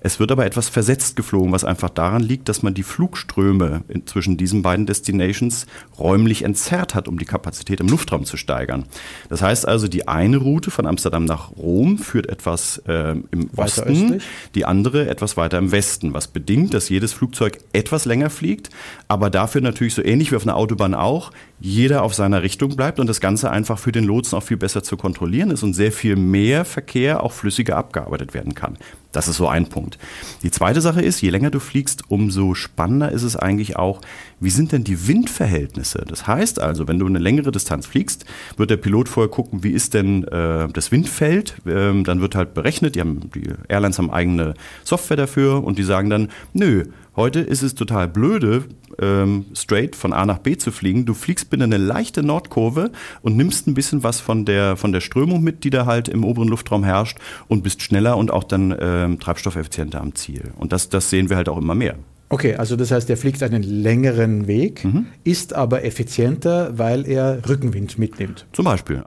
Es 0.00 0.18
wird 0.18 0.32
aber 0.32 0.46
etwas 0.46 0.68
versetzt 0.68 1.16
geflogen, 1.16 1.52
was 1.52 1.64
einfach 1.64 1.90
daran 1.90 2.22
liegt, 2.22 2.48
dass 2.48 2.62
man 2.62 2.74
die 2.74 2.82
Flugströme 2.82 3.82
zwischen 4.06 4.36
diesen 4.36 4.62
beiden 4.62 4.86
Destinations 4.86 5.66
räumlich 5.98 6.42
entzerrt 6.42 6.94
hat, 6.94 7.06
um 7.06 7.18
die 7.18 7.26
Kapazität 7.26 7.80
im 7.80 7.88
Luftraum 7.88 8.24
zu 8.24 8.36
steigern. 8.36 8.84
Das 9.28 9.42
heißt 9.42 9.68
also, 9.68 9.88
die 9.88 10.08
eine 10.08 10.38
Route 10.38 10.70
von 10.70 10.86
Amsterdam 10.86 11.24
nach 11.24 11.50
Rom 11.56 11.98
führt 11.98 12.28
etwas 12.28 12.78
äh, 12.86 13.12
im 13.30 13.50
Weiter 13.52 13.82
Osten, 13.82 13.90
östlich? 13.90 14.22
die 14.54 14.64
andere 14.64 15.08
etwas 15.08 15.36
weiter 15.36 15.58
im 15.58 15.70
Westen, 15.70 16.14
was 16.14 16.28
bedingt, 16.28 16.72
dass 16.72 16.88
jedes 16.88 17.12
Flugzeug 17.12 17.58
etwas 17.72 18.06
länger 18.06 18.30
fliegt, 18.30 18.70
aber 19.08 19.28
dafür 19.28 19.60
natürlich 19.60 19.94
so 19.94 20.02
ähnlich 20.02 20.32
wie 20.32 20.36
auf 20.36 20.44
einer 20.44 20.56
Autobahn 20.56 20.94
auch, 20.94 21.30
jeder 21.60 22.02
auf 22.02 22.14
seiner 22.14 22.42
Richtung 22.42 22.74
bleibt 22.74 22.98
und 23.00 23.06
das 23.06 23.20
Ganze 23.20 23.50
einfach 23.50 23.78
für 23.78 23.92
den 23.92 24.04
Lotsen 24.04 24.38
auch 24.38 24.42
viel 24.42 24.56
besser 24.56 24.82
zu 24.82 24.96
kontrollieren 24.96 25.50
ist 25.50 25.62
und 25.62 25.74
sehr 25.74 25.92
viel 25.92 26.16
mehr 26.16 26.64
Verkehr 26.64 27.22
auch 27.22 27.32
flüssiger 27.32 27.76
abgearbeitet 27.76 28.32
werden 28.32 28.54
kann. 28.54 28.78
Das 29.12 29.26
ist 29.26 29.36
so 29.36 29.48
ein 29.48 29.66
Punkt. 29.66 29.98
Die 30.42 30.50
zweite 30.50 30.80
Sache 30.80 31.02
ist, 31.02 31.20
je 31.20 31.30
länger 31.30 31.50
du 31.50 31.58
fliegst, 31.58 32.04
umso 32.08 32.54
spannender 32.54 33.10
ist 33.10 33.24
es 33.24 33.36
eigentlich 33.36 33.76
auch, 33.76 34.00
wie 34.38 34.50
sind 34.50 34.72
denn 34.72 34.84
die 34.84 35.08
Windverhältnisse? 35.08 36.04
Das 36.06 36.26
heißt 36.26 36.60
also, 36.60 36.86
wenn 36.86 36.98
du 36.98 37.06
eine 37.06 37.18
längere 37.18 37.50
Distanz 37.50 37.86
fliegst, 37.86 38.24
wird 38.56 38.70
der 38.70 38.76
Pilot 38.76 39.08
vorher 39.08 39.30
gucken, 39.30 39.64
wie 39.64 39.72
ist 39.72 39.94
denn 39.94 40.24
äh, 40.28 40.68
das 40.68 40.92
Windfeld? 40.92 41.56
Ähm, 41.66 42.04
dann 42.04 42.20
wird 42.20 42.34
halt 42.34 42.54
berechnet, 42.54 42.94
die, 42.94 43.00
haben, 43.00 43.30
die 43.34 43.48
Airlines 43.68 43.98
haben 43.98 44.10
eigene 44.10 44.54
Software 44.84 45.16
dafür 45.16 45.64
und 45.64 45.78
die 45.78 45.82
sagen 45.82 46.08
dann, 46.08 46.28
nö, 46.52 46.84
Heute 47.20 47.40
ist 47.40 47.60
es 47.60 47.74
total 47.74 48.08
blöde, 48.08 48.64
ähm, 48.98 49.44
straight 49.52 49.94
von 49.94 50.14
A 50.14 50.24
nach 50.24 50.38
B 50.38 50.56
zu 50.56 50.72
fliegen. 50.72 51.04
Du 51.04 51.12
fliegst 51.12 51.50
bitte 51.50 51.64
eine 51.64 51.76
leichte 51.76 52.22
Nordkurve 52.22 52.92
und 53.20 53.36
nimmst 53.36 53.66
ein 53.66 53.74
bisschen 53.74 54.02
was 54.02 54.20
von 54.20 54.46
der, 54.46 54.78
von 54.78 54.90
der 54.90 55.02
Strömung 55.02 55.42
mit, 55.42 55.62
die 55.64 55.68
da 55.68 55.84
halt 55.84 56.08
im 56.08 56.24
oberen 56.24 56.48
Luftraum 56.48 56.82
herrscht 56.82 57.18
und 57.46 57.62
bist 57.62 57.82
schneller 57.82 58.16
und 58.16 58.30
auch 58.30 58.42
dann 58.42 58.74
ähm, 58.80 59.20
treibstoffeffizienter 59.20 60.00
am 60.00 60.14
Ziel. 60.14 60.52
Und 60.56 60.72
das, 60.72 60.88
das 60.88 61.10
sehen 61.10 61.28
wir 61.28 61.36
halt 61.36 61.50
auch 61.50 61.58
immer 61.58 61.74
mehr. 61.74 61.96
Okay, 62.30 62.54
also 62.54 62.74
das 62.74 62.90
heißt, 62.90 63.10
er 63.10 63.18
fliegt 63.18 63.42
einen 63.42 63.64
längeren 63.64 64.46
Weg, 64.46 64.82
Mhm. 64.86 65.04
ist 65.22 65.52
aber 65.52 65.84
effizienter, 65.84 66.78
weil 66.78 67.06
er 67.06 67.46
Rückenwind 67.46 67.98
mitnimmt. 67.98 68.46
Zum 68.54 68.64
Beispiel. 68.64 69.02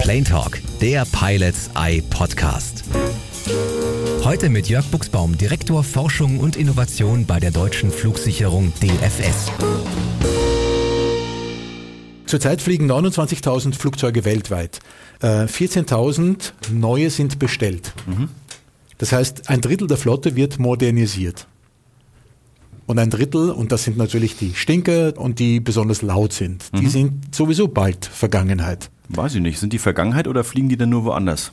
Plane 0.00 0.24
Talk, 0.24 0.58
der 0.80 1.06
Pilots 1.12 1.70
Eye 1.76 2.02
Podcast. 2.10 2.82
Heute 4.24 4.48
mit 4.48 4.70
Jörg 4.70 4.86
Buchsbaum, 4.86 5.36
Direktor 5.36 5.84
Forschung 5.84 6.40
und 6.40 6.56
Innovation 6.56 7.26
bei 7.26 7.40
der 7.40 7.50
deutschen 7.50 7.90
Flugsicherung 7.90 8.72
DFS. 8.82 9.52
Zurzeit 12.24 12.62
fliegen 12.62 12.90
29.000 12.90 13.74
Flugzeuge 13.74 14.24
weltweit. 14.24 14.80
Äh, 15.20 15.44
14.000 15.44 16.52
neue 16.72 17.10
sind 17.10 17.38
bestellt. 17.38 17.92
Das 18.96 19.12
heißt, 19.12 19.50
ein 19.50 19.60
Drittel 19.60 19.88
der 19.88 19.98
Flotte 19.98 20.36
wird 20.36 20.58
modernisiert. 20.58 21.46
Und 22.86 22.98
ein 22.98 23.10
Drittel, 23.10 23.50
und 23.50 23.72
das 23.72 23.84
sind 23.84 23.98
natürlich 23.98 24.38
die 24.38 24.54
Stinker 24.54 25.18
und 25.18 25.38
die 25.38 25.60
besonders 25.60 26.00
laut 26.00 26.32
sind, 26.32 26.64
die 26.80 26.86
sind 26.86 27.34
sowieso 27.34 27.68
bald 27.68 28.06
Vergangenheit. 28.06 28.90
Weiß 29.10 29.34
ich 29.34 29.42
nicht. 29.42 29.58
Sind 29.58 29.74
die 29.74 29.78
Vergangenheit 29.78 30.28
oder 30.28 30.44
fliegen 30.44 30.70
die 30.70 30.78
dann 30.78 30.88
nur 30.88 31.04
woanders? 31.04 31.52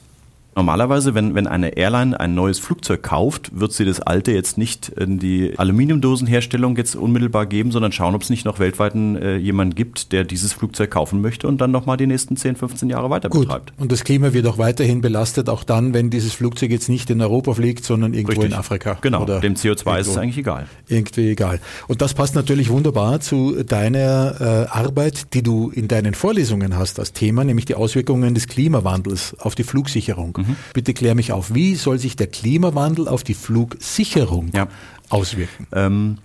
Normalerweise, 0.56 1.16
wenn, 1.16 1.34
wenn 1.34 1.48
eine 1.48 1.78
Airline 1.78 2.20
ein 2.20 2.36
neues 2.36 2.60
Flugzeug 2.60 3.04
kauft, 3.04 3.58
wird 3.58 3.72
sie 3.72 3.86
das 3.86 4.02
alte 4.02 4.34
jetzt 4.34 4.58
nicht 4.58 4.90
in 4.90 5.18
die 5.18 5.58
Aluminiumdosenherstellung 5.58 6.76
jetzt 6.76 6.96
unmittelbar 6.96 7.46
geben, 7.46 7.72
sondern 7.72 7.94
schauen, 7.94 8.16
ob 8.16 8.22
es 8.22 8.30
nicht 8.30 8.44
noch 8.44 8.60
weltweit 8.60 8.94
äh, 8.94 9.38
jemanden 9.38 9.76
gibt, 9.76 10.12
der 10.12 10.26
dieses 10.26 10.52
Flugzeug 10.52 10.92
kaufen 10.92 11.22
möchte 11.22 11.48
und 11.48 11.62
dann 11.62 11.72
nochmal 11.72 11.96
die 11.96 12.06
nächsten 12.06 12.36
10, 12.36 12.58
15 12.58 12.90
Jahre 12.90 13.10
weiter 13.10 13.30
Gut. 13.30 13.48
betreibt. 13.48 13.74
Und 13.78 13.94
das 13.94 14.04
Klima 14.04 14.34
wird 14.34 14.46
auch 14.46 14.58
weiterhin 14.58 15.00
belastet, 15.00 15.48
auch 15.48 15.64
dann, 15.64 15.94
wenn 15.94 16.10
dieses 16.10 16.34
Flugzeug 16.34 16.72
jetzt 16.72 16.90
nicht 16.90 17.10
in 17.10 17.22
Europa 17.22 17.54
fliegt, 17.54 17.86
sondern 17.86 18.14
irgendwo 18.14 18.42
in 18.42 18.54
Afrika. 18.54 18.98
Genau, 19.00 19.24
dem 19.24 19.54
CO2 19.54 20.00
ist 20.00 20.08
es 20.08 20.18
eigentlich 20.18 20.38
egal. 20.38 20.68
irgendwie 20.90 21.30
egal. 21.30 21.62
Und 21.88 22.02
das 22.02 22.14
passt 22.14 22.36
natürlich 22.36 22.70
wunderbar 22.70 23.22
zu 23.22 23.64
deiner 23.64 24.36
äh, 24.42 24.78
Arbeit, 24.78 25.34
die 25.34 25.44
du 25.44 25.70
in 25.70 25.88
deinen 25.88 26.14
Vorlesungen 26.14 26.76
hast 26.76 27.00
als 27.00 27.14
Thema, 27.14 27.46
nämlich 27.46 27.66
die 27.66 27.76
Auswirkungen 27.76 28.34
des 28.34 28.48
Klimawandels 28.48 29.36
auf 29.40 29.56
die 29.56 29.64
Flugsicherung. 29.64 30.41
Mhm. 30.48 30.56
Bitte 30.74 30.94
klär 30.94 31.16
mich 31.16 31.32
auf, 31.32 31.54
wie 31.54 31.76
soll 31.76 31.98
sich 32.00 32.16
der 32.16 32.28
Klimawandel 32.28 33.08
auf 33.08 33.24
die 33.24 33.34
Flugsicherung 33.34 34.50
Ja. 34.54 34.68
auswirken? 35.10 35.68
Ähm, 35.72 36.18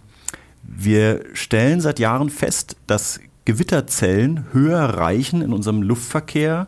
wir 0.63 1.25
stellen 1.35 1.81
seit 1.81 1.99
Jahren 1.99 2.31
fest, 2.31 2.77
dass 2.87 3.21
Gewitterzellen 3.45 4.47
höher 4.53 4.81
reichen 4.81 5.41
in 5.43 5.53
unserem 5.53 5.83
Luftverkehr 5.83 6.67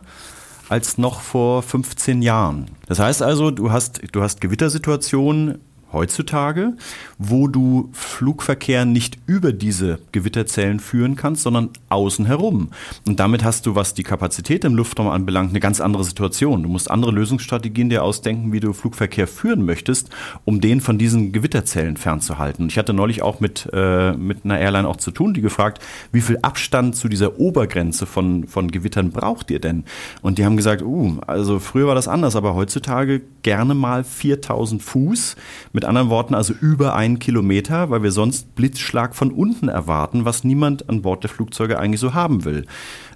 als 0.69 0.97
noch 0.97 1.19
vor 1.21 1.63
15 1.63 2.21
Jahren. 2.21 2.65
Das 2.87 2.99
heißt 2.99 3.21
also, 3.21 3.51
du 3.51 3.71
hast, 3.71 4.01
du 4.11 4.21
hast 4.21 4.39
Gewittersituationen 4.39 5.57
heutzutage, 5.91 6.73
wo 7.17 7.47
du 7.47 7.89
Flugverkehr 7.93 8.85
nicht 8.85 9.17
über 9.25 9.51
diese 9.51 9.99
Gewitterzellen 10.11 10.79
führen 10.79 11.15
kannst, 11.15 11.43
sondern 11.43 11.69
außen 11.89 12.25
herum. 12.25 12.69
Und 13.07 13.19
damit 13.19 13.43
hast 13.43 13.65
du, 13.65 13.75
was 13.75 13.93
die 13.93 14.03
Kapazität 14.03 14.63
im 14.65 14.75
Luftraum 14.75 15.07
anbelangt, 15.07 15.49
eine 15.51 15.59
ganz 15.59 15.81
andere 15.81 16.03
Situation. 16.03 16.63
Du 16.63 16.69
musst 16.69 16.89
andere 16.91 17.11
Lösungsstrategien 17.11 17.89
dir 17.89 18.03
ausdenken, 18.03 18.53
wie 18.53 18.59
du 18.59 18.73
Flugverkehr 18.73 19.27
führen 19.27 19.65
möchtest, 19.65 20.09
um 20.45 20.61
den 20.61 20.81
von 20.81 20.97
diesen 20.97 21.31
Gewitterzellen 21.31 21.97
fernzuhalten. 21.97 22.67
Ich 22.67 22.77
hatte 22.77 22.93
neulich 22.93 23.21
auch 23.21 23.39
mit, 23.39 23.69
äh, 23.73 24.13
mit 24.13 24.45
einer 24.45 24.59
Airline 24.59 24.87
auch 24.87 24.97
zu 24.97 25.11
tun, 25.11 25.33
die 25.33 25.41
gefragt, 25.41 25.81
wie 26.11 26.21
viel 26.21 26.39
Abstand 26.41 26.95
zu 26.95 27.09
dieser 27.09 27.39
Obergrenze 27.39 28.05
von, 28.05 28.47
von 28.47 28.71
Gewittern 28.71 29.11
braucht 29.11 29.51
ihr 29.51 29.59
denn? 29.59 29.83
Und 30.21 30.37
die 30.37 30.45
haben 30.45 30.57
gesagt, 30.57 30.81
uh, 30.81 31.17
also 31.27 31.59
früher 31.59 31.87
war 31.87 31.95
das 31.95 32.07
anders, 32.07 32.35
aber 32.35 32.55
heutzutage 32.55 33.21
gerne 33.41 33.73
mal 33.73 34.03
4000 34.03 34.81
Fuß. 34.81 35.35
Mit 35.73 35.78
anderen 35.85 36.09
Worten, 36.09 36.35
also 36.35 36.53
über 36.53 36.95
einen 36.95 37.19
Kilometer, 37.19 37.89
weil 37.89 38.03
wir 38.03 38.11
sonst 38.11 38.55
Blitzschlag 38.55 39.15
von 39.15 39.31
unten 39.31 39.67
erwarten, 39.67 40.25
was 40.25 40.43
niemand 40.43 40.89
an 40.89 41.01
Bord 41.01 41.23
der 41.23 41.29
Flugzeuge 41.29 41.79
eigentlich 41.79 41.99
so 41.99 42.13
haben 42.13 42.45
will. 42.45 42.65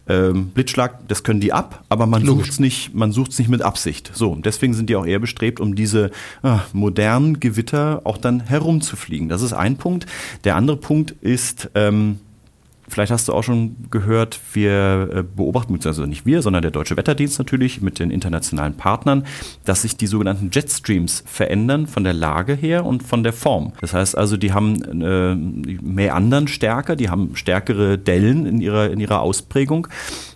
Ähm, 0.08 0.50
Blitzschlag, 0.50 1.08
das 1.08 1.24
können 1.24 1.40
die 1.40 1.54
ab, 1.54 1.84
aber 1.88 2.06
man 2.06 2.26
sucht 2.26 2.50
es 2.50 2.60
nicht, 2.60 2.94
man 2.94 3.14
sucht's 3.14 3.40
nicht 3.40 3.50
mit 3.50 3.62
Absicht. 3.62 4.12
So, 4.14 4.32
und 4.32 4.46
deswegen 4.46 4.74
sind 4.74 4.90
die 4.90 4.96
auch 4.98 5.06
eher 5.06 5.20
bestrebt, 5.20 5.62
um 5.62 5.76
diese 5.76 6.12
ah, 6.42 6.60
modernen 6.74 7.40
Gewitter 7.40 8.02
auch 8.04 8.18
dann 8.18 8.42
herumzufliegen. 8.42 9.30
Das 9.30 9.42
ist 9.42 9.54
ein 9.54 9.78
Punkt. 9.78 10.06
Der 10.44 10.58
andere 10.58 10.76
Punkt 10.76 11.12
ist, 11.22 11.70
ähm, 11.76 12.20
Vielleicht 12.94 13.12
hast 13.12 13.28
du 13.28 13.34
auch 13.34 13.42
schon 13.44 13.76
gehört, 13.90 14.40
wir 14.54 15.10
äh, 15.12 15.24
beobachten, 15.24 15.80
also 15.84 16.06
nicht 16.06 16.28
wir, 16.28 16.44
sondern 16.44 16.62
der 16.62 16.70
Deutsche 16.70 16.96
Wetterdienst 16.96 17.40
natürlich 17.40 17.82
mit 17.82 17.98
den 17.98 18.12
internationalen 18.12 18.78
Partnern, 18.78 19.26
dass 19.66 19.82
sich 19.82 19.98
die 19.98 20.06
sogenannten 20.06 20.52
Jetstreams 20.52 21.24
verändern 21.26 21.88
von 21.88 22.04
der 22.04 22.14
Lage 22.14 22.54
her 22.54 22.86
und 22.86 23.02
von 23.02 23.24
der 23.24 23.34
Form. 23.34 23.74
Das 23.82 23.96
heißt 23.96 24.16
also, 24.16 24.38
die 24.38 24.54
haben 24.54 25.02
äh, 25.02 25.34
Meandern 25.34 26.48
stärker, 26.48 26.96
die 26.96 27.10
haben 27.10 27.36
stärkere 27.36 27.98
Dellen 27.98 28.46
in 28.46 28.62
ihrer, 28.62 28.92
in 28.92 29.00
ihrer 29.00 29.22
Ausprägung. 29.22 29.88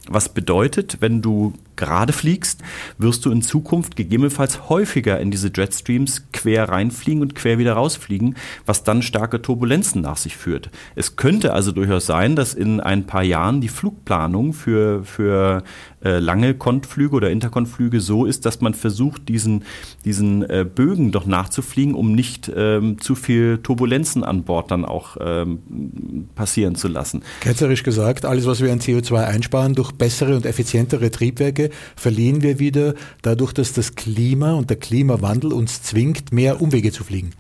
Was 0.08 0.30
bedeutet, 0.30 0.98
wenn 1.00 1.22
du 1.22 1.54
gerade 1.77 2.11
fliegst, 2.11 2.61
wirst 2.97 3.25
du 3.25 3.31
in 3.31 3.41
Zukunft 3.41 3.95
gegebenenfalls 3.95 4.69
häufiger 4.69 5.19
in 5.19 5.31
diese 5.31 5.51
Jetstreams 5.55 6.23
quer 6.33 6.69
reinfliegen 6.69 7.21
und 7.21 7.35
quer 7.35 7.57
wieder 7.57 7.73
rausfliegen, 7.73 8.35
was 8.65 8.83
dann 8.83 9.01
starke 9.01 9.41
Turbulenzen 9.41 10.01
nach 10.01 10.17
sich 10.17 10.35
führt. 10.35 10.69
Es 10.95 11.15
könnte 11.15 11.53
also 11.53 11.71
durchaus 11.71 12.05
sein, 12.05 12.35
dass 12.35 12.53
in 12.53 12.81
ein 12.81 13.05
paar 13.05 13.23
Jahren 13.23 13.61
die 13.61 13.69
Flugplanung 13.69 14.53
für, 14.53 15.03
für 15.05 15.63
äh, 16.03 16.19
lange 16.19 16.53
Kontflüge 16.53 17.15
oder 17.15 17.31
Interkontflüge 17.31 18.01
so 18.01 18.25
ist, 18.25 18.45
dass 18.45 18.62
man 18.62 18.73
versucht, 18.73 19.27
diesen, 19.29 19.63
diesen 20.05 20.43
äh, 20.43 20.63
Bögen 20.63 21.12
doch 21.12 21.25
nachzufliegen, 21.25 21.95
um 21.95 22.13
nicht 22.13 22.51
ähm, 22.55 23.01
zu 23.01 23.15
viel 23.15 23.60
Turbulenzen 23.63 24.23
an 24.23 24.43
Bord 24.43 24.69
dann 24.69 24.86
auch 24.86 25.17
ähm, 25.19 26.27
passieren 26.36 26.75
zu 26.75 26.88
lassen. 26.88 27.23
Ketzerisch 27.41 27.83
gesagt, 27.83 28.25
alles, 28.25 28.45
was 28.45 28.62
wir 28.62 28.71
an 28.71 28.79
CO2 28.79 29.25
einsparen 29.25 29.73
durch 29.73 29.91
bessere 29.91 30.36
und 30.36 30.45
effizientere 30.45 31.10
Triebwerke, 31.10 31.71
verlieren 31.95 32.43
wir 32.43 32.60
wieder 32.60 32.93
dadurch, 33.23 33.53
dass 33.53 33.73
das 33.73 33.95
Klima 33.95 34.53
und 34.53 34.69
der 34.69 34.77
Klimawandel 34.77 35.51
uns 35.51 35.81
zwingt, 35.81 36.31
mehr 36.31 36.62
Umwege 36.62 36.91
zu 36.91 37.03
fliegen. 37.03 37.31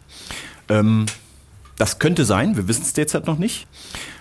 Ähm, 0.69 1.05
das 1.77 1.99
könnte 1.99 2.25
sein, 2.25 2.57
wir 2.57 2.67
wissen 2.67 2.81
es 2.81 2.93
derzeit 2.93 3.27
noch 3.27 3.37
nicht. 3.37 3.67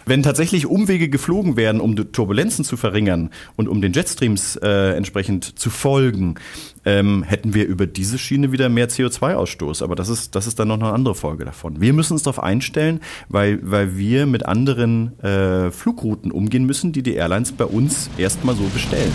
Wenn 0.08 0.22
tatsächlich 0.22 0.66
Umwege 0.66 1.08
geflogen 1.08 1.56
werden, 1.56 1.80
um 1.80 1.96
Turbulenzen 2.12 2.64
zu 2.64 2.76
verringern 2.76 3.30
und 3.56 3.66
um 3.66 3.82
den 3.82 3.92
Jetstreams 3.92 4.54
äh, 4.54 4.92
entsprechend 4.96 5.58
zu 5.58 5.68
folgen, 5.68 6.36
ähm, 6.84 7.24
hätten 7.24 7.54
wir 7.54 7.66
über 7.66 7.88
diese 7.88 8.16
Schiene 8.16 8.52
wieder 8.52 8.68
mehr 8.68 8.88
CO2-Ausstoß. 8.88 9.82
Aber 9.82 9.96
das 9.96 10.08
ist, 10.08 10.36
das 10.36 10.46
ist 10.46 10.60
dann 10.60 10.68
noch 10.68 10.78
eine 10.80 10.92
andere 10.92 11.16
Folge 11.16 11.44
davon. 11.44 11.80
Wir 11.80 11.92
müssen 11.92 12.12
uns 12.12 12.22
darauf 12.22 12.40
einstellen, 12.40 13.00
weil, 13.28 13.58
weil 13.68 13.98
wir 13.98 14.26
mit 14.26 14.46
anderen 14.46 15.18
äh, 15.24 15.72
Flugrouten 15.72 16.30
umgehen 16.30 16.66
müssen, 16.66 16.92
die 16.92 17.02
die 17.02 17.14
Airlines 17.14 17.50
bei 17.50 17.64
uns 17.64 18.08
erstmal 18.16 18.54
so 18.54 18.62
bestellen. 18.72 19.12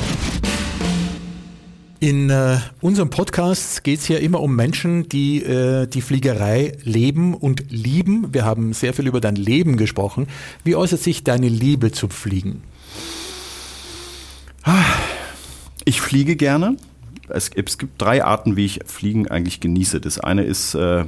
In 2.02 2.32
äh, 2.32 2.58
unserem 2.82 3.12
Podcast 3.12 3.84
geht 3.84 4.00
es 4.00 4.08
ja 4.08 4.18
immer 4.18 4.40
um 4.42 4.56
Menschen, 4.56 5.08
die 5.08 5.44
äh, 5.44 5.86
die 5.86 6.02
Fliegerei 6.02 6.76
leben 6.84 7.36
und 7.36 7.66
lieben. 7.70 8.34
Wir 8.34 8.44
haben 8.44 8.74
sehr 8.74 8.96
viel 8.96 9.06
über 9.06 9.22
dein 9.22 9.36
Leben 9.36 9.78
gesprochen. 9.78 10.26
Wie 10.64 10.76
äußert 10.76 11.00
sich 11.00 11.24
deine 11.24 11.48
Liebe 11.48 11.92
zum 11.92 12.10
Fliegen? 12.10 12.64
Ich 15.86 16.02
fliege 16.02 16.36
gerne. 16.36 16.76
Es, 17.30 17.52
es 17.54 17.78
gibt 17.78 18.02
drei 18.02 18.26
Arten, 18.26 18.56
wie 18.56 18.66
ich 18.66 18.80
Fliegen 18.88 19.28
eigentlich 19.28 19.60
genieße. 19.60 20.02
Das 20.02 20.20
eine 20.20 20.44
ist, 20.44 20.74
äh, 20.74 21.06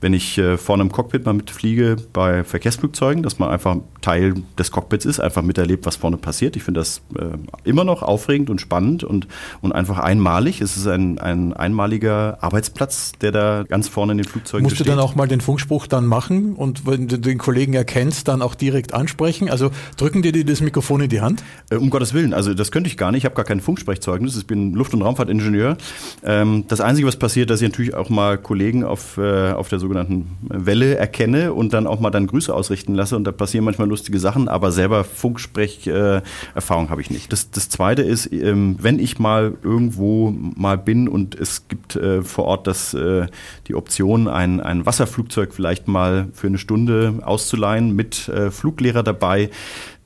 wenn 0.00 0.12
ich 0.12 0.36
äh, 0.38 0.56
vorne 0.58 0.82
im 0.82 0.92
Cockpit 0.92 1.24
mal 1.24 1.32
mitfliege 1.32 1.96
bei 2.12 2.44
Verkehrsflugzeugen, 2.44 3.22
dass 3.22 3.38
man 3.38 3.48
einfach 3.48 3.76
Teil 4.02 4.34
des 4.58 4.70
Cockpits 4.70 5.04
ist, 5.06 5.20
einfach 5.20 5.42
miterlebt, 5.42 5.86
was 5.86 5.96
vorne 5.96 6.16
passiert. 6.16 6.54
Ich 6.56 6.62
finde 6.62 6.80
das 6.80 7.00
äh, 7.18 7.24
immer 7.64 7.84
noch 7.84 8.02
aufregend 8.02 8.50
und 8.50 8.60
spannend 8.60 9.04
und, 9.04 9.26
und 9.62 9.72
einfach 9.72 9.98
einmalig. 9.98 10.60
Es 10.60 10.76
ist 10.76 10.86
ein, 10.86 11.18
ein 11.18 11.52
einmaliger 11.54 12.38
Arbeitsplatz, 12.42 13.12
der 13.20 13.32
da 13.32 13.64
ganz 13.66 13.88
vorne 13.88 14.12
in 14.12 14.18
den 14.18 14.26
Flugzeugen 14.26 14.64
Musst 14.64 14.76
du 14.76 14.84
besteht. 14.84 14.92
dann 14.92 15.02
auch 15.02 15.14
mal 15.14 15.26
den 15.26 15.40
Funkspruch 15.40 15.86
dann 15.86 16.06
machen 16.06 16.54
und 16.54 16.86
wenn 16.86 17.08
du 17.08 17.18
den 17.18 17.38
Kollegen 17.38 17.74
erkennst, 17.74 18.28
dann 18.28 18.42
auch 18.42 18.54
direkt 18.54 18.92
ansprechen? 18.94 19.48
Also 19.50 19.70
drücken 19.96 20.22
dir 20.22 20.32
die 20.32 20.44
das 20.44 20.60
Mikrofon 20.60 21.00
in 21.00 21.08
die 21.08 21.20
Hand? 21.20 21.42
Äh, 21.70 21.76
Um 21.76 21.90
Gottes 21.90 22.12
Willen, 22.14 22.34
also 22.34 22.52
das 22.54 22.70
könnte 22.70 22.88
ich 22.88 22.96
gar 22.96 23.10
nicht. 23.12 23.20
Ich 23.20 23.24
habe 23.24 23.34
gar 23.34 23.44
kein 23.44 23.60
Funksprechzeugnis. 23.60 24.36
Ich 24.36 24.46
bin 24.46 24.74
Luft- 24.74 24.92
und 24.94 25.02
Raumfahrtingenieur. 25.02 25.78
Ähm, 26.22 26.64
das 26.68 26.80
Einzige, 26.80 27.08
was 27.08 27.16
passiert, 27.16 27.50
dass 27.50 27.62
ich 27.62 27.68
natürlich 27.68 27.94
auch 27.94 28.10
mal 28.10 28.36
Kollegen 28.38 28.84
auf, 28.84 29.16
äh, 29.18 29.52
auf 29.52 29.68
der 29.68 29.78
sogenannten 29.86 30.36
Welle 30.42 30.96
erkenne 30.96 31.54
und 31.54 31.72
dann 31.72 31.86
auch 31.86 32.00
mal 32.00 32.10
dann 32.10 32.26
Grüße 32.26 32.52
ausrichten 32.52 32.94
lasse. 32.94 33.16
Und 33.16 33.24
da 33.24 33.32
passieren 33.32 33.64
manchmal 33.64 33.88
lustige 33.88 34.18
Sachen, 34.18 34.48
aber 34.48 34.72
selber 34.72 35.04
Funksprech-Erfahrung 35.04 36.90
habe 36.90 37.00
ich 37.00 37.10
nicht. 37.10 37.32
Das, 37.32 37.50
das 37.50 37.68
Zweite 37.68 38.02
ist, 38.02 38.32
ähm, 38.32 38.76
wenn 38.80 38.98
ich 38.98 39.18
mal 39.18 39.54
irgendwo 39.62 40.30
mal 40.30 40.76
bin 40.76 41.08
und 41.08 41.34
es 41.34 41.68
gibt 41.68 41.94
äh, 41.96 42.22
vor 42.22 42.46
Ort 42.46 42.66
das, 42.66 42.94
äh, 42.94 43.26
die 43.68 43.74
Option, 43.76 44.26
ein, 44.26 44.60
ein 44.60 44.86
Wasserflugzeug 44.86 45.54
vielleicht 45.54 45.86
mal 45.86 46.28
für 46.32 46.48
eine 46.48 46.58
Stunde 46.58 47.20
auszuleihen 47.22 47.94
mit 47.94 48.28
äh, 48.28 48.50
Fluglehrer 48.50 49.04
dabei, 49.04 49.50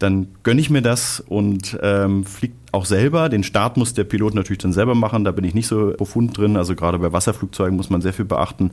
dann 0.01 0.29
gönne 0.43 0.61
ich 0.63 0.71
mir 0.71 0.81
das 0.81 1.21
und 1.21 1.79
ähm, 1.83 2.25
fliege 2.25 2.55
auch 2.73 2.87
selber. 2.87 3.29
Den 3.29 3.45
Start 3.45 3.77
muss 3.77 3.93
der 3.93 4.05
Pilot 4.05 4.35
natürlich 4.35 4.63
dann 4.63 4.73
selber 4.73 4.95
machen, 4.95 5.25
da 5.25 5.31
bin 5.31 5.45
ich 5.45 5.55
nicht 5.55 5.67
so 5.67 5.93
profund 5.93 6.39
drin. 6.39 6.57
Also 6.57 6.75
gerade 6.75 6.99
bei 6.99 7.13
Wasserflugzeugen 7.13 7.77
muss 7.77 7.91
man 7.91 8.01
sehr 8.01 8.15
viel 8.15 8.25
beachten. 8.25 8.71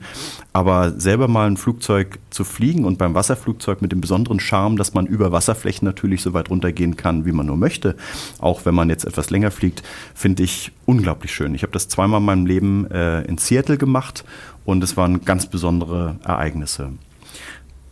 Aber 0.54 0.92
selber 0.98 1.28
mal 1.28 1.46
ein 1.46 1.58
Flugzeug 1.58 2.18
zu 2.30 2.44
fliegen 2.44 2.86
und 2.86 2.96
beim 2.96 3.12
Wasserflugzeug 3.12 3.82
mit 3.82 3.92
dem 3.92 4.00
besonderen 4.00 4.40
Charme, 4.40 4.78
dass 4.78 4.94
man 4.94 5.06
über 5.06 5.30
Wasserflächen 5.30 5.84
natürlich 5.84 6.22
so 6.22 6.32
weit 6.32 6.48
runtergehen 6.48 6.96
kann, 6.96 7.26
wie 7.26 7.32
man 7.32 7.46
nur 7.46 7.58
möchte, 7.58 7.94
auch 8.38 8.64
wenn 8.64 8.74
man 8.74 8.88
jetzt 8.88 9.04
etwas 9.04 9.28
länger 9.28 9.50
fliegt, 9.50 9.82
finde 10.14 10.44
ich 10.44 10.72
unglaublich 10.86 11.34
schön. 11.34 11.54
Ich 11.54 11.62
habe 11.62 11.72
das 11.72 11.88
zweimal 11.88 12.20
in 12.20 12.26
meinem 12.26 12.46
Leben 12.46 12.90
äh, 12.90 13.22
in 13.22 13.36
Seattle 13.36 13.76
gemacht 13.76 14.24
und 14.64 14.82
es 14.82 14.96
waren 14.96 15.26
ganz 15.26 15.46
besondere 15.46 16.16
Ereignisse. 16.24 16.92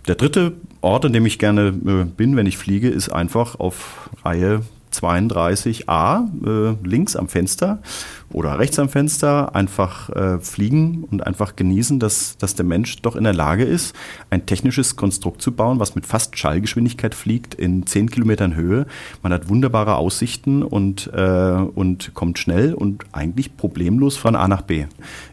Der 0.06 0.14
dritte 0.14 0.52
Ort, 0.80 1.04
an 1.04 1.12
dem 1.12 1.26
ich 1.26 1.38
gerne 1.38 1.68
äh, 1.68 2.04
bin, 2.04 2.36
wenn 2.36 2.46
ich 2.46 2.58
fliege, 2.58 2.88
ist 2.88 3.08
einfach 3.08 3.58
auf 3.58 4.10
Reihe 4.24 4.62
32a, 4.92 6.26
äh, 6.46 6.76
links 6.86 7.16
am 7.16 7.28
Fenster, 7.28 7.82
oder 8.32 8.58
rechts 8.58 8.78
am 8.78 8.88
Fenster 8.88 9.54
einfach 9.54 10.10
äh, 10.10 10.40
fliegen 10.40 11.04
und 11.10 11.26
einfach 11.26 11.56
genießen, 11.56 11.98
dass, 12.00 12.36
dass 12.38 12.54
der 12.54 12.64
Mensch 12.64 13.00
doch 13.02 13.16
in 13.16 13.24
der 13.24 13.32
Lage 13.32 13.64
ist, 13.64 13.94
ein 14.30 14.46
technisches 14.46 14.96
Konstrukt 14.96 15.42
zu 15.42 15.52
bauen, 15.52 15.78
was 15.78 15.94
mit 15.94 16.06
fast 16.06 16.36
Schallgeschwindigkeit 16.38 17.14
fliegt 17.14 17.54
in 17.54 17.86
10 17.86 18.10
Kilometern 18.10 18.54
Höhe. 18.54 18.86
Man 19.22 19.32
hat 19.32 19.48
wunderbare 19.48 19.96
Aussichten 19.96 20.62
und, 20.62 21.10
äh, 21.14 21.20
und 21.20 22.14
kommt 22.14 22.38
schnell 22.38 22.74
und 22.74 23.04
eigentlich 23.12 23.56
problemlos 23.56 24.16
von 24.16 24.34
A 24.34 24.48
nach 24.48 24.62
B. 24.62 24.86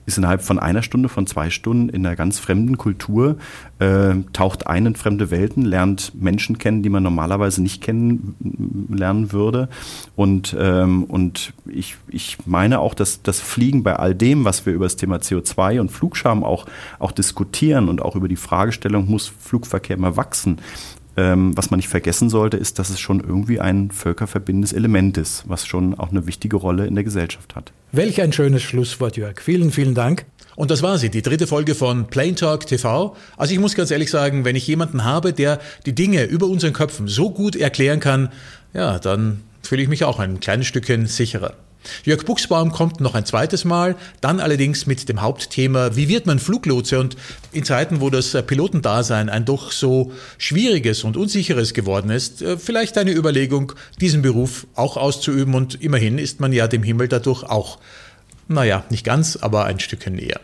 Ist 0.05 0.17
innerhalb 0.17 0.41
von 0.41 0.59
einer 0.59 0.83
Stunde, 0.83 1.09
von 1.09 1.27
zwei 1.27 1.49
Stunden 1.49 1.89
in 1.89 2.05
einer 2.05 2.15
ganz 2.15 2.39
fremden 2.39 2.77
Kultur, 2.77 3.37
äh, 3.79 4.15
taucht 4.33 4.67
ein 4.67 4.85
in 4.85 4.95
fremde 4.95 5.31
Welten, 5.31 5.63
lernt 5.63 6.13
Menschen 6.21 6.57
kennen, 6.57 6.83
die 6.83 6.89
man 6.89 7.03
normalerweise 7.03 7.61
nicht 7.61 7.81
kennenlernen 7.81 9.31
würde. 9.31 9.69
Und, 10.15 10.55
ähm, 10.59 11.05
und 11.05 11.53
ich, 11.65 11.95
ich 12.07 12.37
meine 12.45 12.82
auch, 12.83 12.93
dass 12.93 13.23
das 13.23 13.39
Fliegen 13.39 13.83
bei 13.83 13.95
all 13.95 14.13
dem, 14.13 14.45
was 14.45 14.65
wir 14.65 14.73
über 14.73 14.85
das 14.85 14.95
Thema 14.95 15.17
CO2 15.17 15.79
und 15.79 15.89
Flugscham 15.89 16.43
auch, 16.43 16.65
auch 16.99 17.11
diskutieren 17.11 17.89
und 17.89 18.01
auch 18.01 18.15
über 18.15 18.27
die 18.27 18.35
Fragestellung, 18.35 19.09
muss 19.09 19.31
Flugverkehr 19.39 19.97
mal 19.97 20.15
wachsen, 20.17 20.59
ähm, 21.15 21.55
was 21.55 21.69
man 21.69 21.77
nicht 21.77 21.89
vergessen 21.89 22.29
sollte, 22.29 22.57
ist, 22.57 22.79
dass 22.79 22.89
es 22.89 22.99
schon 22.99 23.19
irgendwie 23.19 23.59
ein 23.59 23.91
völkerverbindendes 23.91 24.73
Element 24.73 25.17
ist, 25.17 25.43
was 25.47 25.65
schon 25.65 25.97
auch 25.97 26.09
eine 26.09 26.25
wichtige 26.25 26.55
Rolle 26.55 26.87
in 26.87 26.95
der 26.95 27.03
Gesellschaft 27.03 27.55
hat. 27.55 27.71
Welch 27.91 28.21
ein 28.21 28.33
schönes 28.33 28.63
Schlusswort, 28.63 29.17
Jörg. 29.17 29.39
Vielen, 29.39 29.71
vielen 29.71 29.93
Dank. 29.93 30.25
Und 30.55 30.71
das 30.71 30.83
war 30.83 30.97
sie, 30.97 31.09
die 31.09 31.21
dritte 31.21 31.47
Folge 31.47 31.75
von 31.75 32.07
Plain 32.07 32.35
Talk 32.35 32.67
TV. 32.67 33.15
Also 33.37 33.53
ich 33.53 33.59
muss 33.59 33.75
ganz 33.75 33.91
ehrlich 33.91 34.09
sagen, 34.09 34.45
wenn 34.45 34.55
ich 34.55 34.67
jemanden 34.67 35.03
habe, 35.03 35.33
der 35.33 35.59
die 35.85 35.93
Dinge 35.93 36.23
über 36.25 36.47
unseren 36.47 36.73
Köpfen 36.73 37.07
so 37.07 37.31
gut 37.31 37.55
erklären 37.55 37.99
kann, 37.99 38.29
ja, 38.73 38.99
dann 38.99 39.41
fühle 39.61 39.81
ich 39.81 39.89
mich 39.89 40.03
auch 40.03 40.19
ein 40.19 40.39
kleines 40.39 40.67
Stückchen 40.67 41.07
sicherer. 41.07 41.53
Jörg 42.03 42.25
Buchsbaum 42.25 42.71
kommt 42.71 43.01
noch 43.01 43.15
ein 43.15 43.25
zweites 43.25 43.65
Mal, 43.65 43.95
dann 44.21 44.39
allerdings 44.39 44.85
mit 44.85 45.09
dem 45.09 45.21
Hauptthema, 45.21 45.95
wie 45.95 46.09
wird 46.09 46.25
man 46.25 46.39
Fluglotse? 46.39 46.99
Und 46.99 47.15
in 47.51 47.63
Zeiten, 47.63 48.01
wo 48.01 48.09
das 48.09 48.31
Pilotendasein 48.45 49.29
ein 49.29 49.45
doch 49.45 49.71
so 49.71 50.11
schwieriges 50.37 51.03
und 51.03 51.17
unsicheres 51.17 51.73
geworden 51.73 52.09
ist, 52.09 52.41
äh, 52.41 52.57
vielleicht 52.57 52.97
eine 52.97 53.11
Überlegung, 53.11 53.73
diesen 54.01 54.21
Beruf 54.21 54.67
auch 54.75 54.97
auszuüben 54.97 55.55
und 55.55 55.81
immerhin 55.81 56.17
ist 56.17 56.39
man 56.39 56.53
ja 56.53 56.67
dem 56.67 56.83
Himmel 56.83 57.07
dadurch 57.07 57.43
auch, 57.43 57.79
naja, 58.47 58.83
nicht 58.89 59.05
ganz, 59.05 59.37
aber 59.37 59.65
ein 59.65 59.79
Stückchen 59.79 60.15
näher. 60.15 60.39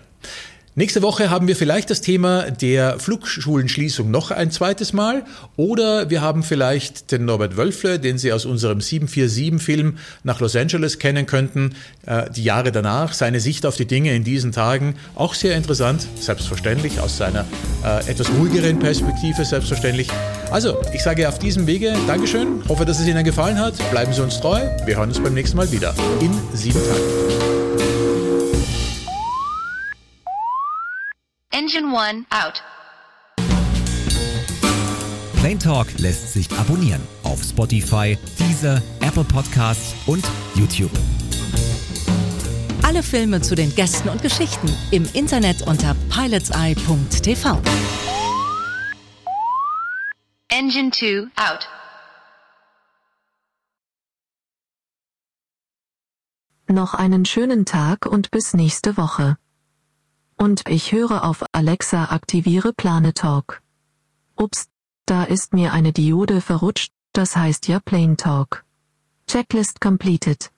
Nächste 0.76 1.02
Woche 1.02 1.30
haben 1.30 1.48
wir 1.48 1.56
vielleicht 1.56 1.90
das 1.90 2.00
Thema 2.00 2.52
der 2.52 3.00
Flugschulenschließung 3.00 4.10
noch 4.10 4.30
ein 4.32 4.52
zweites 4.52 4.94
Mal. 4.94 5.26
Oder 5.58 6.10
wir 6.10 6.22
haben 6.22 6.44
vielleicht 6.44 7.12
den 7.12 7.26
Norbert 7.26 7.58
Wölfle, 7.58 8.00
den 8.00 8.18
Sie 8.20 8.32
aus 8.32 8.46
unserem 8.46 8.80
747-Film 8.80 9.98
nach 10.24 10.40
Los 10.40 10.56
Angeles 10.56 11.00
kennen 11.00 11.26
könnten, 11.26 11.76
äh, 12.06 12.30
die 12.30 12.44
Jahre 12.44 12.72
danach, 12.72 13.14
seine 13.14 13.40
Sicht 13.40 13.66
auf 13.66 13.78
die 13.78 13.88
Dinge 13.88 14.16
in 14.16 14.24
diesen 14.24 14.52
Tagen, 14.52 14.96
auch 15.16 15.34
sehr 15.34 15.58
interessant, 15.58 16.08
selbstverständlich 16.20 17.00
aus 17.00 17.18
seiner 17.18 17.46
äh, 17.84 18.10
etwas 18.10 18.30
ruhigeren 18.30 18.78
Perspektive, 18.78 19.44
selbstverständlich. 19.44 20.08
Also, 20.52 20.78
ich 20.94 21.02
sage 21.02 21.28
auf 21.28 21.40
diesem 21.40 21.66
Wege 21.66 21.94
Dankeschön, 22.08 22.64
hoffe, 22.70 22.86
dass 22.86 23.00
es 23.00 23.08
Ihnen 23.08 23.24
gefallen 23.24 23.60
hat, 23.60 23.74
bleiben 23.90 24.14
Sie 24.14 24.22
uns 24.22 24.40
treu, 24.40 24.62
wir 24.86 24.98
hören 24.98 25.10
uns 25.10 25.20
beim 25.20 25.34
nächsten 25.34 25.58
Mal 25.58 25.72
wieder. 25.72 25.96
In 26.22 26.32
sieben 26.54 26.80
Tagen. 26.80 27.59
Engine 31.70 31.96
1 31.96 32.26
out. 32.32 32.64
Plain 35.40 35.60
Talk 35.60 35.88
lässt 36.00 36.34
sich 36.34 36.52
abonnieren 36.58 37.02
auf 37.24 37.44
Spotify, 37.44 38.18
Deezer, 38.40 38.82
Apple 39.02 39.24
Podcasts 39.24 39.94
und 40.08 40.26
YouTube. 40.56 40.90
Alle 42.82 43.04
Filme 43.04 43.42
zu 43.42 43.54
den 43.54 43.74
Gästen 43.76 44.10
und 44.10 44.24
Geschichten 44.24 44.68
im 44.90 45.08
Internet 45.14 45.62
unter 45.68 45.96
pilotseye.tv. 46.10 47.62
Engine 50.48 50.90
2 50.90 51.28
out. 51.36 51.70
Noch 56.68 56.96
einen 56.96 57.26
schönen 57.26 57.66
Tag 57.66 58.08
und 58.08 58.32
bis 58.32 58.56
nächste 58.56 58.98
Woche. 58.98 59.38
Und 60.42 60.70
ich 60.70 60.94
höre 60.94 61.26
auf 61.26 61.44
Alexa 61.52 62.06
aktiviere 62.06 62.72
Planetalk. 62.72 63.62
Ups, 64.38 64.70
da 65.06 65.26
ist 65.26 65.54
mir 65.54 65.74
eine 65.74 65.92
Diode 65.92 66.40
verrutscht, 66.40 66.94
das 67.12 67.36
heißt 67.36 67.68
ja 67.68 67.82
Plane 67.82 68.16
Talk. 68.16 68.64
Checklist 69.28 69.82
completed. 69.82 70.50